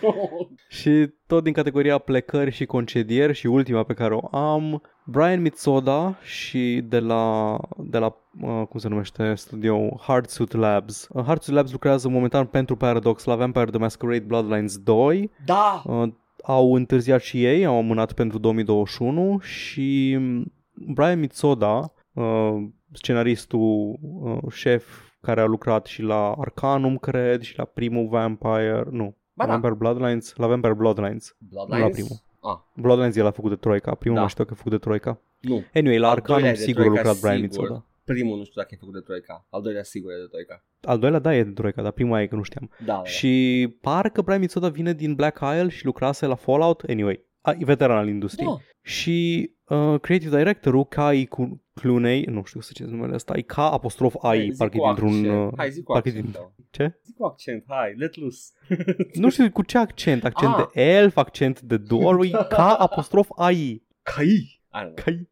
[0.00, 0.46] Oh.
[0.68, 6.18] Și tot din categoria plecări și concedieri și ultima pe care o am, Brian Mitsoda
[6.22, 11.08] și de la, de la uh, cum se numește studio Hardsuit Labs.
[11.10, 15.30] Uh, Hardsuit Labs lucrează momentan pentru Paradox la Vampire the Masquerade Bloodlines 2.
[15.44, 16.08] da, Uh,
[16.42, 20.52] au întârziat și ei, au amânat pentru 2021 și mm,
[20.86, 24.84] Brian Mitsoda, uh, scenaristul uh, șef
[25.20, 29.52] care a lucrat și la Arcanum, cred, și la primul Vampire, nu, Ba da.
[29.52, 31.92] Vampire Bloodlines, la Vampire Bloodlines, nu la Bloodlines.
[31.94, 32.16] primul.
[32.40, 32.58] Ah.
[32.74, 34.22] Bloodlines el a făcut de Troika, primul Da.
[34.22, 34.28] da.
[34.28, 35.20] știu că a făcut de Troika.
[35.40, 35.64] Nu.
[35.74, 37.60] Anyway, la Al Arcanum doilea e de sigur a Troika, lucrat Brian sigur.
[37.60, 37.84] Mitsoda.
[38.04, 39.46] Primul nu știu dacă e făcut de Troika.
[39.50, 40.64] Al doilea sigur e de Troika.
[40.82, 42.70] Al doilea, da, e de Troika, dar prima e că nu știam.
[42.86, 43.04] Da, da.
[43.04, 43.32] Și
[43.80, 46.82] parcă Brian Mitsoda vine din Black Isle și lucrase la Fallout.
[46.88, 47.27] Anyway, a, e
[47.58, 48.46] veteran al industriei.
[48.48, 48.56] Da.
[48.82, 53.70] Și uh, creative directorul, Kai Cu- Cluney, nu știu să ce numele ăsta, e ca
[53.70, 55.08] apostrof AI, Hai, zi parcă cu e dintr-un...
[55.30, 55.46] accent.
[55.52, 56.32] uh, Hai, zi cu parcă e accent.
[56.32, 56.52] din- da.
[56.70, 56.98] Ce?
[57.04, 58.50] Zi cu accent, hai, let loose.
[59.22, 60.66] Nu știu cu ce accent, accent Ah.
[60.74, 63.82] de elf, accent de dor, e ca apostrof AI.
[64.02, 64.26] Cai.
[64.26, 64.94] I don't know.
[64.94, 65.28] Kai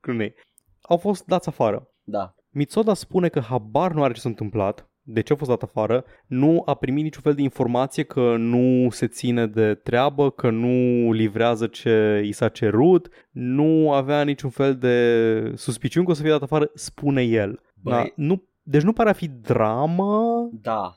[0.00, 0.34] Cluney.
[0.80, 1.90] Au fost dați afară.
[2.04, 2.34] Da.
[2.50, 6.04] Mitsoda spune că habar nu are ce s-a întâmplat, de ce a fost dat afară,
[6.26, 11.12] nu a primit niciun fel de informație că nu se ține de treabă, că nu
[11.12, 16.30] livrează ce i s-a cerut, nu avea niciun fel de suspiciuni că o să fie
[16.30, 17.60] dat afară, spune el.
[17.82, 17.92] Băi.
[17.92, 20.96] Da, nu, deci nu pare a fi dramă, Da.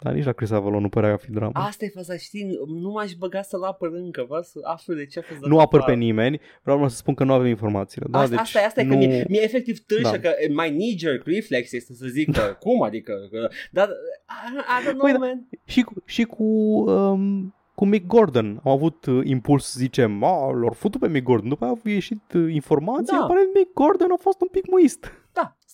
[0.00, 1.50] Dar nici la Chris Avalon nu părea a fi dramă.
[1.54, 5.18] Asta e faza, știi, nu m-aș băga să-l apăr încă, vreau să aflu de ce
[5.18, 5.96] a fost dat nu apăr pe afară.
[5.96, 8.06] nimeni, vreau numai să spun că nu avem informațiile.
[8.10, 8.18] Da?
[8.18, 8.90] asta, deci asta, asta e nu...
[8.90, 10.18] că mie, mie efectiv târșă Da.
[10.18, 14.92] că my knee-jerk reflex este să zic că cum adică, că, dar I, I don't
[14.92, 15.18] know Păi da.
[15.18, 15.48] man.
[15.64, 16.44] Și cu, și cu,
[16.90, 18.60] um, cu Mick Gordon.
[18.64, 21.48] Am avut uh, impuls să zicem, a, lor futu pe Mick Gordon.
[21.48, 23.18] După aia a ieșit uh, informația, Da.
[23.18, 23.24] da.
[23.24, 25.12] aparent Mick Gordon a fost un pic muist.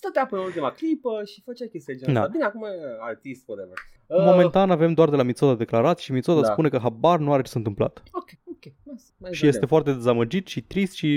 [0.03, 2.19] Da, stătea până în ultima clipă și făcea chestii de genul Da.
[2.21, 2.31] ăsta.
[2.33, 2.69] Bine, acum e
[2.99, 3.77] artist, whatever.
[4.07, 6.51] Momentan avem doar de la Mitsoda declarat și Mitsoda Da.
[6.51, 8.03] spune că habar nu are ce s-a întâmplat.
[8.11, 9.03] Ok, ok, nice.
[9.17, 9.49] Mai Și vedem.
[9.49, 11.07] este foarte dezamăgit și trist și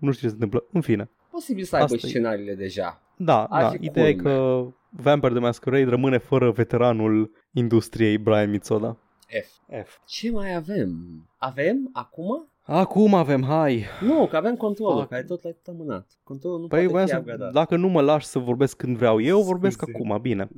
[0.00, 0.64] nu știu ce se întâmplă.
[0.72, 1.10] În fine.
[1.30, 2.10] Posibil să aibă Asta e.
[2.10, 3.02] scenariile deja.
[3.16, 3.68] Da, Ar da.
[3.68, 8.96] fi Ideea cool, e că Vampire the Masquerade rămâne fără veteranul industriei Brian Mitsoda.
[9.42, 9.74] F.
[9.84, 9.98] F.
[10.06, 10.90] Ce mai avem?
[11.38, 12.48] Avem acum?
[12.66, 13.84] Acum avem, hai.
[14.00, 15.08] Nu, că avem controlul, Fuck.
[15.08, 16.06] care tot l-ai tot amânat.
[16.24, 17.52] Controlul nu Păi poate voiam fi să, upgradat.
[17.52, 19.92] dacă nu mă lași să vorbesc când vreau eu, vorbesc Scuze.
[19.96, 20.48] acum, bine.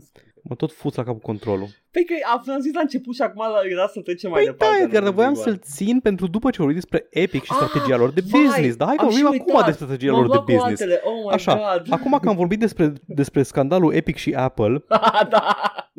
[0.49, 1.69] Mă tot fuți la capul controlul.
[1.91, 2.15] Păi că
[2.55, 4.75] am zis la început și acum la- era să trecem mai Păi departe.
[4.75, 5.51] da, la Edgar, dar voiam Big One.
[5.51, 8.77] să-l țin pentru după ce vorbim despre Epic și Ah, strategia lor de vai, business.
[8.77, 9.67] Da, hai că am și vorbim acum uitat.
[9.69, 10.81] despre strategia M-am lor de luat cu business.
[10.81, 11.01] altele.
[11.05, 11.87] Oh my Așa, God.
[11.93, 14.85] acum că am vorbit despre, despre scandalul Epic și Apple,
[15.35, 15.57] da.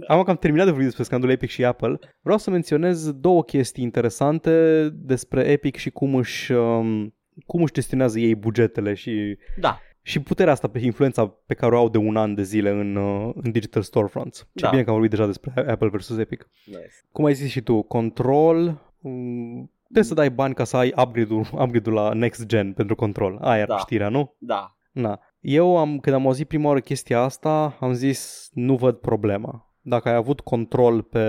[0.08, 3.44] acum că am terminat de vorbit despre scandalul Epic și Apple, vreau să menționez două
[3.44, 4.54] chestii interesante
[4.94, 7.14] despre Epic și cum își, um,
[7.46, 9.80] cum își gestionează ei bugetele și Da.
[10.02, 12.96] Și puterea asta pe influența pe care o au de un an de zile în,
[12.96, 14.38] uh, în digital storefronts.
[14.54, 14.70] Ce Da.
[14.70, 16.50] bine că am vorbit deja despre Apple versus Epic.
[16.66, 16.92] Nice.
[17.12, 21.40] Cum ai zis și tu, control, um, trebuie să dai bani ca să ai upgrade-ul,
[21.52, 23.38] upgrade-ul la next gen pentru control.
[23.42, 23.78] Aia era Da.
[23.78, 24.36] știrea, nu?
[24.38, 24.78] Da.
[24.92, 25.20] Na.
[25.40, 29.74] Eu am, când am auzit prima oară chestia asta, am zis nu văd problema.
[29.82, 31.24] Dacă ai avut control pe,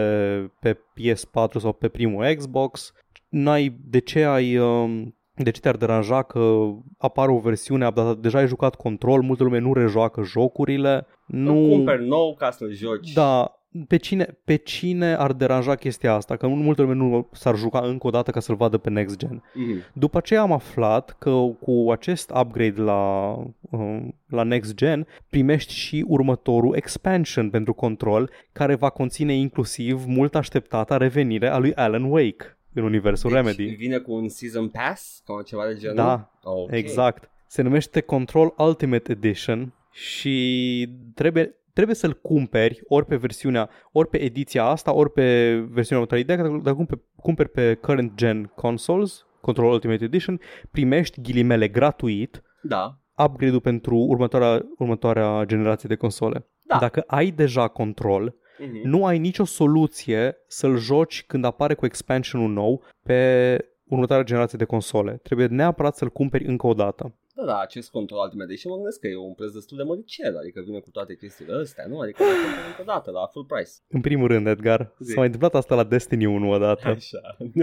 [0.61, 2.93] pe PS4 sau pe primul Xbox,
[3.29, 4.57] n-ai, de ce ai...
[4.59, 6.69] Um, de ce te-ar deranja că
[6.99, 8.19] apare o versiune updatată?
[8.21, 11.07] Deja ai jucat control, multă lume nu rejoacă jocurile.
[11.27, 13.13] Nu Nu, cumperi nou ca să-l joci.
[13.13, 13.55] da,
[13.89, 16.37] pe cine, pe cine ar deranja chestia asta?
[16.37, 19.43] Că multă lume nu s-ar juca încă o dată ca să-l vadă pe next gen.
[19.55, 19.83] Mhm.
[19.93, 21.31] După aceea am aflat că
[21.61, 23.33] cu acest upgrade la,
[23.71, 30.35] um, la next gen primești și următorul expansion pentru control care va conține inclusiv mult
[30.35, 33.65] așteptata revenire a lui Alan Wake în universul Deci Remedy.
[33.65, 35.97] vine cu un season pass sau ceva de genul?
[35.97, 36.71] Da, Ok.
[36.73, 37.31] Exact.
[37.47, 44.21] Se numește Control Ultimate Edition și trebuie, trebuie să-l cumperi ori pe versiunea, ori pe
[44.23, 46.21] ediția asta, ori pe versiunea următoare.
[46.23, 50.41] Ideea că dacă, dacă cumperi, cumperi pe current gen consoles, Control Ultimate Edition,
[50.71, 52.99] primești ghilimele gratuit Da.
[53.25, 56.47] upgrade-ul pentru următoarea, următoarea generație de console.
[56.63, 56.77] Da.
[56.81, 58.89] Dacă ai deja control, Mhm.
[58.89, 64.65] nu ai nicio soluție să-l joci când apare cu expansionul nou pe următoarea generație de
[64.65, 65.21] console.
[65.23, 67.15] Trebuie neapărat să-l cumperi încă o dată.
[67.41, 70.37] Da, da, acest control ultimate și mă gândesc că e un preț destul de măricel,
[70.39, 71.99] adică vine cu toate chestiile astea, nu?
[71.99, 73.71] Adică le cumperi încă o dată la full price.
[73.89, 75.09] În primul rând, Edgar, Zi.
[75.11, 76.89] s-a mai întâmplat asta la Destiny 1 odată.
[76.89, 77.19] Așa.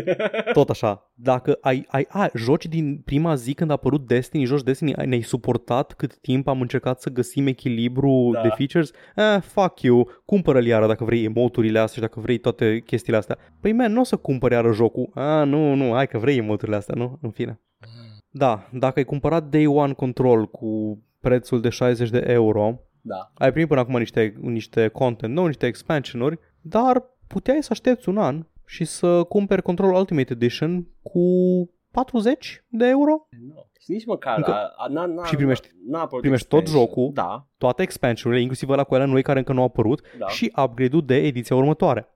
[0.54, 1.12] Tot așa.
[1.14, 5.08] Dacă ai, ai a, joci din prima zi când a apărut Destiny, joci Destiny, ai-
[5.08, 8.42] ne-ai suportat cât timp am încercat să găsim echilibru Da.
[8.42, 8.92] de features?
[9.16, 13.38] Eh, fuck you, cumpără-l iară dacă vrei emoturile astea și dacă vrei toate chestiile astea.
[13.62, 15.10] Păi man, nu o să cumpări iară jocul.
[15.14, 17.20] Ah, nu, nu, hai că vrei emoturile astea, nu?
[17.22, 17.60] În fine.
[18.38, 23.32] Da, dacă ai cumpărat Day One Control cu prețul de 60 de euro, Da.
[23.34, 28.18] ai primit până acum niște, niște content nou, niște expansionuri, dar puteai să aștepți un
[28.18, 31.20] an și să cumperi Control Ultimate Edition cu
[31.92, 33.62] 40 de euro, No.
[33.80, 36.88] Și nici măcar Încă- a, a, n-a, n-a, Și primești- n-a apărut primești tot expansion.
[36.96, 37.12] jocul.
[37.14, 40.28] Da, toate expansionurile, inclusiv la cu Alan Wake care încă nu au apărut, da.
[40.28, 42.08] și upgrade-ul de ediția următoare.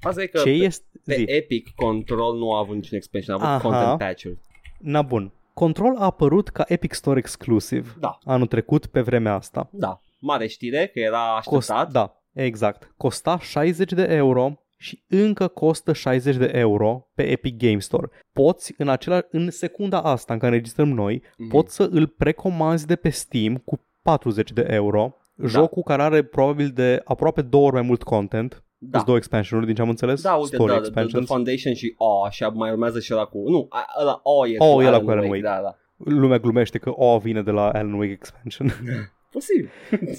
[0.00, 0.86] Asta e că Ce pe, este...
[1.04, 1.24] pe Zi.
[1.26, 3.78] Epic Control nu a avut niciun expansion, a avut Aha.
[3.78, 4.38] content patch-uri.
[4.82, 5.32] Na bun.
[5.54, 8.18] Control a apărut ca Epic Store exclusiv Da.
[8.24, 9.68] anul trecut pe vremea asta.
[9.72, 10.00] Da.
[10.18, 11.76] Mare știre că era așteptat.
[11.84, 12.92] Cost, da, exact.
[12.96, 18.10] Costa 60 de euro și încă costă 60 de euro pe Epic Game Store.
[18.32, 21.48] Poți în, acela, în secunda asta în care înregistrăm noi, Mhm.
[21.48, 25.16] poți să îl precomanzi de pe Steam cu 40 de euro.
[25.34, 25.46] Da.
[25.46, 28.62] Jocul care are probabil de aproape două ori mai mult content.
[28.84, 28.98] Da.
[28.98, 29.04] Da.
[29.04, 30.22] două expansion-uri din ce am înțeles.
[30.22, 31.26] Da, uite, Story da, the, the expansions.
[31.26, 33.48] Foundation și O și mai urmează și ăla cu...
[33.50, 35.34] Nu, a- ăla O e O cu e ăla Alan cu Alan Wake.
[35.46, 35.56] Wake.
[35.56, 35.76] Da, da.
[35.96, 38.68] Lumea glumește că O vine de la Alan Wake expansion.
[39.32, 39.70] Posibil.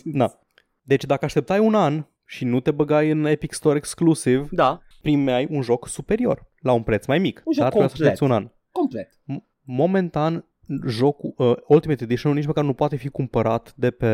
[0.03, 0.31] Na.
[0.91, 5.48] Deci dacă așteptai un an și nu te băgai în Epic Store exclusiv, Da, primeai
[5.49, 7.41] un joc superior la un preț mai mic.
[7.45, 8.11] Un joc dar trebuia să complet.
[8.14, 8.52] aștepți un an.
[8.72, 9.10] complet.
[9.10, 10.45] M- Momentan
[10.88, 14.07] jocul uh, Ultimate Edition nici măcar nu poate fi cumpărat de pe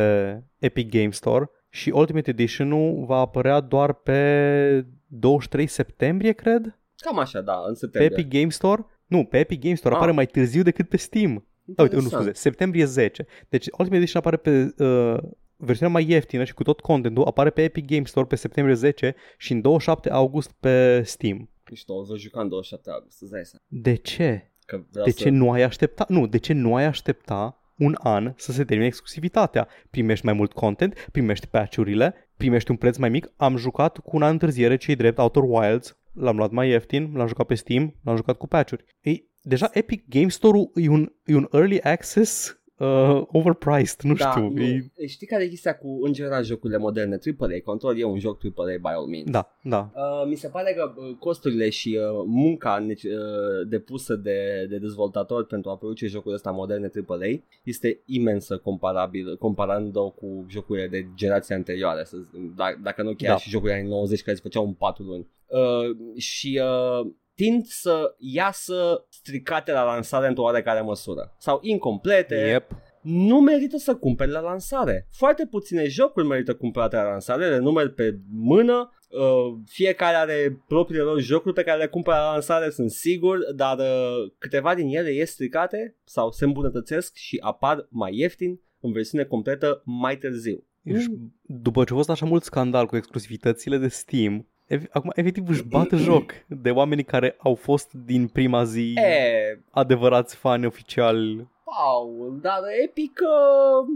[0.57, 7.41] Epic Game Store și Ultimate Edition-ul va apărea doar pe 23 septembrie, cred, Cam așa,
[7.41, 8.17] da, în pe septembrie.
[8.19, 8.85] Epic Game Store.
[9.05, 9.99] Nu, pe Epic Game Store Ah.
[9.99, 11.45] apare mai târziu decât pe Steam.
[11.63, 12.11] Da, uite, nu Interesant.
[12.35, 13.25] scuze, septembrie 10.
[13.49, 15.17] Deci Ultimate Edition apare pe uh,
[15.55, 19.15] versiunea mai ieftină și cu tot contentul apare pe Epic Game Store pe septembrie 10
[19.37, 21.49] și în 27 august pe Steam.
[21.69, 23.63] Mișto, o să juca în 27 august, îți dai seama.
[23.67, 24.51] De ce?
[24.65, 25.17] Că vreau De să...
[25.23, 26.05] ce nu ai aștepta?
[26.07, 29.68] Nu, de ce nu ai aștepta un an să se termine exclusivitatea?
[29.89, 33.31] Primești mai mult content, primești patch-urile, primești un preț mai mic.
[33.35, 37.27] Am jucat cu un an întârziere cei drept Outer Wilds, l-am luat mai ieftin, l-am
[37.27, 38.85] jucat pe Steam, l-am jucat cu patch-uri.
[39.01, 44.30] Ei, deja Epic Game Store-ul e un, e un early access uh, overpriced, nu da,
[44.30, 44.49] știu.
[44.49, 44.61] nu.
[44.61, 47.18] E, Știi care e chestia cu, în general, jocurile moderne?
[47.39, 49.30] AAA, Control e un joc AAA by all means.
[49.30, 49.91] da, da.
[49.95, 54.77] Uh, mi se pare că uh, costurile și uh, munca nece- uh, depusă de, de
[54.77, 57.18] dezvoltatori pentru a produce jocul ăsta moderne AAA
[57.64, 63.30] este imensă comparabil, comparând-o cu jocurile de generația anterioară, să, zic, da, dacă nu chiar
[63.31, 63.38] Da.
[63.38, 65.27] și jocurile anii 90 care se făceau în 4 luni.
[65.47, 72.71] Uh, și uh, tind să iasă stricate la lansare într-o oarecare măsură sau incomplete, Yep.
[73.01, 75.07] nu merită să cumperi la lansare.
[75.11, 81.03] Foarte puține jocuri merită cumpărate la lansare, le numeri pe mână, uh, fiecare are propriile
[81.03, 85.11] lor jocuri pe care le cumpără la lansare, sunt sigur, dar uh, câteva din ele
[85.13, 90.63] ies stricate sau se îmbunătățesc și apar mai ieftin în versiune completă mai târziu.
[90.99, 91.07] Și
[91.41, 94.43] după ce a fost așa mult scandal cu exclusivitățile de Steam, ev-
[94.89, 100.35] acum efectiv își bate joc de oamenii care au fost din prima zi E, adevărați
[100.35, 101.47] fani oficiali.
[101.63, 103.19] Paul, dar Epic...
[103.21, 103.87] Uh...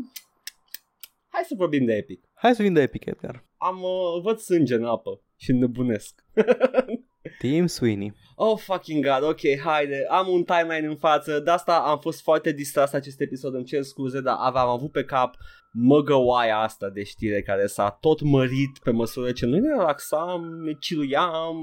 [1.29, 2.23] Hai să vorbim de Epic.
[2.33, 3.45] Hai să vin de Epic, Edgar.
[3.57, 6.23] Am, uh, văd sânge în apă și înnebunesc.
[7.39, 8.13] Tim Sweeney.
[8.35, 12.51] Oh fucking god, ok, haide, am un timeline în față, de asta am fost foarte
[12.51, 15.35] distras acest episod, îmi cer scuze, dar aveam avut pe cap
[15.71, 20.73] măgăoaia asta de știre care s-a tot mărit pe măsură ce noi ne relaxam, ne
[20.79, 21.55] ciluiam,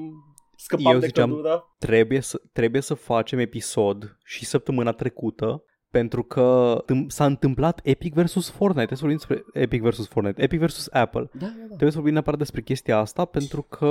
[0.57, 1.74] scăpam Eu de ziceam- căldură.
[1.78, 8.15] Trebuie să, trebuie să facem episod și săptămâna trecută pentru că tâm- s-a întâmplat Epic
[8.15, 8.95] versus Fortnite.
[8.95, 10.43] Trebuie să vorbim despre Epic versus Fortnite.
[10.43, 11.29] Epic versus Apple.
[11.33, 11.67] Da, da, da.
[11.67, 13.87] Trebuie să vorbim neapărat despre chestia asta pentru că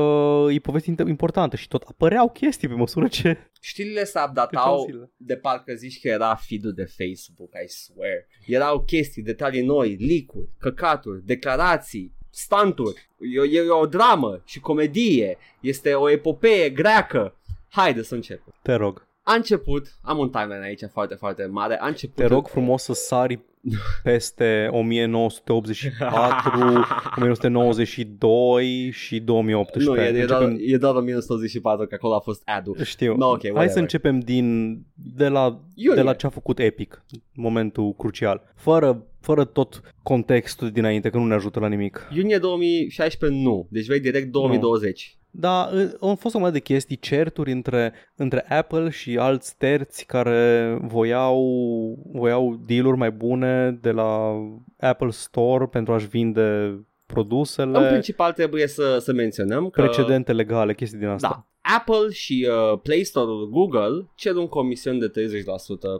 [0.50, 4.84] e poveste int- importantă și tot apăreau chestii pe măsură ce Știrile se treceau updatau
[4.86, 5.12] zilele.
[5.18, 8.28] de parcă zici că era feed de Facebook, I swear.
[8.46, 13.10] Erau chestii, detalii noi, leak-uri, căcaturi, declarații, stanturi.
[13.20, 15.38] E, e, e o dramă și comedie.
[15.60, 17.34] Este o epopee greacă.
[17.70, 18.54] Haide să începem.
[18.62, 19.08] Te rog.
[19.32, 22.16] A început, am un timeline aici foarte, foarte mare, a început...
[22.16, 23.40] Te rog frumos să sari
[24.04, 26.60] peste 1984,
[27.16, 29.92] 1992 și 2018.
[29.92, 32.78] Nu, e, e, doar, Începem- e doar 1924, că acolo a fost ad-ul.
[32.84, 33.16] Știu.
[33.16, 33.74] No, ok, Hai whatever.
[33.74, 34.78] să începem din
[35.16, 35.96] de la, Iunie.
[35.96, 37.04] de la ce a făcut Epic,
[37.34, 38.52] momentul crucial.
[38.56, 42.08] Fără, fără tot contextul dinainte, că nu ne ajută la nimic.
[42.16, 45.19] Iunie 2016 nu, deci vei direct 2020.
[45.32, 45.70] Da,
[46.00, 51.40] au fost o de chestii, certuri între, între Apple și alți terți care voiau,
[52.12, 54.36] voiau deal-uri mai bune de la
[54.80, 59.82] Apple Store pentru a-și vinde produsele, În principal trebuie să, să menționăm că...
[59.82, 61.28] precedente legale, chestii din asta.
[61.28, 61.44] Da.
[61.78, 65.12] Apple și uh, Play Store-ul Google cer un comision de 30%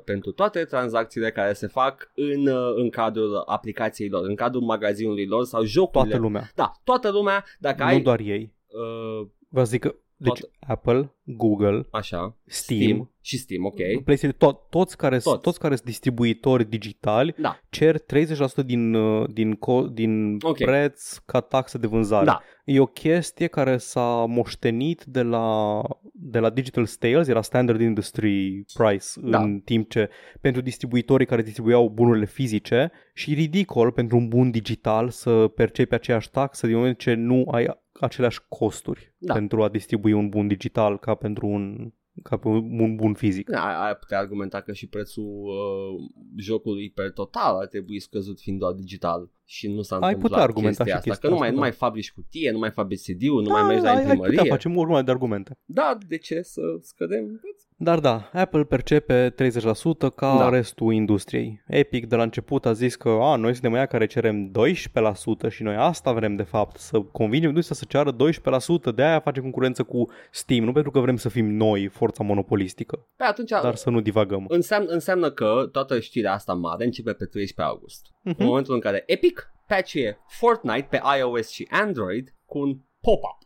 [0.06, 5.26] pentru toate tranzacțiile care se fac în, uh, în cadrul aplicației lor, în cadrul magazinului
[5.26, 6.10] lor sau jocurile.
[6.10, 8.02] Toată lumea, Da, toată lumea, dacă nu ai...
[8.02, 8.54] doar ei.
[8.70, 13.76] Uh, Vă zic că, deci Toată- Apple, Google, așa, Steam, și Steam, ok.
[14.04, 15.42] PlayStation, to- toți care Toți.
[15.42, 20.58] toți care sunt distribuitori digitali Da, cer 30% din, uh, din, co- din Ok.
[20.58, 22.26] preț ca taxă de vânzare.
[22.26, 25.82] da, E o chestie care s-a moștenit de la,
[26.14, 29.42] de la Digital Sales, era standard industry price Da.
[29.42, 30.10] în timp ce
[30.42, 35.94] pentru distribuitorii care distribuiau bunurile fizice și e ridicol pentru un bun digital să percepi
[35.94, 37.68] aceeași taxă din moment ce nu ai
[38.00, 39.34] aceleași costuri Da.
[39.34, 41.92] pentru a distribui un bun digital ca pentru un
[42.24, 43.50] ca pe un, un bun fizic.
[43.50, 48.60] Da, ai putea argumenta că și prețul uh, jocului per total ar trebui scăzut fiind
[48.60, 51.40] doar digital și nu s-a Ai întâmplat putea argumenta chestia și asta, chestia că nu
[51.40, 51.68] mai, asta, nu da.
[51.70, 54.14] mai fabrici cutie, nu mai fabrici CD-ul, nu Da, mai mergi la ai, ai putea
[54.16, 54.50] imprimărie.
[54.52, 55.58] facem urmă de argumente.
[55.66, 57.42] Da, de ce să scădem?
[57.82, 60.50] Dar da, Apple percepe 30% ca Da.
[60.50, 61.64] restul industriei.
[61.68, 65.64] Epic de la început a zis că a, noi suntem aia care cerem 12% și
[65.64, 69.84] noi asta vrem de fapt, să convingem industria să ceară 12%, de aia facem concurență
[69.84, 73.90] cu Steam, nu pentru că vrem să fim noi forța monopolistică, Pe atunci dar să
[73.90, 74.46] nu divagăm.
[74.48, 78.08] înseamnă, înseamnă că toată știrea asta mare începe pe 13 august.
[78.24, 78.44] În Mhm.
[78.44, 83.38] momentul în care Epic patchuie Fortnite pe iOS și Android cu un pop-up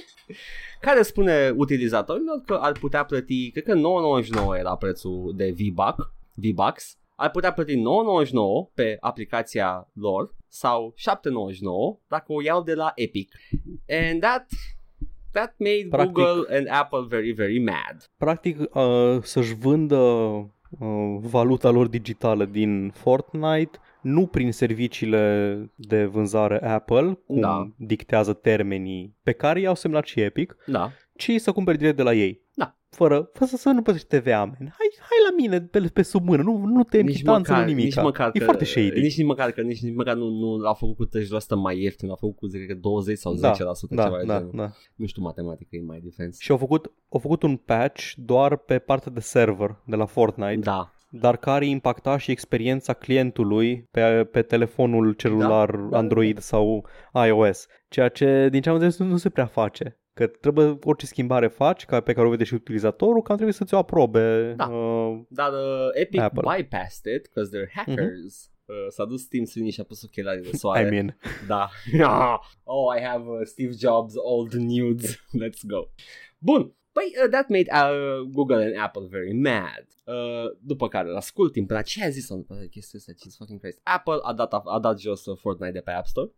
[0.86, 3.74] care spune utilizatorilor că ar putea plăti, cred că
[4.54, 7.80] 9.99 era prețul de V-Buck, V-Bucks, ar putea plăti 9.99
[8.74, 13.34] pe aplicația lor sau 7.99 dacă o iau de la Epic.
[13.88, 14.46] And that
[15.32, 18.10] that made Practic- Google and Apple very very mad.
[18.16, 26.64] Practic uh, să-și vândă uh, valuta lor digitală din Fortnite nu prin serviciile de vânzare
[26.68, 27.70] Apple, cum Da.
[27.76, 30.90] dictează termenii pe care i-au semnat și Epic, Da.
[31.16, 32.40] ci să cumperi direct de la ei.
[32.54, 32.74] Da.
[32.90, 34.56] Fără, fără să, să nu plătești TVA, man.
[34.58, 37.84] Hai, hai la mine pe, pe sub mână, nu, nu te chitanță, nu nimic.
[37.84, 39.00] nici măcar e că, foarte shady.
[39.00, 41.10] Nici, nici măcar că nici, nici măcar nu, nu l-a făcut cu 30%
[41.62, 44.36] mai ieftin, l-a făcut cu cred că 20 sau 10% da, ceva da, de da,
[44.38, 44.52] genul.
[44.54, 44.70] da.
[44.94, 46.38] Nu știu matematică e mai defense.
[46.40, 50.56] Și au făcut, au făcut un patch doar pe partea de server de la Fortnite,
[50.60, 50.92] Da.
[51.10, 56.88] Dar care impacta și experiența clientului pe, pe telefonul celular Da, da, Android sau
[57.26, 57.66] iOS.
[57.88, 59.98] Ceea ce, din ce am înțeles, nu, nu se prea face.
[60.14, 63.64] Că trebuie orice schimbare faci, ca pe care o vede și utilizatorul, că trebuie să
[63.64, 64.54] ți-o aprobe.
[64.56, 64.66] Da.
[64.66, 66.56] Uh, Dar uh, Epic Apple.
[66.56, 68.50] bypassed it because they're hackers.
[68.64, 70.86] Uh, s-a dus Tim Sweeney și a pus ochelarii de soare.
[70.86, 71.68] I mean, Da.
[72.64, 75.16] oh, I have uh, Steve Jobs old nudes.
[75.42, 75.88] Let's go.
[76.38, 76.74] Bun.
[77.00, 79.84] Păi, uh, that made uh, Google and Apple very mad.
[80.04, 80.14] Uh,
[80.60, 83.80] după care, la scurt timp, la ce a zis uh, chestia asta, Jesus fucking Christ.
[83.82, 86.30] Apple a dat, a dat jos uh, Fortnite de pe App Store.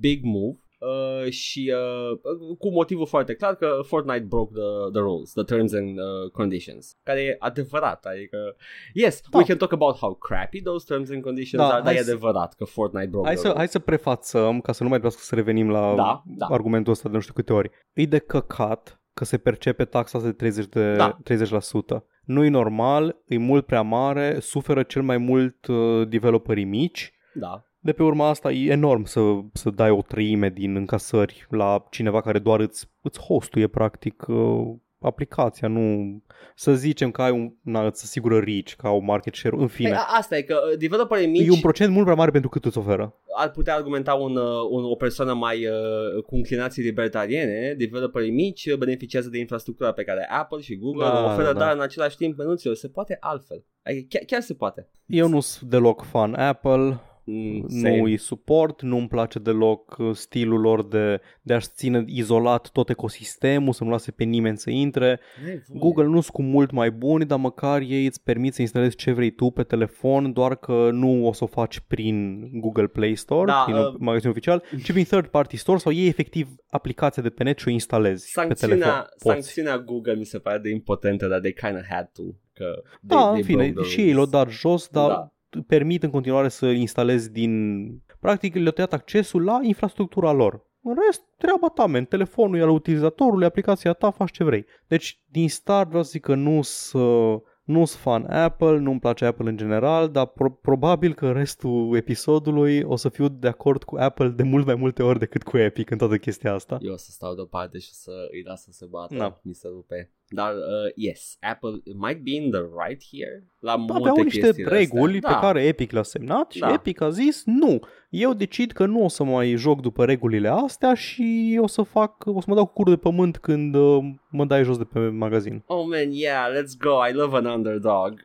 [0.00, 0.56] Big move.
[0.78, 2.18] Uh, și uh,
[2.58, 6.96] cu motivul foarte clar că Fortnite broke the, the rules, the terms and uh, conditions,
[7.02, 8.56] care e adevărat, adică
[8.94, 9.38] yes, Da.
[9.38, 12.02] we can talk about how crappy those terms and conditions Da, are, dar hai e
[12.04, 13.58] să- adevărat că Fortnite broke hai the să, rules.
[13.62, 16.46] hai să prefațăm, ca să nu mai trebuiască să revenim la Da, da.
[16.46, 17.70] argumentul ăsta de nu știu câte ori.
[17.92, 20.68] E de căcat că se percepe taxa de 30%.
[20.68, 21.18] De, Da.
[21.24, 22.02] 30%.
[22.24, 27.12] Nu e normal, e mult prea mare, suferă cel mai mult uh, developerii mici.
[27.34, 29.20] Da, De pe urma asta e enorm să,
[29.52, 34.74] să dai o treime din încasări la cineva care doar îți, îți hostuie practic uh,
[35.08, 36.16] aplicația, nu
[36.54, 39.74] să zicem că ai un, na, îți asigură reach, că au market share, în Păi,
[39.74, 39.92] fine.
[39.94, 42.64] a- asta e că uh, developerii mici E un procent mult prea mare pentru cât
[42.64, 43.14] îți oferă.
[43.36, 48.66] ar putea argumenta un, uh, un, o persoană mai uh, cu inclinații libertariene, developerii mici
[48.66, 51.58] uh, beneficiază de infrastructura pe care Apple și Google Da, o oferă, da.
[51.58, 53.64] dar în același timp nu ți se poate altfel.
[53.84, 54.88] Adică chiar, chiar se poate.
[55.06, 58.00] Eu nu sunt deloc fan Apple, Mm, nu same.
[58.00, 63.72] îi suport, nu-mi place deloc uh, stilul lor de, de a-și ține izolat tot ecosistemul,
[63.72, 65.20] să nu lase pe nimeni să intre.
[65.44, 65.80] N-ai voie.
[65.80, 69.12] Google nu sunt cu mult mai buni, dar măcar ei îți permit să instalezi ce
[69.12, 73.46] vrei tu pe telefon, doar că nu o să o faci prin Google Play Store,
[73.46, 77.30] Da, prin uh, magazinul oficial, ci prin third party store sau iei efectiv aplicația de
[77.30, 78.56] pe net și o instalezi pe telefon.
[78.68, 79.24] Sancțiunea, Poți.
[79.34, 82.22] sancțiunea Google mi se pare de impotentă, dar they kind of had to.
[82.52, 84.30] Că Da, they, în they fine, broke the și ei l-au rules.
[84.30, 85.30] dat jos, dar Da.
[85.62, 87.86] Permit în continuare să instalezi din...
[88.20, 90.64] Practic le-au tăiat accesul la infrastructura lor.
[90.82, 92.04] În rest, treaba ta, men.
[92.04, 94.66] Telefonul e al utilizatorului, aplicația ta, faci ce vrei.
[94.86, 99.24] Deci, din start vreau să zic că nu sunt nu sunt fan Apple, nu-mi place
[99.24, 103.96] Apple în general, dar pro- probabil că restul episodului o să fiu de acord cu
[103.96, 106.78] Apple de mult mai multe ori decât cu Epic în toată chestia asta.
[106.80, 109.40] Eu o să stau deoparte și să îi las să se bată, Da.
[109.42, 110.10] mi se rupe.
[110.28, 114.40] Dar, uh, yes, Apple might be in the right here la Da, multe aveau niște
[114.40, 115.34] chestiile reguli astea.
[115.38, 116.72] pe care Epic le-a semnat și Da.
[116.72, 117.78] Epic a zis nu,
[118.08, 122.22] eu decid că nu o să mai joc după regulile astea și o să fac,
[122.26, 123.98] o să mă dau cu curul de pământ când uh,
[124.30, 125.62] mă dai jos de pe magazin.
[125.66, 128.24] Oh man, yeah, let's go, I love an underdog.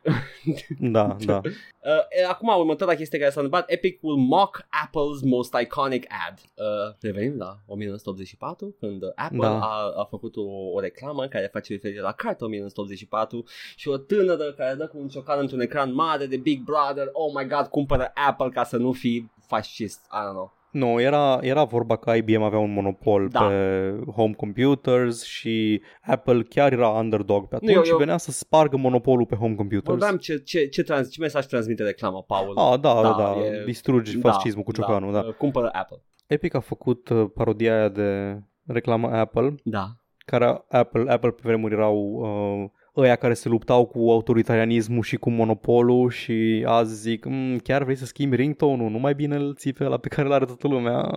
[0.78, 1.40] Da, da.
[1.84, 6.38] Uh, acum, următoarea chestie care s-a întâmplat, Epic will mock Apple's most iconic ad.
[6.54, 9.58] Uh, revenim la 1984, când Apple Da.
[9.58, 10.42] a, a făcut o,
[10.74, 13.44] o reclamă care face referire la cartea 1984
[13.76, 17.32] și o tânără care dă cu un ciocan într-un ecran mare de Big Brother, oh
[17.34, 20.52] my god, cumpără Apple ca să nu fii fascist, I don't know.
[20.70, 23.40] Nu, era, era vorba că IBM avea un monopol Da.
[23.46, 28.30] pe home computers și Apple chiar era underdog pe atunci eu- și eu- venea să
[28.30, 29.86] spargă monopolul pe home computers.
[29.86, 32.56] Vorbeam ce, ce, ce, trans, ce mesaj transmite reclama, Paul.
[32.58, 35.18] Ah, da, da, Da, da, e- distrugi Da, fascismul cu ciocanul, da.
[35.20, 36.02] Uh, Cumpără Apple.
[36.26, 39.86] Epic a făcut uh, parodia aia de reclamă Apple Da.
[40.32, 45.30] Care Apple, Apple pe vremuri erau uh, ăia care se luptau cu autoritarianismul și cu
[45.30, 49.72] monopolul și azi zic, mm, chiar vrei să schimbi ringtone-ul, nu mai bine îl ții
[49.72, 51.10] pe ăla pe care l-are toată lumea.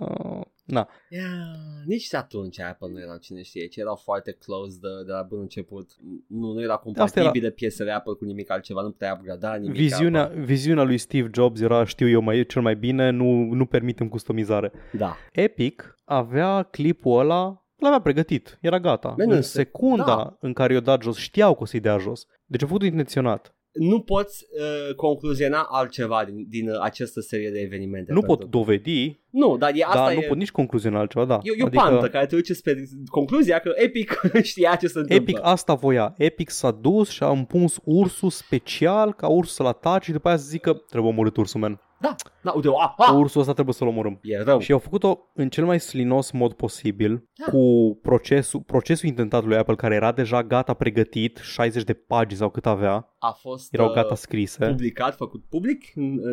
[0.64, 0.88] Na.
[1.08, 1.24] Yeah,
[1.84, 5.40] nici atunci Apple nu erau cine știe, ci erau foarte close de, de la bun
[5.40, 5.90] început.
[6.28, 7.52] Nu, nu era compatibil era...
[7.54, 9.76] piesele Apple cu nimic altceva, nu puteai upgrada nimic.
[9.76, 14.08] Viziunea, viziunea lui Steve Jobs era, știu eu mai cel mai bine, nu, nu permitem
[14.08, 14.72] customizare.
[14.92, 15.16] Da.
[15.32, 19.14] Epic avea clipul ăla l-avea pregătit, era gata.
[19.18, 20.36] Man, în secunda da.
[20.40, 22.26] în care i-o dat jos, știau că o să-i dea jos.
[22.44, 23.56] Deci a făcut intenționat.
[23.78, 28.12] Nu poți uh, concluziona altceva din, din uh, această serie de evenimente.
[28.12, 29.20] Nu pot dovedi.
[29.30, 30.14] Nu, dar e asta dar e...
[30.14, 31.38] nu pot nici concluziona altceva, da.
[31.42, 31.82] E, e o adică...
[31.82, 32.74] pantă care te duce spre
[33.10, 35.30] concluzia că Epic știa ce se întâmplă.
[35.30, 36.14] Epic asta voia.
[36.16, 40.36] Epic s-a dus și a împuns ursul special ca ursul să-l atace și după aia
[40.36, 41.80] să zică trebuie omorât ursul, man.
[41.98, 43.14] Da, da, uite, ah, ah.
[43.14, 44.18] ursul ăsta trebuie să-l omorâm.
[44.22, 44.58] E rău.
[44.58, 47.50] Și au făcut-o în cel mai slinos mod posibil da.
[47.50, 52.50] cu procesul, procesul intentat lui Apple care era deja gata pregătit, 60 de pagini sau
[52.50, 53.14] cât avea.
[53.18, 54.66] A fost erau gata uh, scrise.
[54.66, 55.84] Publicat, făcut public,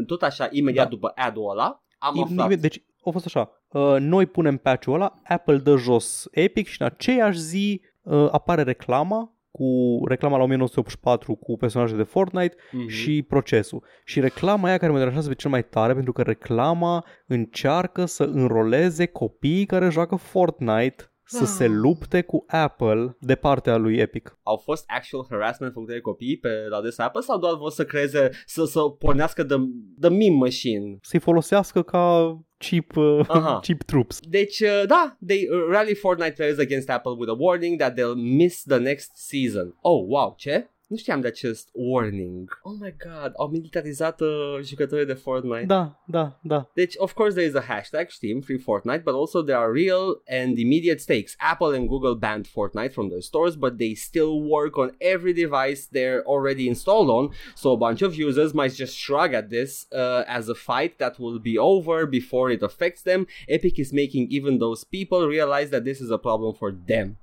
[0.06, 0.90] tot așa, imediat da.
[0.90, 1.84] după ad-ul ăla.
[1.98, 2.54] Am aflat.
[2.54, 6.88] Deci a fost așa, uh, noi punem patch-ul ăla, Apple dă jos Epic și în
[6.88, 12.88] aceeași zi uh, apare reclama cu reclama la 1984 cu personaje de Fortnite mm-hmm.
[12.88, 13.84] și procesul.
[14.06, 18.24] Și reclama aia care mă deranjează pe cel mai tare pentru că reclama încearcă să
[18.24, 24.38] înroleze copiii care joacă Fortnite să se lupte cu Apple de partea lui Epic.
[24.44, 27.86] Au fost actual harassment făcute de copii pe la des Apple sau doar vor să
[27.86, 29.56] creeze, să, să pornească de,
[29.96, 30.98] de meme machine?
[31.02, 34.22] Să-i folosească ca cheap, uh, cheap troops.
[34.22, 38.64] Deci, uh, da, they rally Fortnite players against Apple with a warning that they'll miss
[38.64, 39.74] the next season.
[39.84, 40.64] Oh, wow, ce?
[40.94, 42.60] Nu știam de acest warning.
[42.64, 45.66] Oh my god, au militarizat uh, jucătorii de Fortnite.
[45.66, 46.70] Da, da, da.
[46.74, 50.22] Deci, of course there is a hashtag, știm, Free Fortnite, but also there are real
[50.28, 51.36] and immediate stakes.
[51.38, 55.88] Apple and Google banned Fortnite from their stores, but they still work on every device
[55.92, 60.24] they're already installed on, so a bunch of users might just shrug at this uh,
[60.38, 63.26] as a fight that will be over before it affects them.
[63.48, 67.18] Epic is making even those people realize that this is a problem for them.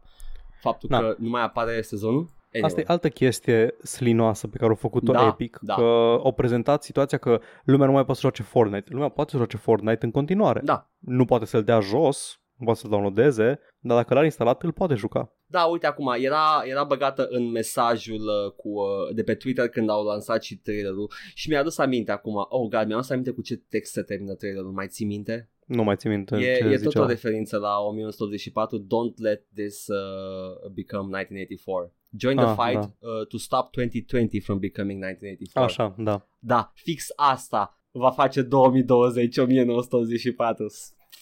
[0.60, 0.98] Faptul da.
[0.98, 2.38] că nu mai apare sezonul?
[2.52, 2.70] Anyway.
[2.70, 5.74] Asta e altă chestie slinoasă pe care au făcut-o da, Epic, da.
[5.74, 5.82] că
[6.22, 8.92] au prezentat situația că lumea nu mai poate să joace Fortnite.
[8.92, 10.60] Lumea poate să joace Fortnite în continuare.
[10.64, 10.90] Da.
[10.98, 14.94] Nu poate să-l dea jos, nu poate să-l downloadeze, dar dacă l-a instalat, îl poate
[14.94, 15.32] juca.
[15.46, 19.90] Da, uite acum, era, era băgată în mesajul uh, cu, uh, de pe Twitter când
[19.90, 23.42] au lansat și trailerul și mi-a adus aminte acum, oh god, mi-a adus aminte cu
[23.42, 25.50] ce text se termină trailerul, mai ții minte?
[25.66, 26.90] Nu mai țin minte E, ce e zicea.
[26.90, 31.94] tot o referință la 1984, don't let this uh, become 1984.
[32.18, 33.08] Join the Ah, fight da.
[33.08, 35.62] uh, to stop 2020 from becoming 1984.
[35.62, 36.26] Așa, da.
[36.38, 40.66] Da, fix asta va face 2020 1984.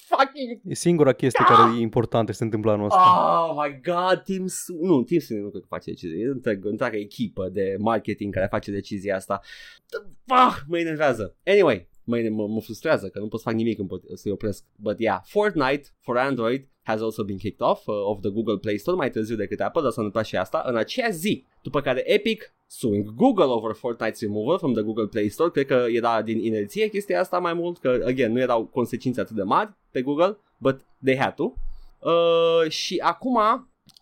[0.09, 1.55] Fucking E singura chestie Ah!
[1.57, 2.99] care e importantă și se întâmplă anul ăsta.
[3.49, 6.19] Oh my god, Team Su- Nu, Team Su- nu cred că face decizie.
[6.23, 9.41] E întreg, întreaga echipă de marketing care face decizia asta.
[10.27, 11.37] Ah, mă enervează.
[11.47, 14.65] Anyway, mă, mă, mă frustrează că nu pot să fac nimic împot- să-i opresc.
[14.77, 18.79] But yeah, Fortnite for Android has also been kicked off uh, of the Google Play
[18.79, 21.45] Store mai târziu decât Apple, dar s-a întâmplat și asta în aceea zi.
[21.63, 25.51] După care Epic suing Google over Fortnite's removal from the Google Play Store.
[25.51, 29.37] Cred că era din inerție chestia asta mai mult, că, again, nu erau consecințe atât
[29.37, 31.53] de mari pe Google, but they had to.
[31.99, 33.39] Uh, și acum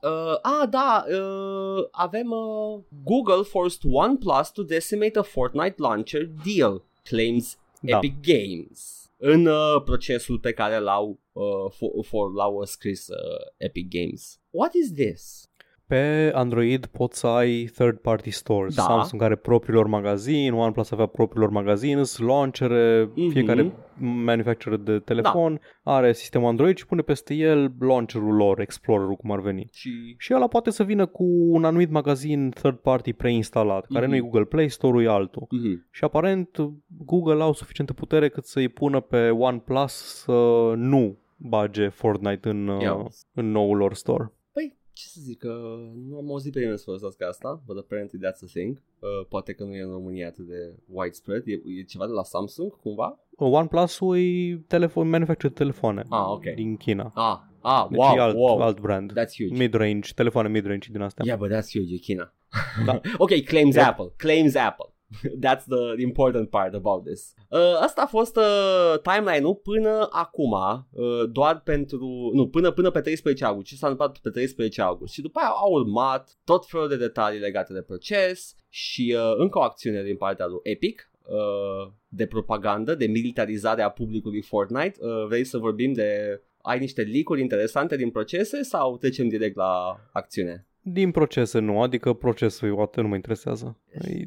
[0.03, 6.83] Uh, ah, da, uh, avem uh, Google forced OnePlus to decimate a Fortnite launcher deal,
[7.03, 7.97] claims Da.
[7.97, 9.11] Epic Games.
[9.17, 14.41] În uh, procesul pe care l-au, uh, for, for, l-au scris uh, Epic Games.
[14.51, 15.51] What is this?
[15.89, 18.75] Pe Android poți să ai third party stores.
[18.75, 18.83] Da.
[18.83, 23.29] Samsung are propriul lor magazin, OnePlus avea propriul lor magazin, sunt launchere, Mhm.
[23.31, 29.31] fiecare manufacturer de telefon are sistemul Android și pune peste el launcherul lor, Explorer-ul cum
[29.31, 29.69] ar veni.
[29.73, 34.11] Și Și ăla poate să vină cu un anumit magazin third party preinstalat, care Mhm.
[34.11, 35.43] nu e Google Play Store-ul, e altul.
[35.47, 35.91] mm-hmm.
[35.91, 36.57] Și aparent
[37.05, 42.95] Google au suficientă putere cât să-i pună pe OnePlus să nu bage Fortnite în, Ia.
[42.95, 43.05] uh,
[43.35, 44.31] în noul lor store.
[44.97, 48.18] Păi, ce să zic, uh, nu am auzit pe nimeni să folosească asta, but apparently
[48.18, 48.82] that's a thing.
[48.98, 51.43] Uh, poate că nu e în România atât de widespread.
[51.47, 53.18] E, e ceva de la Samsung, cumva?
[53.36, 56.44] OnePlus-ul e telefon, manufacturer de telefoane Ah, ok.
[56.55, 57.12] din China.
[57.14, 58.60] Ah, ah, Deci wow, e alt, wow.
[58.60, 59.12] alt brand.
[59.12, 59.56] That's huge.
[59.56, 61.24] Mid-range, telefoane mid-range din astea.
[61.27, 62.35] Yeah, but that's huge, e China.
[62.85, 63.01] Da.
[63.24, 63.85] ok, claims Yep.
[63.85, 64.12] Apple.
[64.16, 64.94] Claims Apple.
[65.45, 67.35] That's the important part about this.
[67.49, 73.01] Uh, asta a fost uh, timeline-ul până acum, uh, doar pentru, nu, până, până pe
[73.01, 73.66] 13 august.
[73.66, 75.12] Ce s-a întâmplat pe 13 august?
[75.12, 79.59] Și după aia au urmat tot felul de detalii legate de proces și uh, încă
[79.59, 84.95] o acțiune din partea lui Epic, uh, de propagandă, de militarizare a publicului Fortnite.
[85.01, 90.01] Uh, vrei să vorbim de ai niște leak interesante din procese sau trecem direct la
[90.12, 90.66] acțiune?
[90.89, 93.79] Din procese nu, adică procesul eu atât nu mă interesează.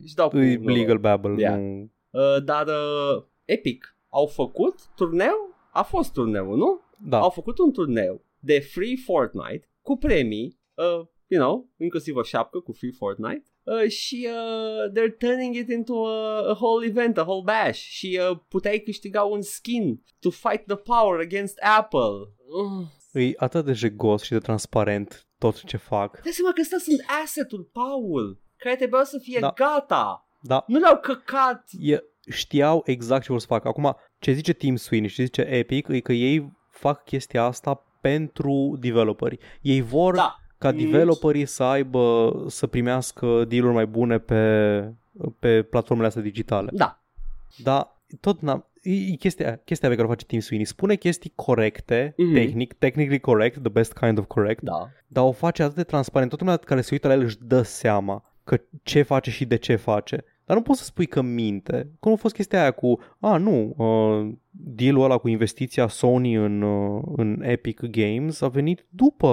[0.04, 0.78] Își dau cu E noroc.
[0.78, 1.60] legal babble, Yeah.
[1.60, 1.92] nu...
[2.10, 5.56] Uh, dar uh, Epic au făcut turneu?
[5.72, 6.82] A fost turneul, nu?
[7.10, 12.22] Da, Au făcut un turneu de Free Fortnite cu premii, uh, you know, inclusiv o
[12.22, 17.18] șapcă cu Free Fortnite uh, și uh, they're turning it into a, a whole event,
[17.18, 22.34] a whole bash și uh, puteai câștiga un skin to fight the power against Apple.
[23.14, 23.24] Uh.
[23.24, 26.22] e atât de jegos și de transparent tot ce fac.
[26.22, 29.54] Dai seama că astea sunt asset-ul, Paul, care trebuiau să fie Da.
[29.56, 30.28] gata.
[30.42, 31.64] Da, Nu le-au căcat.
[31.80, 33.68] e, știau exact ce vor să facă.
[33.68, 37.84] Acum, ce zice Team Sweeney și ce zice Epic e că ei fac chestia asta
[38.02, 39.38] pentru developeri.
[39.62, 40.36] Ei vor Da.
[40.58, 44.94] ca developerii să aibă, să primească deal-uri mai bune pe,
[45.40, 46.70] pe platformele astea digitale.
[46.74, 47.04] Da.
[47.64, 50.66] Dar tot n-am, e, e chestia, chestia pe care o face Team Sweeney.
[50.66, 52.34] Spune chestii corecte, Mhm.
[52.34, 54.90] tehnic, technically correct, the best kind of correct, Da.
[55.08, 56.30] dar o face atât de transparent.
[56.30, 59.56] Toată lumea care se uită la el își dă seama că ce face și de
[59.56, 60.24] ce face.
[60.46, 61.90] Dar nu poți să spui că minte.
[62.00, 66.62] Cum a fost chestia aia cu, a, nu, uh, deal-ul ăla cu investiția Sony în,
[66.62, 69.28] uh, în Epic Games a venit după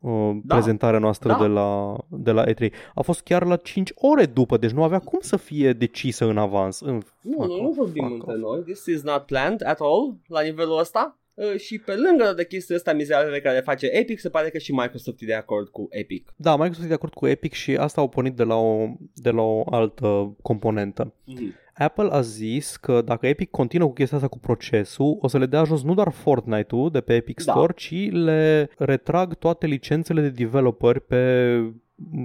[0.00, 0.54] uh, Da.
[0.54, 1.38] prezentarea noastră Da.
[1.40, 2.72] de, la, de la E3.
[2.94, 6.38] A fost chiar la 5 ore după, deci nu avea cum să fie decisă în
[6.38, 6.80] avans.
[6.80, 8.40] În, Nu, fuck nu, nu off, vorbim fuck între off.
[8.40, 8.62] noi.
[8.62, 11.18] This is not planned at all la nivelul ăsta.
[11.34, 14.58] Uh, și pe lângă de chestia asta mizerabile care le face Epic, se pare că
[14.58, 16.32] și Microsoft e de acord cu Epic.
[16.36, 19.30] Da, Microsoft e de acord cu Epic și asta au pornit de la o, de
[19.30, 21.12] la o altă componentă.
[21.12, 21.64] Mm-hmm.
[21.78, 25.46] Apple a zis că dacă Epic continuă cu chestia asta cu procesul, o să le
[25.46, 27.52] dea jos nu doar Fortnite-ul de pe Epic Da.
[27.52, 31.56] Store, ci le retrag toate licențele de developer pe,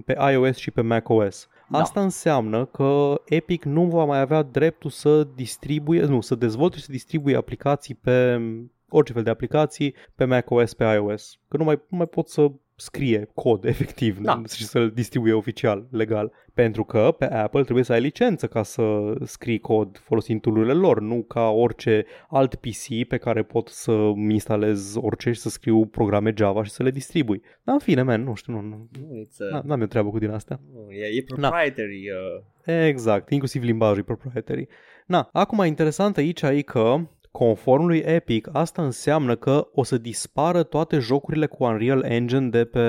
[0.05, 1.47] pe iOS și pe macOS.
[1.69, 1.79] Da.
[1.79, 6.83] Asta înseamnă că Epic nu va mai avea dreptul să distribuie, nu, să dezvolte și
[6.83, 8.41] să distribuie aplicații pe
[8.89, 11.39] orice fel de aplicații pe macOS, pe iOS.
[11.47, 12.51] Că nu mai, nu mai pot să
[12.81, 14.41] scrie cod efectiv Da.
[14.53, 16.31] și să-l distribuie oficial, legal.
[16.53, 21.01] Pentru că pe Apple trebuie să ai licență ca să scrii cod folosind tool lor,
[21.01, 26.33] nu ca orice alt PC pe care pot să-mi instalez orice și să scriu programe
[26.37, 27.41] Java și să le distribui.
[27.63, 30.09] Dar în fine, man, nu știu, nu, nu, Nu, it's a, n- n-am eu treabă
[30.09, 30.59] cu din astea.
[30.73, 32.03] nu, e, e proprietary.
[32.65, 34.67] Uh, Exact, inclusiv limbajul e proprietary.
[35.05, 36.95] Na, acum interesant aici e că
[37.31, 42.65] Conform lui Epic, asta înseamnă că o să dispară toate jocurile cu Unreal Engine de
[42.65, 42.79] pe,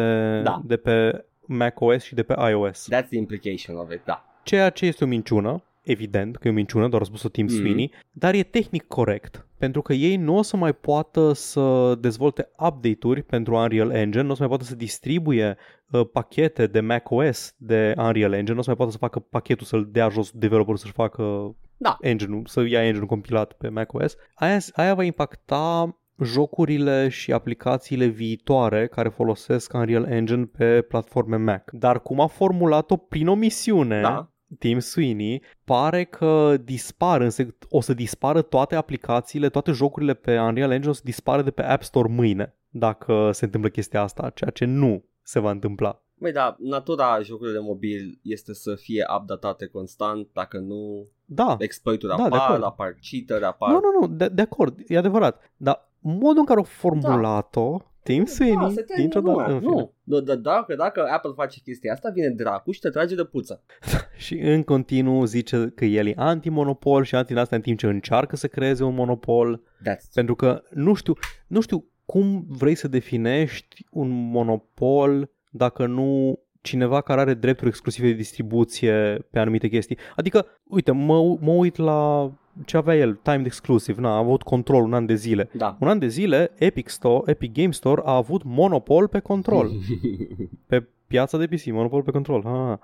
[0.45, 0.63] Da.
[0.65, 2.89] de pe macOS și de pe iOS.
[2.95, 4.25] that's the implication of it, da.
[4.43, 7.55] Ceea ce este o minciună, evident că e o minciună, doar a spus-o Tim Mhm.
[7.55, 9.47] Sweeney, dar e tehnic corect.
[9.63, 14.31] Pentru că ei nu o să mai poată să dezvolte update-uri pentru Unreal Engine, nu
[14.31, 15.57] o să mai poată să distribuie
[15.91, 19.67] uh, pachete de macOS de Unreal Engine, nu o să mai poată să facă pachetul
[19.67, 21.97] să-l dea jos developerul să-și facă Da.
[22.01, 24.17] engine-ul, să ia engine-ul compilat pe macOS.
[24.35, 31.71] Aia, aia va impacta jocurile și aplicațiile viitoare care folosesc Unreal Engine pe platforme Mac.
[31.71, 34.32] Dar cum a formulat-o prin omisiune, Da.
[34.59, 40.71] Tim Sweeney, pare că dispar, însă o să dispară toate aplicațiile, toate jocurile pe Unreal
[40.71, 44.51] Engine o să dispară de pe App Store mâine, dacă se întâmplă chestia asta, ceea
[44.51, 46.03] ce nu se va întâmpla.
[46.15, 52.17] Băi, da, natura jocurilor de mobil este să fie updatate constant, dacă nu Da, exploit-uri
[52.17, 52.63] Da, de apar, acord.
[52.63, 53.71] apar cheater, apar...
[53.71, 58.25] nu, nu, nu, de, de acord, e adevărat, dar modul în care au formulat-o Tim
[58.25, 59.55] Da, Sweeney, se termină dintr-o dată, lumea.
[59.55, 59.91] în fine.
[60.03, 63.25] Nu, da, da, dacă, dacă Apple face chestia asta, vine dracu și te trage de
[63.25, 63.63] puță.
[64.17, 68.37] Și în continuu zice că el e anti-monopol și anti asta în timp ce încearcă
[68.37, 69.63] să creeze un monopol.
[69.89, 71.15] That's Pentru că nu știu,
[71.47, 78.07] nu știu cum vrei să definești un monopol dacă nu cineva care are drepturi exclusive
[78.07, 79.99] de distribuție pe anumite chestii.
[80.17, 82.31] Adică, uite, mă, mă uit la
[82.65, 85.49] ce avea el, timed exclusive, na, a avut control un an de zile.
[85.53, 85.77] Da.
[85.81, 89.71] Un an de zile, Epic Store, Epic Game Store a avut monopol pe control.
[90.67, 92.43] pe piața de PC, monopol pe control.
[92.47, 92.79] Ah.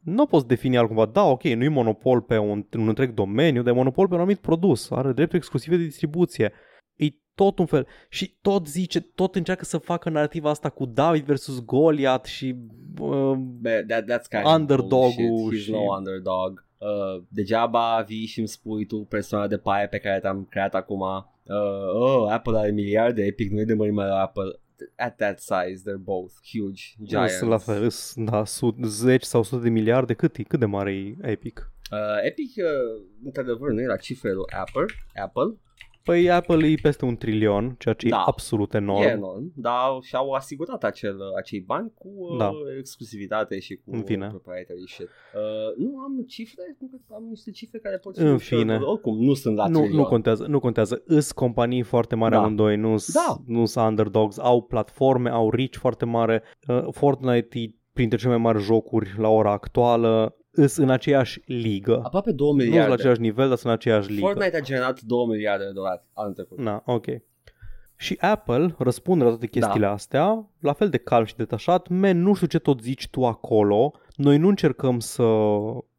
[0.00, 1.06] Nu poți defini altcumva.
[1.06, 4.20] Da, ok, nu e monopol pe un, un întreg domeniu, dar e monopol pe un
[4.20, 4.90] anumit produs.
[4.90, 6.52] Are drepturi exclusive de distribuție.
[7.34, 7.86] E tot un fel.
[8.08, 12.54] Și tot zice, tot încearcă să facă narrativa asta cu David versus Goliath și...
[13.00, 15.60] Uh, Be- that, that's kind Underdog-ul of bullshit.
[15.60, 16.66] He's și- no underdog.
[16.78, 21.00] Uh, degeaba vii și îmi spui tu persoana de paie pe care te-am creat acum.
[21.00, 24.60] Uh, oh, Apple are miliarde, Epic nu e de mărimea la Apple.
[24.96, 27.36] At that size, they're both huge giants.
[27.36, 30.14] sunt la fel, sunt, da, sut, zeci sau sute de miliarde.
[30.14, 31.70] Cât, e, cât de mare e Epic?
[31.92, 34.84] Uh, Epic, uh, într-adevăr, nu era cifrele lui Apple,
[35.22, 35.56] Apple
[36.04, 38.16] Păi Apple e peste un trilion, ceea ce Da.
[38.16, 39.02] e absolut enorm.
[39.02, 42.50] E enorm, dar și-au asigurat acel, acei bani cu uh, Da.
[42.78, 44.28] exclusivitate și cu În fine.
[44.28, 45.04] proprietary shit.
[45.34, 48.58] Uh, nu am cifre, nu cred că am niște cifre care pot fi În ușor-
[48.58, 48.76] fine.
[48.76, 49.96] Oricum, nu sunt la nu, trilion.
[49.96, 51.02] nu contează, nu contează.
[51.06, 52.38] Îs companii foarte mari Da.
[52.40, 53.36] amândoi, nu Da.
[53.46, 56.42] nu sunt underdogs, au platforme, au reach foarte mare.
[56.68, 60.36] Uh, Fortnite e printre cele mai mari jocuri la ora actuală.
[60.54, 62.00] Îs în aceeași ligă.
[62.04, 62.92] Aproape 2 Nu sunt la miliarde.
[62.92, 64.20] același nivel, dar sunt în aceeași ligă.
[64.26, 66.58] Fortnite a generat 2 miliarde de dolari anul trecut.
[66.58, 67.04] Na, ok.
[67.96, 69.92] Și Apple răspunde la toate chestiile Da.
[69.92, 73.92] astea, la fel de calm și detașat, man, nu știu ce tot zici tu acolo,
[74.16, 75.24] noi nu încercăm să,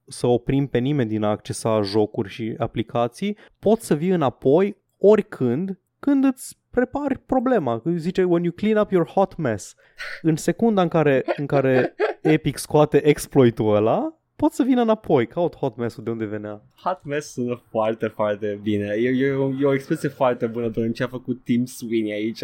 [0.07, 5.79] să oprim pe nimeni din a accesa jocuri și aplicații, poți să vii înapoi oricând
[5.99, 7.81] când îți repari problema.
[7.95, 9.75] Zice, when you clean up your hot mess.
[10.21, 15.27] În secunda în care, în care Epic scoate exploitul ăla, poți să vină înapoi.
[15.27, 16.61] Caut hot mess-ul de unde venea.
[16.83, 18.85] Hot mess sună foarte, foarte bine.
[18.97, 22.11] E, e, e, o- e o expresie foarte bună pentru ce a făcut Tim Sweeney
[22.11, 22.43] aici.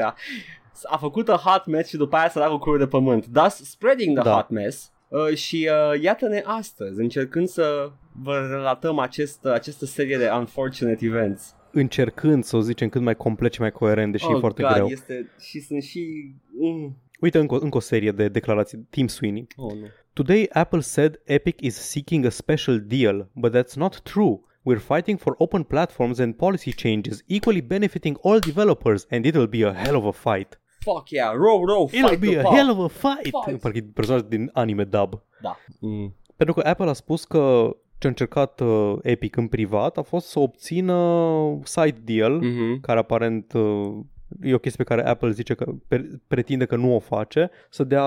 [0.83, 3.25] A făcut a hot mess și după aia s-a dat cu curul de pământ.
[3.33, 4.33] Thus spreading the Da.
[4.33, 4.91] hot mess.
[5.07, 7.91] Uh, și uh, iată-ne astăzi, încercând să
[8.23, 11.55] vă relatăm acest, această serie de unfortunate events.
[11.71, 14.77] Încercând să o zicem cât mai complet și mai coerent, deși e foarte Oh, God,
[14.77, 14.87] greu.
[14.89, 16.31] Este, și sunt și...
[16.59, 16.97] Mm.
[17.19, 18.87] Uite încă, încă o serie de declarații.
[18.89, 19.47] Tim Sweeney.
[19.55, 19.85] Oh, nu.
[20.15, 24.41] Today Apple said Epic is seeking a special deal, but that's not true.
[24.65, 29.63] We're fighting for open platforms and policy changes, equally benefiting all developers, and it'll be
[29.63, 30.59] a hell of a fight.
[30.83, 32.55] Fuck yeah, row, row, It'll fight be the a power.
[32.55, 33.29] hell of a fight!
[33.45, 33.59] Fight.
[33.61, 35.21] Parcă e personaj din anime dub.
[35.41, 35.57] Da.
[35.79, 36.15] Mm.
[36.35, 40.27] Pentru că Apple a spus că ce a încercat uh, Epic în privat a fost
[40.27, 42.81] să obțină side deal, Mm-hmm.
[42.81, 43.91] care aparent uh,
[44.41, 47.83] e o chestie pe care Apple zice că pre- pretinde că nu o face, să
[47.83, 48.05] dea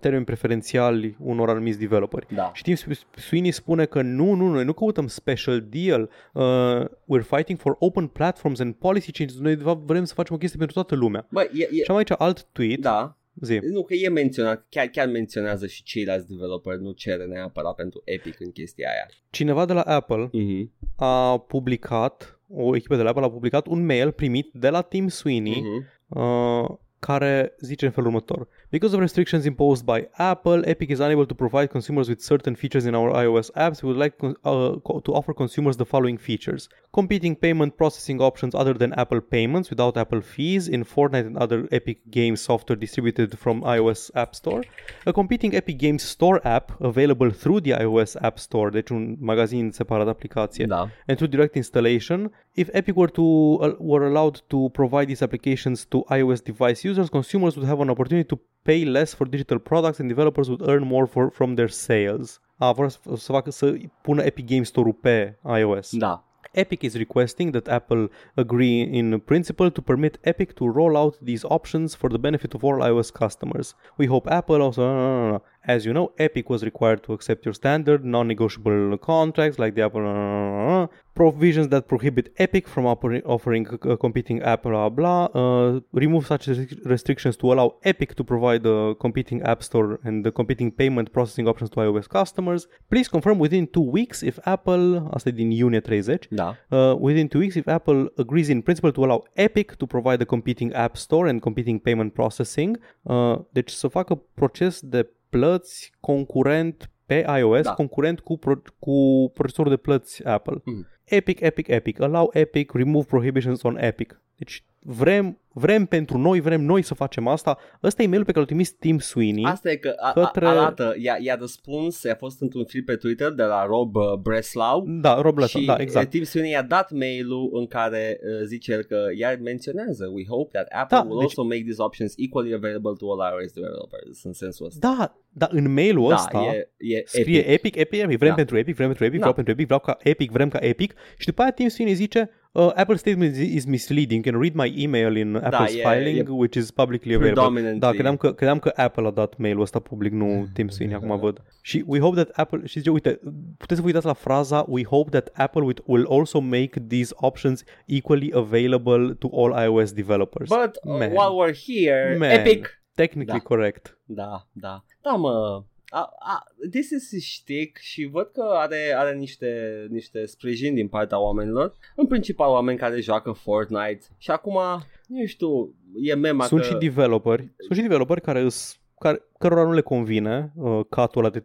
[0.00, 2.26] termeni preferențiali unor anumiți developeri.
[2.34, 2.50] Da.
[2.54, 2.74] Și Tim
[3.16, 8.06] Sweeney spune că nu, nu, noi nu căutăm special deal, uh, we're fighting for open
[8.06, 11.26] platforms and policy changes, noi de fapt vrem să facem o chestie pentru toată lumea.
[11.30, 13.58] Bă, e, e, Și am aici alt tweet, da, zi.
[13.62, 18.40] Nu, că e menționat, chiar, chiar menționează și ceilalți developeri, nu cere neapărat pentru Epic
[18.40, 19.06] în chestia aia.
[19.30, 20.80] Cineva de la Apple Mm-hmm.
[20.96, 25.08] a publicat, o echipă de la Apple a publicat un mail primit de la Tim
[25.08, 25.86] Sweeney Mm-hmm.
[26.08, 28.48] uh, care zice în felul următor.
[28.72, 32.86] Because of restrictions imposed by Apple, Epic is unable to provide consumers with certain features
[32.86, 33.82] in our iOS apps.
[33.82, 36.70] We would like con- uh, co- to offer consumers the following features.
[36.94, 41.68] Competing payment processing options other than Apple payments without Apple fees in Fortnite and other
[41.70, 44.64] Epic Games software distributed from iOS App Store.
[45.04, 49.70] A competing Epic Games Store app available through the iOS App Store, deci un magazin
[49.72, 50.88] separat de aplicație Da.
[51.06, 52.32] and through direct installation.
[52.54, 57.08] If Epic were to uh, were allowed to provide these applications to iOS device users,
[57.10, 60.84] consumers would have an opportunity to pay less for digital products and developers would earn
[60.84, 62.40] more for, from their sales.
[62.56, 65.96] A, vor să, să facă să pună Epic Games Store-ul pe iOS.
[65.96, 66.24] Da.
[66.52, 71.46] Epic is requesting that Apple agree in principle to permit Epic to roll out these
[71.48, 73.74] options for the benefit of all iOS customers.
[73.96, 74.82] We hope Apple also.
[74.82, 75.42] no, no, no, no.
[75.64, 80.88] As you know, Epic was required to accept your standard non-negotiable contracts like the Apple
[81.14, 85.26] provisions that prohibit Epic from offering a competing app, blah blah.
[85.26, 86.48] Uh, remove such
[86.84, 91.46] restrictions to allow Epic to provide the competing app store and the competing payment processing
[91.46, 92.66] options to iOS customers.
[92.90, 96.56] Please confirm within two weeks if Apple, asta e din iunie 30, Da.
[96.72, 100.26] uh, within two weeks if Apple agrees in principle to allow Epic to provide the
[100.26, 102.78] competing app store and competing payment processing.
[103.02, 105.06] Uh, deci să facă proces de
[105.38, 107.74] plăți concurent pe iOS, Da.
[107.74, 110.60] concurent cu, pro- cu procesorul de plăți Apple.
[110.64, 110.86] Mhm.
[111.04, 112.00] Epic, Epic, Epic.
[112.00, 114.22] Allow Epic, remove prohibitions on Epic.
[114.36, 117.58] Deci vrem, vrem pentru noi, vrem noi să facem asta.
[117.82, 119.44] Ăsta e e-mailul pe care l-a trimis Tim Sweeney.
[119.44, 122.96] Asta e că a, Către- a, arată, i-a, i-a răspuns, a fost într-un fil pe
[122.96, 126.10] Twitter de la Rob uh, Breslau da, Rob Lesnar, și da, uh, exact.
[126.10, 130.58] Tim Sweeney i-a dat mail-ul în care uh, zice el că iar menționează We hope
[130.58, 134.24] that Apple Da, will deci- also make these options equally available to all iOS developers
[134.24, 134.88] în sensul ăsta.
[134.88, 136.38] Da, dar în mailul Da, ăsta...
[136.54, 137.52] e, e Scrie epic.
[137.52, 138.34] Epic, Epic, Epic, vrem Da.
[138.34, 139.28] pentru Epic, vrem pentru Epic, Da.
[139.28, 142.30] vreau pentru Epic, vreau ca Epic, vrem ca Epic și după aia Tim Sweeney zice
[142.52, 146.18] uh, Apple statement is- is misleading, you can read my email in Apple's e- filing
[146.18, 147.42] e which is publicly available.
[147.42, 150.96] predominantly- Da, credeam că, credeam că Apple a dat mailul ăsta public, nu Tim Sweeney,
[150.96, 151.42] acum văd.
[151.62, 153.20] Și we hope that Apple, și zice, uite,
[153.58, 157.12] puteți să vă uitați la fraza We hope that Apple will- will also make these
[157.16, 160.48] options equally available to all iOS developers.
[160.48, 161.10] But uh, Man.
[161.10, 162.30] while we're here, Man.
[162.30, 162.80] Epic.
[162.94, 163.44] Technically Da.
[163.44, 163.98] correct.
[164.04, 164.84] Da, da.
[165.02, 165.62] Da, mă.
[165.94, 171.20] A, a, this is știc și văd că are, are niște, niște sprijin din partea
[171.20, 171.76] oamenilor.
[171.96, 174.00] În principal oameni care joacă Fortnite.
[174.18, 174.58] Și acum,
[175.06, 176.66] nu știu, e mema Sunt că...
[176.66, 181.30] și developeri, sunt și developeri care îs care, cărora nu le convine uh, catul ăla
[181.30, 181.44] de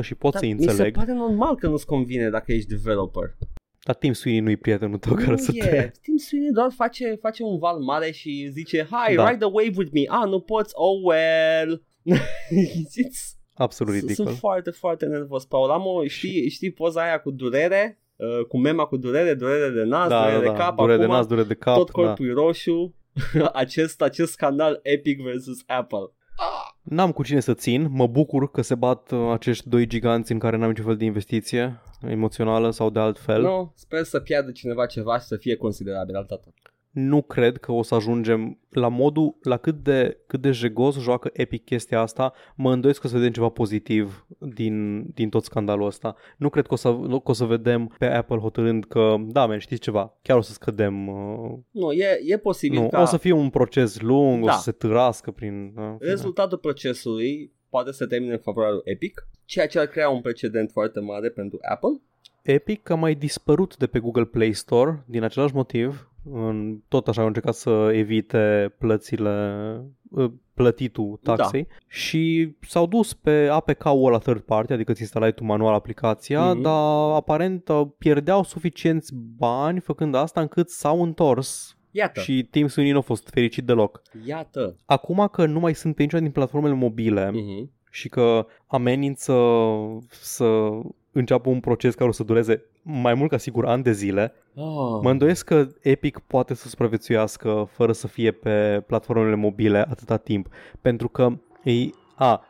[0.00, 0.94] 30% și pot Dar să-i mi se înțeleg.
[0.94, 3.36] pare normal că nu-ți convine dacă ești developer.
[3.84, 5.60] Dar Tim Sweeney nu-i prietenul tău care Nu să e.
[5.66, 5.90] te...
[6.02, 9.28] Tim Sweeney doar face, face un val mare și zice Hi, Da.
[9.30, 10.02] ride the wave with me.
[10.06, 10.72] Ah, nu poți?
[10.76, 11.82] Oh, well.
[13.04, 14.34] It's, Absolut sunt ridicol.
[14.34, 15.44] foarte, foarte nervos.
[15.44, 17.98] Paul, am o, știi, știi poza aia cu durere?
[18.16, 20.64] Uh, cu mema cu durere, durere de nas, Da, durere da, de da.
[20.64, 20.76] cap.
[20.76, 21.76] Dure de Acum nas, dure de cap.
[21.76, 21.92] tot da.
[21.92, 22.94] corpul e roșu.
[23.52, 26.10] acest, acest scandal Epic versus Apple.
[26.36, 26.70] Ah!
[26.82, 30.38] N-am cu cine să țin, mă bucur că se bat uh, acești doi giganți în
[30.38, 33.42] care n-am niciun fel de investiție emoțională sau de altfel.
[33.42, 36.42] Nu, sper să piardă cineva ceva și să fie considerabil atât.
[36.92, 41.30] Nu cred că o să ajungem la modul, la cât de, cât de jegos joacă
[41.32, 45.86] Epic chestia asta, mă îndoiesc că o să vedem ceva pozitiv din, din tot scandalul
[45.86, 46.16] ăsta.
[46.36, 49.58] Nu cred că o, să, că o să vedem pe Apple hotărând că, da, men,
[49.58, 51.08] știți ceva, chiar o să scădem.
[51.08, 54.52] Uh, Nu, e, e posibil nu, ca o să fie un proces lung, Da.
[54.52, 55.74] o să se târască prin...
[55.76, 60.20] Uh, rezultatul procesului poate să termine în favoarea lui Epic, ceea ce ar crea un
[60.20, 62.00] precedent foarte mare pentru Apple.
[62.42, 66.11] Epic a mai dispărut de pe Google Play Store din același motiv.
[66.32, 69.30] În, tot așa au încercat să evite plățile,
[70.10, 71.74] uh, plătitul taxei da.
[71.88, 76.60] și s-au dus pe APK-ul la third party, adică îți instalai tu manual aplicația, Mhm.
[76.62, 82.32] dar aparent uh, pierdeau suficienți bani făcând asta încât s-au întors Iată, și...
[82.36, 84.02] și Tim Sweeney nu a fost fericit deloc.
[84.26, 84.76] iată.
[84.86, 87.68] Acum că nu mai sunt pe niciuna din platformele mobile, Uh-huh.
[87.90, 89.34] și că amenință
[90.08, 90.68] să
[91.12, 94.32] înceapă un proces care o să dureze mai mult ca sigur ani de zile.
[94.54, 95.00] Oh.
[95.02, 100.48] Mă îndoiesc că Epic poate să supraviețuiască fără să fie pe platformele mobile atâta timp,
[100.80, 101.28] pentru că
[101.64, 102.44] ei, a,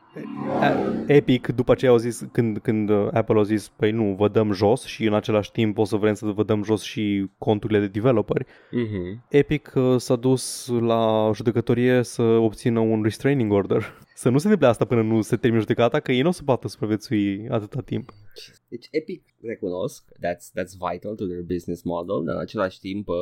[0.61, 0.77] a-
[1.07, 4.85] Epic după aceea au zis, când, când Apple a zis, păi nu, vă dăm jos
[4.85, 8.45] și în același timp o să vrem să vă dăm jos și conturile de developeri,
[8.45, 9.27] Uh-huh.
[9.29, 13.99] Epic uh, s-a dus la judecătorie să obțină un restraining order.
[14.15, 16.43] Să nu se întâmple asta până nu se termină judecata, că ei nu o să
[16.43, 18.11] poată supraviețui atâta timp.
[18.73, 23.17] Deci Epic recunosc, that's, that's vital to their business model, dar în același timp uh,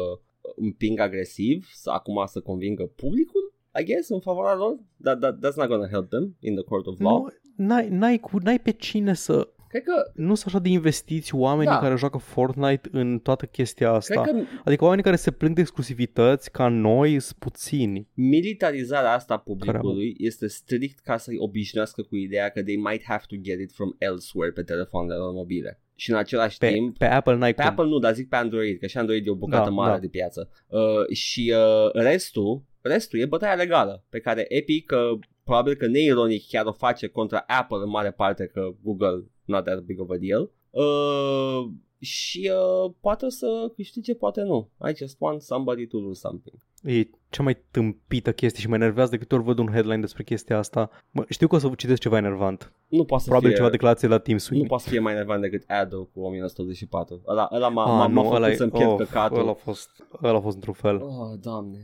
[0.56, 4.78] împing agresiv să acum să convingă publicul, I guess, în favoarea lor.
[5.02, 7.18] That, that, that's not gonna help them in the court of law.
[7.18, 9.48] Nu, n-ai, n-ai, cu, n-ai pe cine să...
[9.70, 11.78] Cred că, Nu sunt așa de investiți oamenii Da.
[11.78, 14.20] care joacă Fortnite în toată chestia asta.
[14.22, 18.08] cred că Adică oamenii care se plâng de exclusivități ca noi sunt puțini.
[18.14, 23.22] militarizarea asta a publicului este strict ca să-i obișnuiască cu ideea că they might have
[23.28, 25.80] to get it from elsewhere pe telefoanele lor mobile.
[25.94, 27.70] Și în același Pe, timp, pe Apple n-ai Pe cum.
[27.70, 29.98] Apple nu, dar zic pe Android, că și Android e o bucată Da, mare da.
[29.98, 30.50] de piață.
[30.66, 36.46] Uh, și uh, restul, restul e bătaia legală, pe care Epic, uh, probabil că neironic
[36.48, 40.16] chiar o face contra Apple în mare parte, că Google not that big of a
[40.16, 40.50] deal.
[40.70, 44.70] Uh, și uh, poate o să câștige, poate nu.
[44.90, 46.56] I just want somebody to do something.
[46.82, 50.22] E cea mai tâmpită chestie și mă enervează de câte ori văd un headline despre
[50.22, 50.90] chestia asta.
[51.10, 52.72] Mă, știu că o să citesc ceva enervant.
[52.88, 54.68] Nu poate să Probabil fie, ceva declarație la Team nu Sweeney.
[54.68, 57.22] poate să fie mai nervant decât Ado cu 1984.
[57.26, 59.38] Ăla, ăla m-a, Ah, m-a, m-a nu, făcut ăla e- să-mi pierd of, căcatul.
[59.38, 59.90] ăla a fost,
[60.22, 60.96] ăla a fost într-un fel.
[61.02, 61.78] Oh, doamne.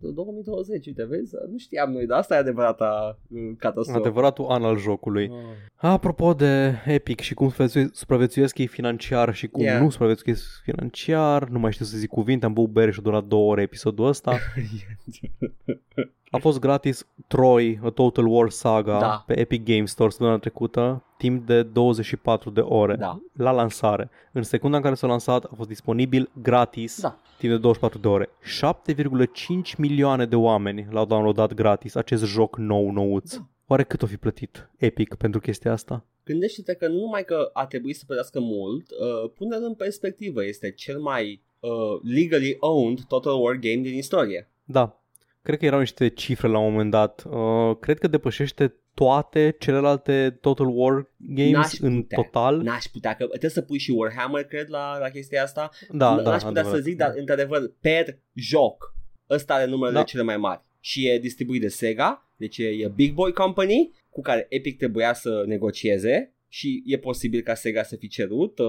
[0.00, 1.34] 2020, uite, vezi?
[1.50, 3.98] Nu știam noi, dar asta e adevărata uh, catastrofă.
[4.00, 5.28] Adevăratul an al jocului.
[5.30, 5.36] Oh.
[5.76, 9.80] Apropo de Epic și cum supraviețue- supraviețuiesc ei financiar și cum Yeah.
[9.80, 13.24] nu supraviețuiesc financiar, nu mai știu să zic cuvinte, am băut bere și a durat
[13.24, 14.36] două ore episodul ăsta.
[16.30, 19.24] A fost gratis Troy, A Total War Saga Da.
[19.26, 23.20] pe Epic Games Store săptămâna trecută, timp de 24 de ore Da.
[23.32, 24.10] la lansare.
[24.32, 27.18] În secunda în care s-a lansat a fost disponibil gratis Da.
[27.38, 28.28] timp de 24 de ore.
[28.42, 33.34] 7,5 milioane de oameni l-au downloadat gratis acest joc nou nouț.
[33.34, 33.46] Da.
[33.66, 36.04] Oare cât o fi plătit Epic pentru chestia asta?
[36.24, 40.70] Gândește-te că nu numai că a trebuit să plătească mult, uh, pune-l în perspectivă, este
[40.70, 41.70] cel mai uh,
[42.02, 44.50] legally owned Total War game din istorie.
[44.66, 45.02] Da,
[45.42, 47.24] cred că erau niște cifre la un moment dat.
[47.30, 52.22] Uh, cred că depășește toate celelalte Total War games N-aș în putea.
[52.22, 52.60] total.
[52.62, 55.70] N-aș putea, că trebuie să pui și Warhammer, cred, la, la chestia asta.
[55.90, 56.82] Da, N- da, N-aș putea să adevărat.
[56.82, 58.94] zic, dar într-adevăr, per joc,
[59.30, 60.04] ăsta are numerele Da.
[60.04, 60.60] cele mai mari.
[60.80, 65.12] Și e distribuit de Sega, deci e, e Big Boy Company, cu care Epic trebuia
[65.14, 68.66] să negocieze și e posibil ca Sega să fi cerut, uh,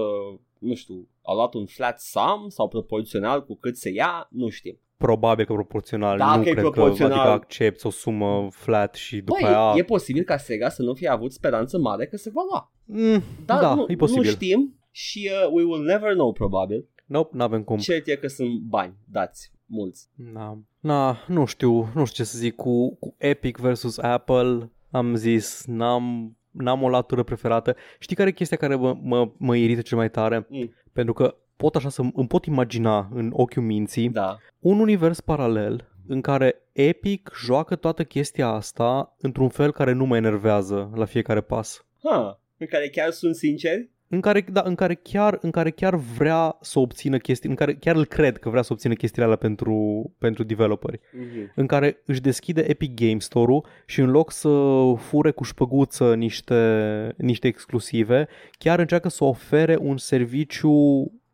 [0.58, 4.78] nu știu, au luat un flat sum sau proporțional cu cât se ia, nu știm.
[4.98, 6.18] Probabil că proporțional.
[6.18, 9.72] Dacă nu e cred proporțional- că adică accepti o sumă flat și după Băi, aia...
[9.76, 12.72] e posibil ca Sega să nu fie avut speranță mare că se va lua.
[12.84, 14.22] Mm, Dar da, nu, e posibil.
[14.22, 16.88] nu știm și uh, we will never know probabil.
[17.06, 17.76] Nope, n-avem cum.
[17.78, 20.08] Cert e că sunt bani dați, mulți.
[20.32, 24.70] Na, na, nu știu, nu știu ce să zic cu, cu Epic versus Apple.
[24.90, 27.76] Am zis, n-am, n-am o latură preferată.
[27.98, 30.46] Știi care e chestia care mă, mă, mă irită cel mai tare?
[30.48, 30.74] Mm.
[30.92, 34.38] Pentru că pot așa să îmi pot imagina în ochiul minții Da.
[34.58, 40.16] un univers paralel în care Epic joacă toată chestia asta într-un fel care nu mă
[40.16, 41.84] enervează la fiecare pas.
[42.02, 43.88] Ha, în care chiar sunt sinceri?
[44.10, 47.74] în care, da, în care, chiar, în care chiar vrea să obțină chestii, în care
[47.74, 49.76] chiar îl cred că vrea să obțină chestiile alea pentru,
[50.18, 51.52] pentru developeri, Mhm.
[51.54, 54.48] în care își deschide Epic Game Store-ul și în loc să
[54.96, 58.28] fure cu șpăguță niște, niște exclusive,
[58.58, 60.72] chiar încearcă să ofere un serviciu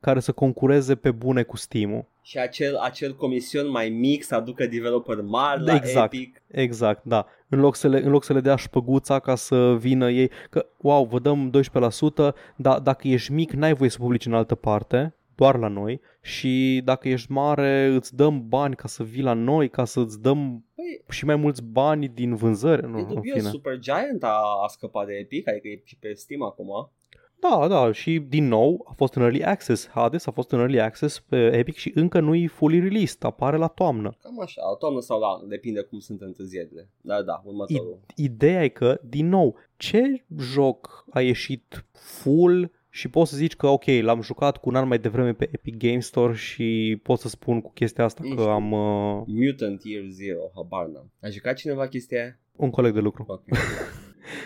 [0.05, 2.05] care să concureze pe bune cu Steam-ul.
[2.23, 6.13] Și acel, acel comision mai mic să aducă developer mari la Exact.
[6.13, 6.43] Epic.
[6.47, 7.27] Exact, da.
[7.49, 10.67] În loc să le, în loc să le dea șpăguța ca să vină ei, că,
[10.77, 15.15] wow, vă dăm 12%, dar dacă ești mic, n-ai voie să publici în altă parte,
[15.35, 19.69] doar la noi, și dacă ești mare, îți dăm bani ca să vii la noi,
[19.69, 22.87] ca să îți dăm Păi, și mai mulți bani din vânzări.
[22.87, 23.49] Nu, e în dubios, fine.
[23.49, 26.91] Supergiant a, a scăpat de Epic, adică e și pe Steam acum.
[27.51, 29.89] Da, da, și din nou a fost în Early Access.
[29.89, 33.57] Hades a fost în Early Access pe Epic și încă nu e fully released, apare
[33.57, 34.17] la toamnă.
[34.23, 36.89] Cam așa, la toamnă sau la anul, depinde cum sunt întârzierile.
[37.01, 38.01] Dar da, următorul.
[38.17, 43.67] Ideea e că, din nou, ce joc a ieșit full și poți să zici că
[43.67, 47.29] ok, l-am jucat cu un an mai devreme pe Epic Game Store și pot să
[47.29, 48.53] spun cu chestia asta Nu că știu.
[48.53, 51.11] am uh, Mutant Year Zero, habar n-am.
[51.23, 52.39] A jucat cineva chestia aia?
[52.57, 53.25] un coleg de lucru.
[53.29, 53.43] Ok.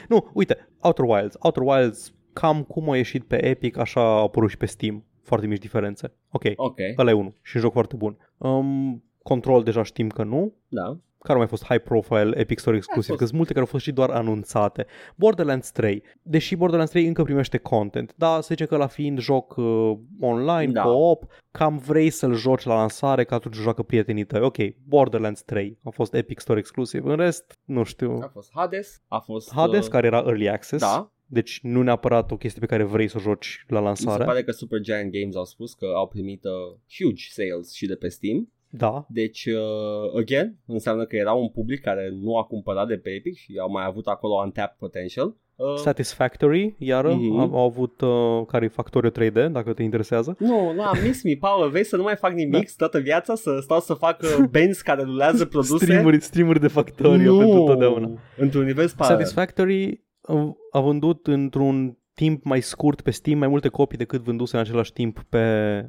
[0.09, 1.37] Nu, uite, Outer Wilds.
[1.41, 5.05] Outer Wilds, cam cum a ieșit pe Epic, așa a apărut și pe Steam.
[5.23, 6.13] Foarte mici diferențe.
[6.31, 8.17] Ok, ok, ăla e unul și un joc foarte bun.
[8.39, 10.53] Um, Control deja știm că nu.
[10.69, 10.97] da.
[11.19, 13.19] care au mai fost high profile Epic Store exclusiv, fost.
[13.19, 14.87] că sunt multe care au fost și doar anunțate.
[15.15, 19.57] Borderlands 3, deși Borderlands 3 încă primește content, da, să zicem că la fiind joc
[19.57, 20.83] uh, online, Da.
[20.83, 24.41] co-op, cam vrei să-l joci la lansare, că atunci joacă prietenii tăi.
[24.41, 24.57] Ok,
[24.87, 27.05] Borderlands 3 a fost Epic Store exclusiv.
[27.05, 28.19] În rest, nu știu.
[28.23, 29.53] A fost Hades, a fost...
[29.55, 33.09] Hades, uh, care era Early Access, Da, deci nu neapărat o chestie pe care vrei
[33.09, 34.25] să o joci la mi se lansare.
[34.25, 38.09] pare că Supergiant Games au spus că au primit uh, huge sales și de pe
[38.09, 38.53] Steam.
[38.71, 43.11] Da, Deci, uh, again, înseamnă că era un public care nu a cumpărat de pe
[43.11, 45.37] Epic și au mai avut acolo untapped potential.
[45.57, 47.39] Uh, Satisfactory, iară, Mhm.
[47.39, 50.37] au, au avut, uh, care e Factorio 3D, dacă te interesează.
[50.39, 52.73] nu, nu, am miss me, Paul, vrei să nu mai fac nimic Da.
[52.87, 53.35] toată viața?
[53.35, 55.85] Să stau să fac uh, benzi care rulează produse?
[55.85, 58.11] Streamuri, streamuri de Factorio nu, pentru totdeauna.
[58.37, 59.19] Într-un univers paralel.
[59.19, 64.57] Satisfactory a- a vândut într-un timp mai scurt pe Steam mai multe copii decât vânduse
[64.57, 65.39] în același timp pe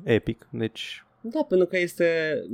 [0.04, 0.48] Epic.
[0.52, 2.04] Deci, Da, pentru că este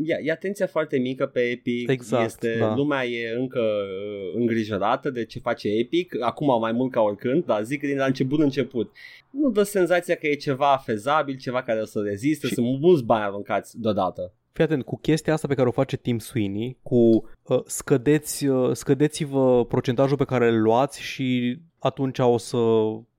[0.04, 2.76] e, e atenția foarte mică pe Epic, Exact, este, da.
[2.76, 7.64] lumea e încă uh, îngrijorată de ce face Epic, acum mai mult ca oricând, dar
[7.64, 8.92] zic că din la început început.
[9.30, 13.04] Nu dă senzația că e ceva fezabil, ceva care o să reziste, Și- sunt mulți
[13.04, 14.34] bani aruncați deodată.
[14.56, 18.72] Fii atent, cu chestia asta pe care o face Tim Sweeney, cu uh, scădeți, uh,
[18.74, 22.58] scădeți-vă procentajul pe care îl luați și atunci o să,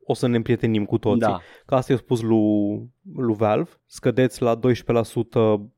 [0.05, 1.21] o să ne împrietenim cu toții.
[1.21, 4.61] Da, Că asta i-a spus lui, lui Valve, scădeți la 12%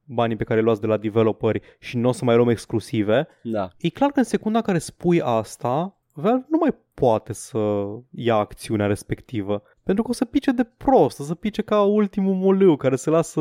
[0.05, 3.29] banii pe care îi luați de la developeri și nu o să mai luăm exclusive.
[3.43, 3.69] da.
[3.79, 8.87] E clar că în secunda care spui asta, Valve nu mai poate să ia acțiunea
[8.87, 9.63] respectivă.
[9.83, 13.11] Pentru că o să pice de prost, o să pice ca ultimul moleu care se
[13.11, 13.41] lasă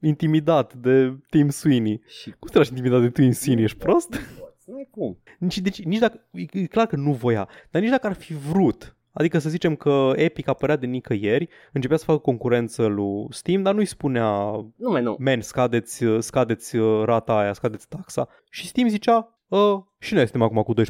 [0.00, 2.02] intimidat de Tim Sweeney.
[2.06, 3.64] Și Cum te lași intimidat de Tim Sweeney?
[3.64, 4.20] Ești prost?
[4.66, 5.18] nu ai cum.
[5.38, 6.20] Nici, deci, nici dacă,
[6.52, 10.12] e clar că nu voia, dar nici dacă ar fi vrut, adică să zicem că
[10.14, 15.02] Epic apărea de nicăieri, începea să facă concurență lui Steam, dar nu-i spunea, Nu mai
[15.02, 15.16] nu.
[15.18, 18.28] men, scadeți, scadeți uh, rata aia, scadeți taxa.
[18.50, 20.84] Și Steam zicea, uh, și noi suntem acum cu 12%.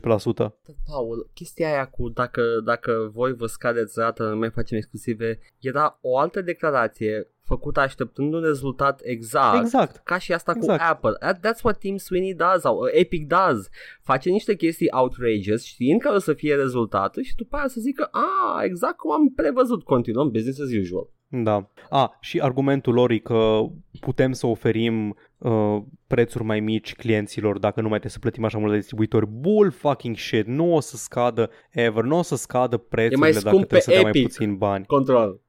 [0.86, 5.98] Paul, chestia aia cu dacă, dacă voi vă scadeți rata, nu mai facem exclusive, era
[6.00, 9.58] o altă declarație făcută așteptând un rezultat exact.
[9.60, 10.00] Exact.
[10.04, 10.78] Ca și asta Exact.
[10.80, 11.12] cu Apple.
[11.26, 13.68] That- That's what Tim Sweeney does, sau uh, Epic does.
[14.02, 18.08] Face niște chestii outrageous știind că o să fie rezultatul și după aia să zică,
[18.10, 21.08] a, exact cum am prevăzut, continuăm business as usual.
[21.30, 21.70] Da.
[21.90, 23.58] A, și argumentul lor e că
[24.00, 25.76] putem să oferim uh,
[26.06, 29.26] prețuri mai mici clienților dacă nu mai trebuie să plătim așa mult de distribuitori.
[29.26, 30.46] Bull fucking shit.
[30.46, 32.04] Nu o să scadă ever.
[32.04, 34.22] Nu o să scadă prețurile mai dacă scump trebuie pe să dea mai Epic.
[34.22, 34.86] puțin bani.
[34.86, 35.40] Control.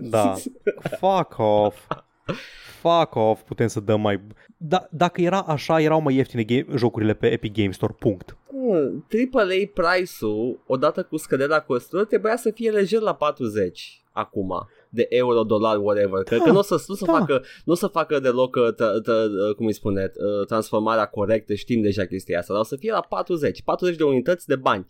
[0.00, 0.34] Da.
[1.00, 1.86] Fuck off.
[2.80, 4.26] Fuck off, putem să dăm mai...
[4.56, 8.36] Da, dacă era așa, erau mai ieftine game, jocurile pe Epic Game Store, punct.
[9.32, 15.42] AAA price-ul, odată cu scăderea costurilor, trebuia să fie lejer la 40 acum de euro,
[15.42, 16.22] dolar, whatever.
[16.22, 17.12] Cred Da, că nu o să, nu să da.
[17.12, 21.06] facă, nu o să facă deloc, uh, tă, tă, uh, cum îi spune, uh, transformarea
[21.06, 24.56] corectă, știm deja chestia asta, dar o să fie la 40, 40 de unități de
[24.56, 24.86] bani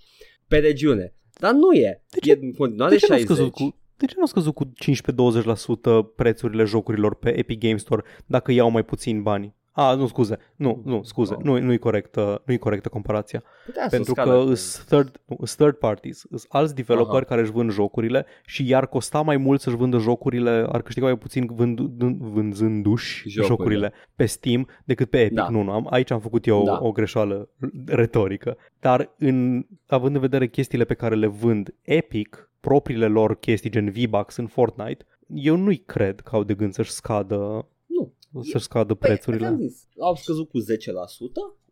[0.48, 1.15] pe regiune.
[1.40, 2.02] Dar nu e.
[2.11, 3.36] De ce- e în continuare De ce nu au 60.
[3.36, 3.78] scăzut cu...
[3.97, 8.71] De ce nu au scăzut cu 15-20% prețurile jocurilor pe Epic Game Store dacă iau
[8.71, 9.55] mai puțin bani?
[9.77, 10.37] A, nu, scuze.
[10.57, 11.37] Nu, nu, scuze.
[11.43, 13.43] Nu, nu-i corectă, nu-i corectă comparația.
[13.66, 14.31] Putea să Pentru scadă.
[14.45, 17.25] că sunt third, nu, sunt third parties, sunt alți developeri Aha.
[17.25, 21.19] care își vând jocurile și iar costa mai mult să-și vândă jocurile, ar câștiga mai
[21.19, 23.47] puțin vându- vând- vânzându-și Jocurile.
[23.49, 23.93] jocurile.
[24.15, 25.35] pe Steam decât pe Epic.
[25.37, 25.49] Da.
[25.49, 26.79] Nu, nu, am, aici am făcut eu Da.
[26.83, 27.49] o greșeală
[27.87, 28.57] retorică.
[28.81, 33.91] Dar în, având în vedere chestiile pe care le vând Epic, propriile lor chestii gen
[33.91, 35.05] V-Bucks în Fortnite,
[35.35, 38.15] eu nu-i cred că au de gând să-și scadă Nu.
[38.43, 39.47] să-și scadă Păi, prețurile.
[39.47, 40.65] am zis, au scăzut cu 10%,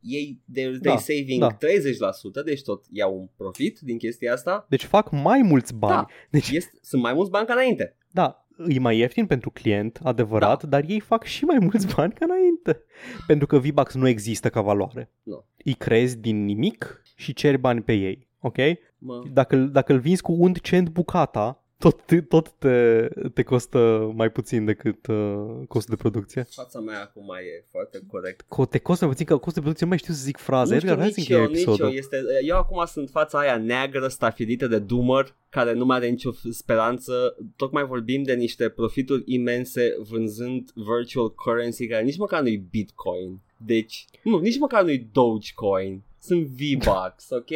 [0.01, 1.57] ei they're, Da, they're saving da.
[1.57, 4.67] 30%, deci tot iau un profit din chestia asta.
[4.69, 5.95] Deci fac mai mulți bani.
[5.95, 6.07] Da.
[6.31, 7.97] Deci, Este, sunt mai mulți bani ca înainte.
[8.11, 10.69] da, e mai ieftin pentru client, adevărat, Da.
[10.69, 12.83] dar ei fac și mai mulți bani ca înainte.
[13.27, 15.11] Pentru că V-Bucks nu există ca valoare.
[15.23, 15.45] Nu.
[15.65, 18.29] Îi creezi din nimic și ceri bani pe ei.
[18.43, 18.57] Ok?
[18.99, 24.13] Mă, Dacă, dacă îl vinzi cu un cent bucata, tot, te- tot te, te costă
[24.15, 26.47] mai puțin decât uh, costul de producție.
[26.51, 28.45] fața mea acum e foarte corect.
[28.45, 30.73] Co- te costă mai puțin că costul de producție, nu mai știu să zic fraze.
[30.75, 31.87] Nu știu Edgar, hai să nici încheie eu, nici episodul.
[31.87, 31.93] eu.
[31.93, 36.33] Este, eu acum sunt fața aia neagră, stafilită de doomer, care nu mai are nicio
[36.33, 37.37] f- speranță.
[37.57, 43.41] Tocmai vorbim de niște profituri imense vânzând virtual currency, care nici măcar nu-i Bitcoin.
[43.57, 46.03] Deci, nu, nici măcar nu-i Dogecoin.
[46.19, 47.51] Sunt V-Bucks, ok?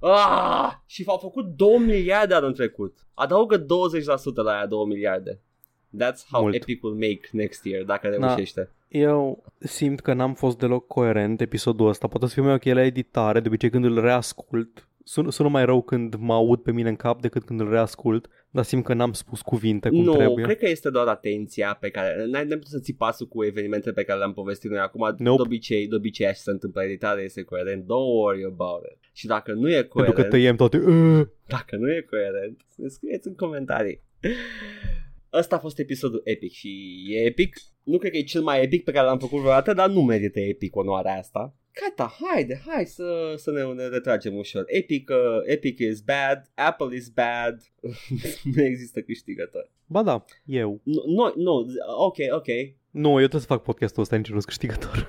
[0.00, 0.72] Ah!
[0.86, 2.98] Și au făcut 2 miliarde anul trecut.
[3.14, 3.64] Adaugă 20%
[4.34, 5.40] la aia 2 miliarde.
[5.96, 6.54] That's how Mult.
[6.54, 8.26] Epic will make next year, dacă Da.
[8.26, 8.70] reușește.
[8.88, 12.08] Eu simt că n-am fost deloc coerent episodul ăsta.
[12.08, 14.88] Poate să fiu mai ok la editare, de obicei când îl reascult.
[15.04, 18.28] Sun, sună mai rău când mă aud pe mine în cap decât când îl reascult,
[18.50, 20.44] dar simt că n-am spus cuvinte cum nu, trebuie.
[20.44, 23.92] cred că este doar atenția pe care n-ai n-ai putut să ții pasul cu evenimentele
[23.92, 25.00] pe care le-am povestit noi acum.
[25.00, 25.18] Nope.
[25.18, 27.82] De obicei, de obicei așa se întâmplă editarea, este coerent.
[27.82, 28.98] Don't worry about it.
[29.12, 30.76] Și dacă nu e Pentru coerent, că tăiem toate...
[30.76, 34.02] Uh, dacă nu e coerent, să ne scrieți în comentarii.
[35.32, 37.56] Ăsta a fost episodul epic și e epic.
[37.82, 40.40] Nu cred că e cel mai epic pe care l-am făcut vreodată, dar nu merită
[40.40, 41.54] epic onoarea asta.
[41.72, 44.64] Gata, haide, hai să, să ne, ne retragem ușor.
[44.66, 47.60] Epic, uh, epic is bad, Apple is bad,
[48.54, 49.70] nu există câștigător.
[49.86, 50.80] ba da, eu.
[50.82, 51.66] Nu, nu, nu,
[51.98, 52.46] ok, ok.
[52.90, 55.06] Nu, eu trebuie să fac podcastul ăsta, nici nu sunt câștigător.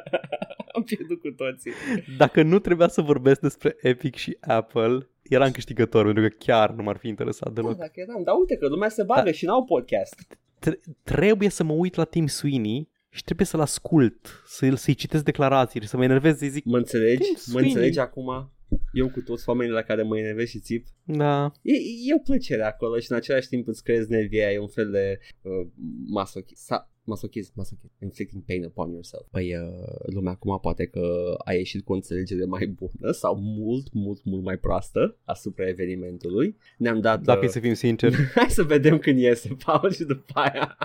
[0.74, 1.72] Am pierdut cu toții.
[2.16, 6.82] Dacă nu trebuia să vorbesc despre Epic și Apple, eram câștigător, pentru că chiar nu
[6.82, 7.76] m-ar fi interesat Da, deloc.
[7.78, 9.32] dacă eram, dar uite că lumea se bagă Da.
[9.32, 10.38] și n-au podcast.
[10.58, 15.24] Tre- trebuie să mă uit la Tim Sweeney și trebuie să-l ascult, să-l, să-i citesc
[15.24, 17.22] declarațiile, să mă enervez, să-i zic, Mă înțelegi?
[17.22, 17.68] Tim Mă Sweeney.
[17.70, 18.50] înțelegi acum?
[18.92, 20.86] Eu cu toți oamenii la care mă enervez și țip.
[21.04, 21.72] da, E,
[22.08, 25.18] e o plăcere acolo și în același timp îți creezi nervia, e un fel de
[25.42, 25.66] uh,
[26.06, 26.62] masochism.
[26.64, 29.26] Sa- masochism, masochism, inflicting pain upon yourself.
[29.30, 33.92] Păi uh, lumea acum poate că a ieșit cu o înțelegere mai bună sau mult,
[33.92, 36.56] mult, mult mai proastă asupra evenimentului.
[36.78, 37.20] Ne-am dat...
[37.20, 38.14] dacă e uh, să fim sinceri.
[38.34, 40.76] Hai să vedem când iese, Paul, și după aia.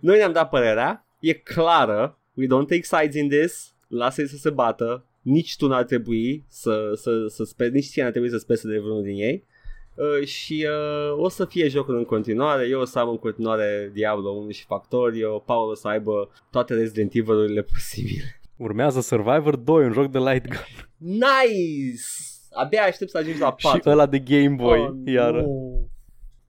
[0.00, 4.50] Noi ne-am dat părerea, e clară, we don't take sides in this, lasă-i să se
[4.50, 8.60] bată, nici tu n-ar trebui să, să, să speri, nici ție n-ar trebui să speri
[8.60, 9.44] de vreunul din ei.
[9.94, 13.90] Uh, și uh, o să fie jocul în continuare, eu o să am în continuare
[13.94, 18.40] Diablo 1 și Factorio, Paul o să aibă toate Resident Evil-urile posibile.
[18.56, 20.88] Urmează Survivor 2, un joc de light gun.
[20.96, 22.02] Nice!
[22.52, 23.80] Abia aștept să ajungi la 4.
[23.82, 25.40] și ăla de Game Boy, Oh, iară.
[25.40, 25.69] nu.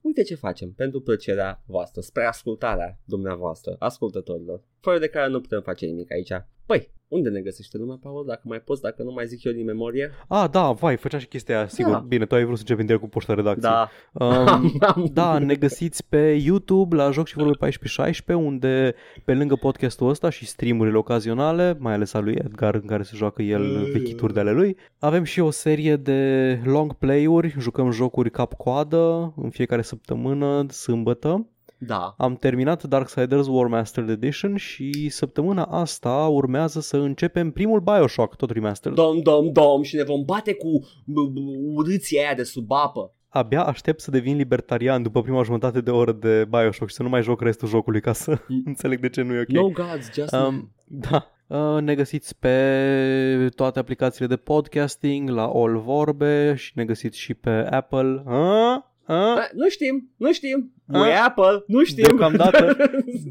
[0.01, 5.61] Uite ce facem pentru plăcerea voastră, spre ascultarea dumneavoastră, ascultătorilor, fără de care nu putem
[5.61, 6.31] face nimic aici.
[6.65, 8.25] Păi, unde ne găsește lumea, Paul?
[8.27, 10.11] Dacă mai poți, dacă nu mai zic eu din memorie.
[10.27, 11.91] Ah, da, vai, făcea și chestia aia, sigur.
[11.91, 12.05] Da.
[12.07, 13.71] Bine, tu ai vrut să începi direct cu poșta redacției.
[13.71, 13.89] Da.
[14.25, 14.73] Um,
[15.19, 20.29] da, ne găsiți pe YouTube la Joc și Vorbe 1416 unde pe lângă podcastul ăsta
[20.29, 24.39] și streamurile ocazionale, mai ales al lui Edgar în care se joacă el vechituri de
[24.39, 30.65] ale lui, avem și o serie de long play-uri, jucăm jocuri cap-coadă în fiecare săptămână,
[30.69, 31.45] sâmbătă.
[31.83, 32.15] Da.
[32.17, 38.49] Am terminat Darksiders War Mastered Edition și săptămâna asta urmează să începem primul Bioshock, tot
[38.51, 38.97] remastered.
[38.97, 43.13] Dom, dom, dom și ne vom bate cu b- b- urâții aia de sub apă.
[43.29, 47.09] Abia aștept să devin libertarian după prima jumătate de oră de Bioshock și să nu
[47.09, 49.47] mai joc restul jocului ca să înțeleg de ce nu e ok.
[49.47, 51.31] No gods, just Um, da.
[51.47, 57.33] Uh, ne găsiți pe toate aplicațiile de podcasting, la All Vorbe și ne găsiți și
[57.33, 58.23] pe Apple.
[58.25, 58.75] Uh?
[59.07, 59.35] Uh?
[59.35, 60.73] Da, nu știm, nu știm.
[60.91, 60.97] A?
[60.97, 62.03] Noi Apple, nu știm.
[62.07, 62.77] Deocamdată.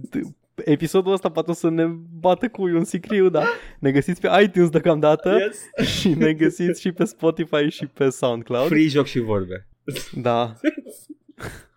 [0.64, 1.84] Episodul ăsta poate o să ne
[2.20, 3.42] bată cu un sicriu, da.
[3.78, 5.88] Ne găsiți pe iTunes deocamdată yes.
[5.98, 8.66] și ne găsiți și pe Spotify și pe SoundCloud.
[8.68, 9.66] Free joc și vorbe.
[10.12, 10.52] Da.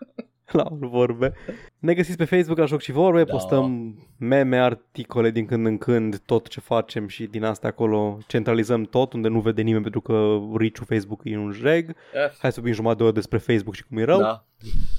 [0.57, 1.33] la All vorbe.
[1.79, 3.31] Ne găsiți pe Facebook la Joc și Vorbe, Da.
[3.31, 8.83] postăm meme, articole din când în când, tot ce facem și din asta acolo centralizăm
[8.83, 11.89] tot, unde nu vede nimeni pentru că reach-ul Facebook e un jeg.
[11.89, 11.93] Eh,
[12.39, 14.19] Hai să vorbim jumătate de oră despre Facebook și cum e rău.
[14.19, 14.45] Da.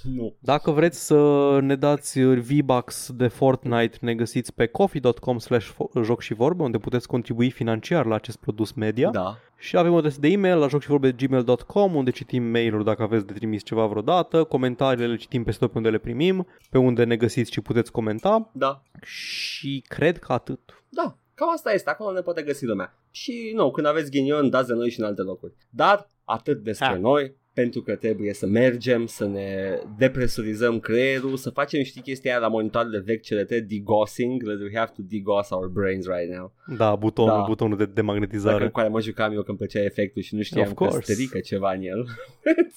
[0.02, 0.35] Nu.
[0.39, 5.70] Dacă vreți să ne dați V-Bucks de Fortnite, ne găsiți pe coffee.com slash
[6.02, 9.10] joc și vorbe, unde puteți contribui financiar la acest produs media.
[9.10, 9.36] Da.
[9.65, 13.62] Și avem o adresă de e-mail la jocșivorbe.gmail.com unde citim mail-uri dacă aveți de trimis
[13.62, 17.53] ceva vreodată, comentariile le citim peste tot pe unde le primim, pe unde ne găsiți
[17.53, 18.82] și puteți comenta Da.
[19.03, 20.61] și cred că atât.
[20.89, 21.16] Da.
[21.35, 22.99] Cam asta este, acolo ne poate găsi lumea.
[23.11, 25.53] Și nu, când aveți ghinion, dați de noi și în alte locuri.
[25.70, 26.99] Dar atât despre Ah.
[26.99, 32.40] noi, pentru că trebuie să mergem, să ne depresurizăm creierul, să facem, știi, chestia aia
[32.40, 36.52] la monitoarele vechi, cele trei degossing, that we have to degauss our brains right now.
[36.76, 37.44] Da, butonul, Da.
[37.47, 38.52] butonul de demagnetizare.
[38.59, 41.12] Dacă cu care mă jucam eu când plăcea efectul și nu știam Of că course.
[41.12, 42.06] strică ceva în el.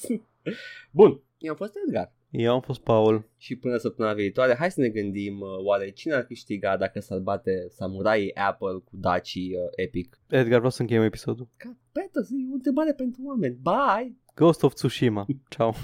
[0.91, 2.11] Bun, eu am fost Edgar.
[2.29, 3.29] Eu am fost Paul.
[3.37, 7.19] Și până săptămâna viitoare, hai să ne gândim uh, oare cine ar câștiga dacă s-ar
[7.19, 10.19] bate samuraii Apple cu Daci uh, Epic.
[10.29, 11.47] Edgar, vreau să încheiem episodul.
[11.57, 13.57] Ca, Peter, e o întrebare pentru oameni.
[13.61, 14.15] Bye!
[14.37, 15.25] Ghost of Tsushima.
[15.49, 15.75] Ciao.